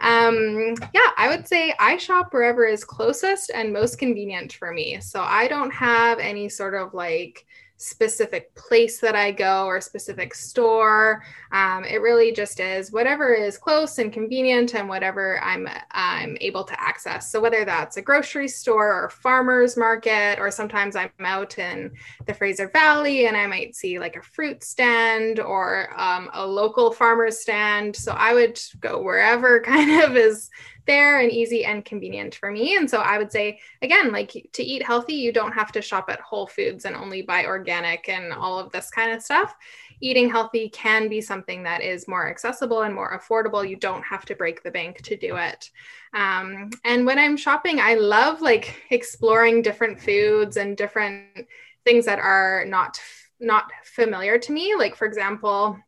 Um, 0.00 0.74
yeah, 0.94 1.10
I 1.16 1.28
would 1.28 1.48
say 1.48 1.74
I 1.80 1.96
shop 1.96 2.28
wherever 2.32 2.64
is 2.64 2.84
closest 2.84 3.50
and 3.52 3.72
most 3.72 3.98
convenient 3.98 4.52
for 4.52 4.72
me. 4.72 5.00
So 5.00 5.22
I 5.22 5.48
don't 5.48 5.72
have 5.72 6.20
any 6.20 6.48
sort 6.48 6.74
of 6.74 6.94
like 6.94 7.44
specific 7.78 8.54
place 8.54 9.00
that 9.00 9.14
I 9.14 9.32
go 9.32 9.66
or 9.66 9.80
specific 9.80 10.34
store. 10.34 11.22
Um, 11.52 11.84
it 11.84 12.00
really 12.00 12.32
just 12.32 12.58
is 12.60 12.90
whatever 12.90 13.34
is 13.34 13.58
close 13.58 13.98
and 13.98 14.12
convenient 14.12 14.74
and 14.74 14.88
whatever 14.88 15.42
I'm 15.42 15.68
I'm 15.90 16.36
able 16.40 16.64
to 16.64 16.80
access. 16.80 17.30
So 17.30 17.40
whether 17.40 17.64
that's 17.64 17.96
a 17.96 18.02
grocery 18.02 18.48
store 18.48 19.04
or 19.04 19.10
farmers 19.10 19.76
market, 19.76 20.38
or 20.38 20.50
sometimes 20.50 20.96
I'm 20.96 21.10
out 21.20 21.58
in 21.58 21.92
the 22.26 22.34
Fraser 22.34 22.68
Valley 22.68 23.26
and 23.26 23.36
I 23.36 23.46
might 23.46 23.76
see 23.76 23.98
like 23.98 24.16
a 24.16 24.22
fruit 24.22 24.64
stand 24.64 25.40
or 25.40 25.88
um, 26.00 26.30
a 26.32 26.46
local 26.46 26.92
farmer's 26.92 27.40
stand. 27.40 27.94
So 27.94 28.12
I 28.12 28.32
would 28.32 28.60
go 28.80 29.02
wherever 29.02 29.60
kind 29.64 30.02
of 30.02 30.16
is 30.16 30.50
there 30.86 31.20
and 31.20 31.30
easy 31.30 31.64
and 31.64 31.84
convenient 31.84 32.34
for 32.34 32.50
me. 32.50 32.76
And 32.76 32.88
so 32.88 32.98
I 32.98 33.18
would 33.18 33.32
say, 33.32 33.58
again, 33.82 34.12
like 34.12 34.48
to 34.52 34.62
eat 34.62 34.82
healthy, 34.82 35.14
you 35.14 35.32
don't 35.32 35.52
have 35.52 35.72
to 35.72 35.82
shop 35.82 36.08
at 36.08 36.20
Whole 36.20 36.46
Foods 36.46 36.84
and 36.84 36.96
only 36.96 37.22
buy 37.22 37.44
organic 37.44 38.08
and 38.08 38.32
all 38.32 38.58
of 38.58 38.72
this 38.72 38.90
kind 38.90 39.12
of 39.12 39.22
stuff. 39.22 39.54
Eating 40.00 40.28
healthy 40.28 40.68
can 40.68 41.08
be 41.08 41.20
something 41.20 41.62
that 41.62 41.82
is 41.82 42.08
more 42.08 42.28
accessible 42.28 42.82
and 42.82 42.94
more 42.94 43.18
affordable. 43.18 43.68
You 43.68 43.76
don't 43.76 44.04
have 44.04 44.24
to 44.26 44.34
break 44.34 44.62
the 44.62 44.70
bank 44.70 45.02
to 45.02 45.16
do 45.16 45.36
it. 45.36 45.70
Um, 46.14 46.70
and 46.84 47.06
when 47.06 47.18
I'm 47.18 47.36
shopping, 47.36 47.80
I 47.80 47.94
love 47.94 48.40
like 48.40 48.82
exploring 48.90 49.62
different 49.62 50.00
foods 50.00 50.56
and 50.56 50.76
different 50.76 51.46
things 51.84 52.04
that 52.06 52.18
are 52.18 52.64
not 52.66 53.00
not 53.38 53.70
familiar 53.84 54.38
to 54.38 54.52
me. 54.52 54.74
Like 54.76 54.96
for 54.96 55.06
example, 55.06 55.78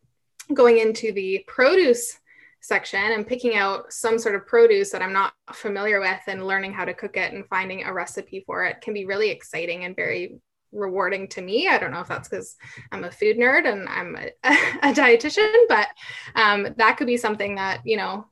going 0.54 0.78
into 0.78 1.12
the 1.12 1.44
produce 1.46 2.18
section 2.60 3.00
and 3.00 3.26
picking 3.26 3.54
out 3.54 3.92
some 3.92 4.18
sort 4.18 4.34
of 4.34 4.46
produce 4.46 4.90
that 4.90 5.02
I'm 5.02 5.12
not 5.12 5.32
familiar 5.52 6.00
with 6.00 6.20
and 6.26 6.46
learning 6.46 6.72
how 6.72 6.84
to 6.84 6.94
cook 6.94 7.16
it 7.16 7.32
and 7.32 7.46
finding 7.46 7.84
a 7.84 7.92
recipe 7.92 8.42
for 8.46 8.64
it 8.64 8.80
can 8.80 8.94
be 8.94 9.06
really 9.06 9.30
exciting 9.30 9.84
and 9.84 9.96
very 9.96 10.40
rewarding 10.72 11.28
to 11.28 11.40
me. 11.40 11.68
I 11.68 11.78
don't 11.78 11.92
know 11.92 12.00
if 12.00 12.08
that's 12.08 12.28
because 12.28 12.56
I'm 12.92 13.04
a 13.04 13.10
food 13.10 13.38
nerd 13.38 13.66
and 13.66 13.88
I'm 13.88 14.16
a, 14.16 14.30
a 14.90 14.92
dietitian, 14.92 15.54
but 15.68 15.88
um, 16.34 16.74
that 16.76 16.96
could 16.96 17.06
be 17.06 17.16
something 17.16 17.54
that, 17.56 17.80
you 17.84 17.96
know, 17.96 18.26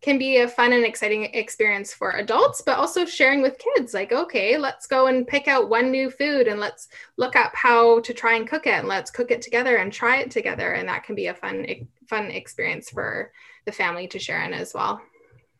can 0.00 0.18
be 0.18 0.38
a 0.38 0.48
fun 0.48 0.72
and 0.72 0.84
exciting 0.84 1.24
experience 1.34 1.92
for 1.92 2.12
adults, 2.12 2.60
but 2.60 2.78
also 2.78 3.04
sharing 3.04 3.42
with 3.42 3.58
kids. 3.58 3.94
Like, 3.94 4.12
okay, 4.12 4.56
let's 4.56 4.86
go 4.86 5.06
and 5.06 5.26
pick 5.26 5.48
out 5.48 5.68
one 5.68 5.90
new 5.90 6.10
food 6.10 6.46
and 6.46 6.60
let's 6.60 6.88
look 7.16 7.34
up 7.34 7.52
how 7.54 8.00
to 8.00 8.14
try 8.14 8.34
and 8.34 8.48
cook 8.48 8.66
it 8.66 8.74
and 8.74 8.88
let's 8.88 9.10
cook 9.10 9.30
it 9.30 9.42
together 9.42 9.76
and 9.76 9.92
try 9.92 10.18
it 10.18 10.30
together. 10.30 10.72
And 10.72 10.88
that 10.88 11.04
can 11.04 11.14
be 11.14 11.26
a 11.26 11.34
fun, 11.34 11.66
fun 12.08 12.30
experience 12.30 12.90
for 12.90 13.32
the 13.64 13.72
family 13.72 14.06
to 14.08 14.18
share 14.18 14.42
in 14.42 14.52
as 14.52 14.72
well. 14.72 15.00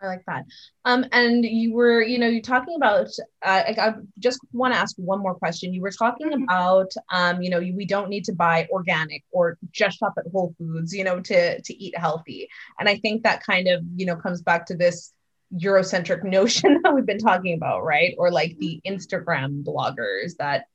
I 0.01 0.07
like 0.07 0.25
that. 0.27 0.45
Um, 0.85 1.07
and 1.13 1.45
you 1.45 1.73
were, 1.73 2.03
you 2.03 2.19
know, 2.19 2.29
you're 2.29 2.41
talking 2.41 2.77
about. 2.77 3.09
Uh, 3.43 3.63
I 3.67 3.95
just 4.19 4.39
want 4.53 4.73
to 4.73 4.79
ask 4.79 4.95
one 4.97 5.21
more 5.21 5.35
question. 5.35 5.75
You 5.75 5.83
were 5.83 5.91
talking 5.91 6.31
mm-hmm. 6.31 6.45
about, 6.45 6.93
um, 7.11 7.43
you 7.43 7.51
know, 7.51 7.59
we 7.59 7.85
don't 7.85 8.09
need 8.09 8.25
to 8.25 8.33
buy 8.33 8.69
organic 8.71 9.25
or 9.33 9.59
just 9.73 9.99
shop 9.99 10.15
at 10.17 10.31
Whole 10.31 10.55
Foods, 10.59 10.93
you 10.93 11.05
know, 11.05 11.21
to 11.21 11.61
to 11.61 11.75
eat 11.75 11.99
healthy. 11.99 12.49
And 12.79 12.89
I 12.89 12.97
think 12.97 13.23
that 13.23 13.43
kind 13.43 13.69
of, 13.69 13.83
you 13.97 14.07
know, 14.07 14.17
comes 14.17 14.43
back 14.43 14.67
to 14.67 14.77
this 14.77 15.13
Eurocentric 15.53 16.23
notion 16.31 16.81
that 16.83 16.95
we've 16.95 17.07
been 17.07 17.19
talking 17.19 17.55
about, 17.55 17.85
right? 17.85 18.15
Or 18.19 18.31
like 18.31 18.57
the 18.59 18.81
Instagram 18.87 19.65
bloggers 19.65 20.37
that, 20.39 20.67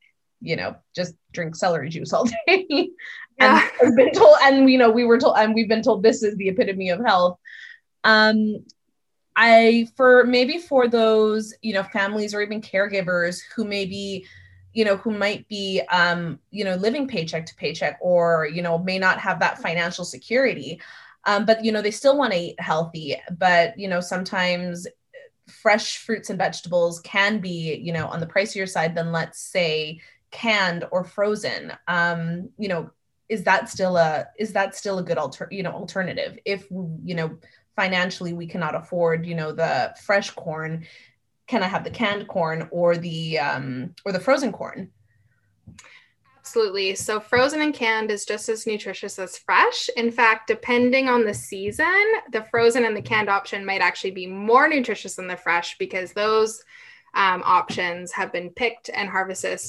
you 0.42 0.58
know, 0.58 0.76
just 0.96 1.16
drink 1.32 1.56
celery 1.56 1.90
juice 1.90 2.12
all 2.12 2.26
day 2.48 2.90
yeah. 3.40 3.68
and 3.82 3.96
been 3.96 4.12
told, 4.12 4.36
and 4.44 4.70
you 4.70 4.78
know, 4.78 4.92
we 4.92 5.06
were 5.06 5.18
told, 5.18 5.38
and 5.38 5.56
we've 5.56 5.70
been 5.70 5.82
told 5.82 6.04
this 6.04 6.24
is 6.24 6.36
the 6.36 6.50
epitome 6.50 6.90
of 6.90 7.00
health. 7.06 7.40
Um, 8.04 8.66
I 9.36 9.88
for 9.96 10.26
maybe 10.26 10.60
for 10.60 10.88
those 10.88 11.54
you 11.62 11.74
know 11.74 11.84
families 11.84 12.34
or 12.34 12.42
even 12.42 12.62
caregivers 12.62 13.42
who 13.56 13.66
maybe 13.66 14.26
you 14.74 14.86
know 14.86 14.98
who 14.98 15.12
might 15.12 15.48
be 15.48 15.82
um, 15.92 16.40
you 16.52 16.64
know 16.64 16.76
living 16.76 17.08
paycheck 17.08 17.46
to 17.48 17.56
paycheck 17.56 17.98
or 18.02 18.48
you 18.48 18.62
know 18.62 18.78
may 18.78 19.00
not 19.00 19.20
have 19.20 19.40
that 19.40 19.60
financial 19.60 20.06
security 20.06 20.82
um, 21.26 21.46
but 21.46 21.64
you 21.64 21.72
know 21.72 21.82
they 21.82 21.92
still 21.92 22.18
want 22.18 22.34
to 22.34 22.40
eat 22.40 22.60
healthy 22.60 23.16
but 23.38 23.78
you 23.78 23.88
know 23.88 24.02
sometimes 24.02 24.88
fresh 25.48 25.98
fruits 25.98 26.30
and 26.30 26.40
vegetables 26.40 27.00
can 27.02 27.40
be 27.40 27.76
you 27.76 27.94
know 27.94 28.08
on 28.08 28.20
the 28.20 28.26
pricier 28.28 28.68
side 28.68 28.96
than 28.96 29.12
let's 29.12 29.40
say 29.40 30.00
canned 30.32 30.86
or 30.92 31.04
frozen 31.04 31.72
um, 31.88 32.50
you 32.58 32.68
know 32.68 32.90
is 33.30 33.44
that 33.44 33.70
still 33.70 33.98
a 33.98 34.28
is 34.38 34.54
that 34.54 34.76
still 34.76 35.00
a 35.00 35.04
good 35.04 35.18
alter 35.18 35.48
you 35.50 35.64
know 35.64 35.72
alternative 35.72 36.38
if 36.46 36.70
you 36.72 37.16
know 37.16 37.38
financially 37.76 38.34
we 38.34 38.48
cannot 38.48 38.76
afford 38.76 39.26
you 39.26 39.36
know 39.36 39.52
the 39.52 39.94
fresh 40.04 40.30
corn 40.32 40.86
can 41.48 41.64
i 41.64 41.68
have 41.68 41.84
the 41.84 41.90
canned 41.90 42.28
corn 42.28 42.68
or 42.72 42.98
the 42.98 43.40
um 43.40 43.94
or 44.06 44.12
the 44.12 44.20
frozen 44.20 44.52
corn 44.52 44.92
Absolutely. 46.46 46.94
So, 46.96 47.22
frozen 47.22 47.62
and 47.62 47.74
canned 47.74 48.12
is 48.12 48.26
just 48.26 48.50
as 48.50 48.68
nutritious 48.68 49.18
as 49.18 49.38
fresh. 49.38 49.90
In 49.96 50.12
fact, 50.12 50.46
depending 50.48 51.08
on 51.08 51.24
the 51.24 51.34
season, 51.34 52.04
the 52.34 52.44
frozen 52.52 52.84
and 52.84 52.98
the 52.98 53.02
canned 53.02 53.30
option 53.30 53.66
might 53.66 53.80
actually 53.80 54.12
be 54.12 54.28
more 54.28 54.68
nutritious 54.68 55.16
than 55.16 55.28
the 55.28 55.38
fresh 55.38 55.78
because 55.78 56.12
those 56.12 56.62
um, 57.14 57.44
options 57.46 58.12
have 58.12 58.34
been 58.34 58.50
picked 58.50 58.90
and 58.94 59.08
harvested 59.08 59.62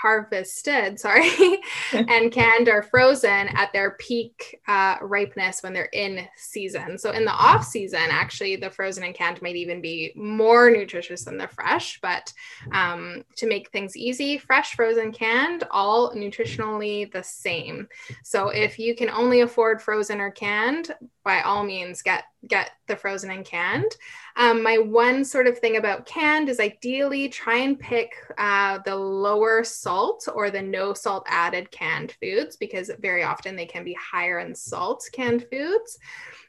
harvested, 0.00 0.98
sorry, 0.98 1.30
and 1.92 2.30
canned 2.30 2.68
or 2.68 2.82
frozen 2.82 3.48
at 3.48 3.72
their 3.72 3.92
peak 3.92 4.60
uh, 4.68 4.96
ripeness 5.02 5.62
when 5.62 5.72
they're 5.72 5.90
in 5.92 6.26
season. 6.36 6.98
So 6.98 7.10
in 7.10 7.24
the 7.24 7.32
off 7.32 7.64
season, 7.64 8.00
actually, 8.10 8.56
the 8.56 8.70
frozen 8.70 9.04
and 9.04 9.14
canned 9.14 9.42
might 9.42 9.56
even 9.56 9.80
be 9.80 10.12
more 10.14 10.70
nutritious 10.70 11.24
than 11.24 11.36
the 11.36 11.48
fresh. 11.48 11.98
But 12.00 12.32
um, 12.72 13.24
to 13.36 13.48
make 13.48 13.70
things 13.70 13.96
easy, 13.96 14.38
fresh, 14.38 14.74
frozen, 14.74 15.12
canned, 15.12 15.64
all 15.70 16.14
nutritionally 16.14 17.10
the 17.10 17.22
same. 17.22 17.88
So 18.22 18.48
if 18.48 18.78
you 18.78 18.94
can 18.94 19.10
only 19.10 19.40
afford 19.40 19.82
frozen 19.82 20.20
or 20.20 20.30
canned, 20.30 20.92
by 21.24 21.42
all 21.42 21.64
means, 21.64 22.02
get 22.02 22.24
get 22.46 22.70
the 22.86 22.96
frozen 22.96 23.30
and 23.30 23.44
canned. 23.44 23.96
Um, 24.36 24.62
my 24.62 24.78
one 24.78 25.24
sort 25.24 25.46
of 25.46 25.58
thing 25.58 25.76
about 25.76 26.06
canned 26.06 26.48
is 26.48 26.60
ideally 26.60 27.28
try 27.28 27.58
and 27.58 27.78
pick 27.78 28.12
uh, 28.38 28.78
the 28.84 28.94
lower 28.94 29.64
salt 29.64 30.28
or 30.32 30.50
the 30.50 30.62
no 30.62 30.94
salt 30.94 31.26
added 31.28 31.70
canned 31.70 32.14
foods 32.20 32.56
because 32.56 32.90
very 33.00 33.24
often 33.24 33.56
they 33.56 33.66
can 33.66 33.84
be 33.84 33.94
higher 33.94 34.38
in 34.38 34.54
salt 34.54 35.04
canned 35.12 35.46
foods. 35.50 35.98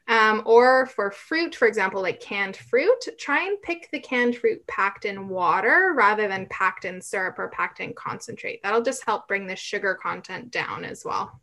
Um, 0.07 0.41
or 0.45 0.87
for 0.87 1.11
fruit, 1.11 1.53
for 1.53 1.67
example, 1.67 2.01
like 2.01 2.19
canned 2.19 2.57
fruit, 2.57 3.07
try 3.19 3.45
and 3.45 3.61
pick 3.61 3.89
the 3.91 3.99
canned 3.99 4.37
fruit 4.37 4.65
packed 4.65 5.05
in 5.05 5.29
water 5.29 5.93
rather 5.95 6.27
than 6.27 6.47
packed 6.47 6.85
in 6.85 6.99
syrup 6.99 7.37
or 7.37 7.49
packed 7.49 7.79
in 7.79 7.93
concentrate. 7.93 8.61
That'll 8.63 8.81
just 8.81 9.05
help 9.05 9.27
bring 9.27 9.45
the 9.45 9.55
sugar 9.55 9.93
content 9.93 10.49
down 10.49 10.83
as 10.83 11.05
well. 11.05 11.39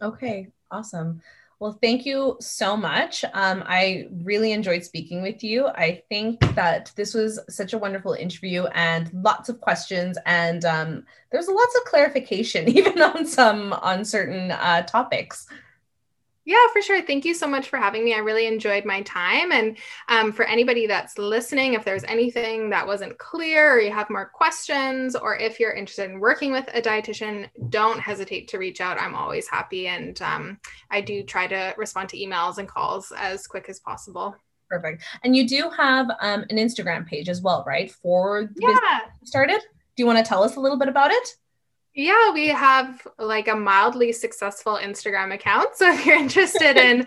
Okay, 0.00 0.48
awesome. 0.70 1.20
Well, 1.58 1.78
thank 1.80 2.04
you 2.04 2.36
so 2.38 2.76
much. 2.76 3.24
Um, 3.32 3.64
I 3.66 4.08
really 4.10 4.52
enjoyed 4.52 4.84
speaking 4.84 5.22
with 5.22 5.42
you. 5.42 5.68
I 5.68 6.02
think 6.10 6.38
that 6.54 6.92
this 6.96 7.14
was 7.14 7.40
such 7.48 7.72
a 7.72 7.78
wonderful 7.78 8.12
interview 8.12 8.64
and 8.74 9.10
lots 9.14 9.48
of 9.48 9.60
questions, 9.62 10.18
and 10.26 10.66
um, 10.66 11.06
there's 11.32 11.48
lots 11.48 11.76
of 11.76 11.84
clarification, 11.84 12.68
even 12.76 13.00
on 13.00 13.24
some 13.24 13.72
on 13.72 14.04
certain 14.04 14.50
uh, 14.50 14.82
topics. 14.82 15.46
Yeah, 16.46 16.64
for 16.72 16.80
sure. 16.80 17.02
Thank 17.02 17.24
you 17.24 17.34
so 17.34 17.48
much 17.48 17.68
for 17.68 17.76
having 17.76 18.04
me. 18.04 18.14
I 18.14 18.18
really 18.18 18.46
enjoyed 18.46 18.84
my 18.84 19.02
time. 19.02 19.50
And 19.50 19.76
um, 20.08 20.32
for 20.32 20.44
anybody 20.44 20.86
that's 20.86 21.18
listening, 21.18 21.74
if 21.74 21.84
there's 21.84 22.04
anything 22.04 22.70
that 22.70 22.86
wasn't 22.86 23.18
clear 23.18 23.74
or 23.74 23.80
you 23.80 23.90
have 23.90 24.08
more 24.10 24.30
questions, 24.32 25.16
or 25.16 25.36
if 25.36 25.58
you're 25.58 25.72
interested 25.72 26.08
in 26.08 26.20
working 26.20 26.52
with 26.52 26.68
a 26.72 26.80
dietitian, 26.80 27.48
don't 27.68 27.98
hesitate 27.98 28.46
to 28.48 28.58
reach 28.58 28.80
out. 28.80 29.00
I'm 29.00 29.16
always 29.16 29.48
happy. 29.48 29.88
And 29.88 30.22
um, 30.22 30.58
I 30.88 31.00
do 31.00 31.24
try 31.24 31.48
to 31.48 31.74
respond 31.76 32.10
to 32.10 32.16
emails 32.16 32.58
and 32.58 32.68
calls 32.68 33.12
as 33.16 33.48
quick 33.48 33.68
as 33.68 33.80
possible. 33.80 34.36
Perfect. 34.70 35.02
And 35.24 35.34
you 35.34 35.48
do 35.48 35.68
have 35.76 36.08
um, 36.20 36.44
an 36.48 36.58
Instagram 36.58 37.08
page 37.08 37.28
as 37.28 37.42
well, 37.42 37.64
right? 37.66 37.90
For 37.90 38.48
yeah. 38.56 39.00
started. 39.24 39.58
Do 39.96 40.02
you 40.02 40.06
want 40.06 40.18
to 40.18 40.24
tell 40.24 40.44
us 40.44 40.54
a 40.54 40.60
little 40.60 40.78
bit 40.78 40.88
about 40.88 41.10
it? 41.10 41.36
Yeah, 41.96 42.30
we 42.32 42.48
have 42.48 43.08
like 43.18 43.48
a 43.48 43.56
mildly 43.56 44.12
successful 44.12 44.78
Instagram 44.80 45.32
account. 45.32 45.74
So 45.76 45.90
if 45.90 46.04
you're 46.04 46.18
interested 46.18 46.76
in 46.76 47.06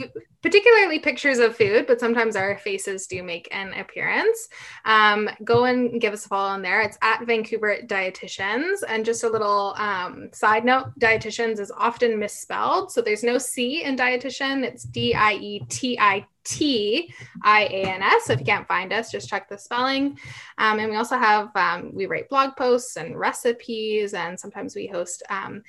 particularly 0.42 0.98
pictures 0.98 1.38
of 1.38 1.56
food, 1.56 1.86
but 1.86 2.00
sometimes 2.00 2.34
our 2.36 2.58
faces 2.58 3.06
do 3.06 3.22
make 3.22 3.48
an 3.52 3.72
appearance. 3.74 4.48
Um, 4.84 5.30
go 5.44 5.64
and 5.64 6.00
give 6.00 6.12
us 6.12 6.26
a 6.26 6.28
follow 6.28 6.48
on 6.48 6.62
there. 6.62 6.80
It's 6.82 6.98
at 7.00 7.24
Vancouver 7.24 7.78
Dietitians. 7.86 8.78
And 8.88 9.04
just 9.04 9.24
a 9.24 9.28
little 9.28 9.74
um, 9.78 10.28
side 10.32 10.64
note 10.64 10.98
dietitians 10.98 11.60
is 11.60 11.70
often 11.70 12.18
misspelled. 12.18 12.90
So 12.90 13.00
there's 13.00 13.22
no 13.22 13.38
C 13.38 13.84
in 13.84 13.96
dietitian, 13.96 14.64
it's 14.64 14.82
D 14.82 15.14
I 15.14 15.34
E 15.34 15.60
T 15.68 15.98
I 15.98 16.26
T 16.44 17.14
I 17.44 17.62
A 17.66 17.84
N 17.84 18.02
S. 18.02 18.24
So 18.24 18.32
if 18.32 18.40
you 18.40 18.46
can't 18.46 18.66
find 18.66 18.92
us, 18.92 19.12
just 19.12 19.28
check 19.28 19.48
the 19.48 19.56
spelling. 19.56 20.18
Um, 20.58 20.80
and 20.80 20.90
we 20.90 20.96
also 20.96 21.16
have, 21.16 21.54
um, 21.54 21.92
we 21.94 22.06
write 22.06 22.28
blog 22.28 22.56
posts 22.56 22.96
and 22.96 23.16
recipes, 23.16 24.12
and 24.12 24.38
sometimes 24.38 24.74
we 24.74 24.88
host 24.88 25.22
um, 25.30 25.62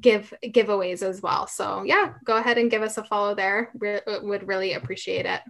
give 0.00 0.32
giveaways 0.44 1.02
as 1.02 1.22
well. 1.22 1.46
So 1.46 1.82
yeah, 1.82 2.14
go 2.24 2.36
ahead 2.36 2.58
and 2.58 2.70
give 2.70 2.82
us 2.82 2.98
a 2.98 3.04
follow 3.04 3.34
there. 3.34 3.70
Re- 3.78 4.00
would 4.06 4.46
really 4.46 4.74
appreciate 4.74 5.26
it. 5.26 5.40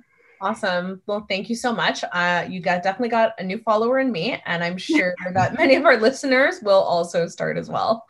Awesome. 0.41 1.03
Well, 1.07 1.27
thank 1.29 1.51
you 1.51 1.57
so 1.57 1.73
much. 1.73 2.05
Uh, 2.13 2.47
you 2.49 2.61
got 2.61 2.83
definitely 2.83 3.09
got 3.09 3.35
a 3.39 3.43
new 3.43 3.59
follower 3.59 3.99
in 3.99 4.13
me, 4.13 4.41
and 4.47 4.63
I'm 4.63 4.79
sure 4.79 5.15
that 5.33 5.59
many 5.59 5.75
of 5.75 5.85
our 5.85 5.97
listeners 5.97 6.61
will 6.63 6.83
also 6.83 7.27
start 7.27 7.59
as 7.59 7.69
well. 7.69 8.07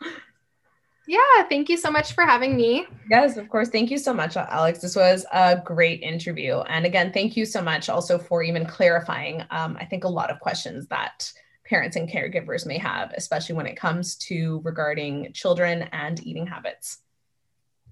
Yeah, 1.07 1.47
thank 1.49 1.69
you 1.69 1.77
so 1.77 1.89
much 1.89 2.13
for 2.13 2.23
having 2.23 2.55
me. 2.55 2.85
Yes, 3.09 3.35
of 3.35 3.49
course. 3.49 3.69
Thank 3.69 3.89
you 3.89 3.97
so 3.97 4.13
much, 4.13 4.37
Alex. 4.37 4.77
This 4.77 4.95
was 4.95 5.25
a 5.33 5.59
great 5.65 6.03
interview. 6.03 6.59
And 6.59 6.85
again, 6.85 7.11
thank 7.11 7.35
you 7.35 7.45
so 7.45 7.63
much 7.63 7.89
also 7.89 8.19
for 8.19 8.43
even 8.43 8.63
clarifying, 8.67 9.41
um, 9.49 9.75
I 9.79 9.85
think, 9.85 10.03
a 10.03 10.07
lot 10.07 10.29
of 10.29 10.39
questions 10.39 10.85
that 10.89 11.33
parents 11.69 11.95
and 11.95 12.09
caregivers 12.09 12.65
may 12.65 12.77
have, 12.77 13.13
especially 13.15 13.55
when 13.55 13.67
it 13.67 13.75
comes 13.75 14.15
to 14.15 14.59
regarding 14.63 15.31
children 15.33 15.83
and 15.91 16.25
eating 16.25 16.47
habits. 16.47 16.99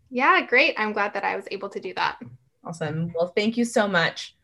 Yeah, 0.09 0.41
great. 0.45 0.75
I'm 0.77 0.93
glad 0.93 1.13
that 1.13 1.23
I 1.23 1.35
was 1.35 1.45
able 1.51 1.69
to 1.69 1.79
do 1.79 1.93
that. 1.93 2.19
Awesome. 2.63 3.13
Well, 3.15 3.31
thank 3.35 3.55
you 3.55 3.65
so 3.65 3.87
much. 3.87 4.35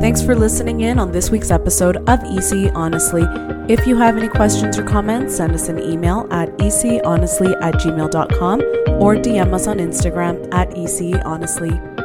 Thanks 0.00 0.22
for 0.22 0.34
listening 0.34 0.80
in 0.80 0.98
on 0.98 1.10
this 1.12 1.30
week's 1.30 1.50
episode 1.50 1.96
of 2.08 2.20
EC 2.24 2.70
Honestly. 2.74 3.24
If 3.72 3.86
you 3.86 3.96
have 3.96 4.16
any 4.16 4.28
questions 4.28 4.78
or 4.78 4.84
comments, 4.84 5.36
send 5.36 5.54
us 5.54 5.68
an 5.68 5.78
email 5.78 6.28
at 6.30 6.50
echonestly 6.58 7.60
at 7.62 7.74
gmail.com 7.74 8.60
or 9.00 9.16
DM 9.16 9.52
us 9.54 9.66
on 9.66 9.78
Instagram 9.78 10.52
at 10.52 10.70
echonestly. 10.70 11.95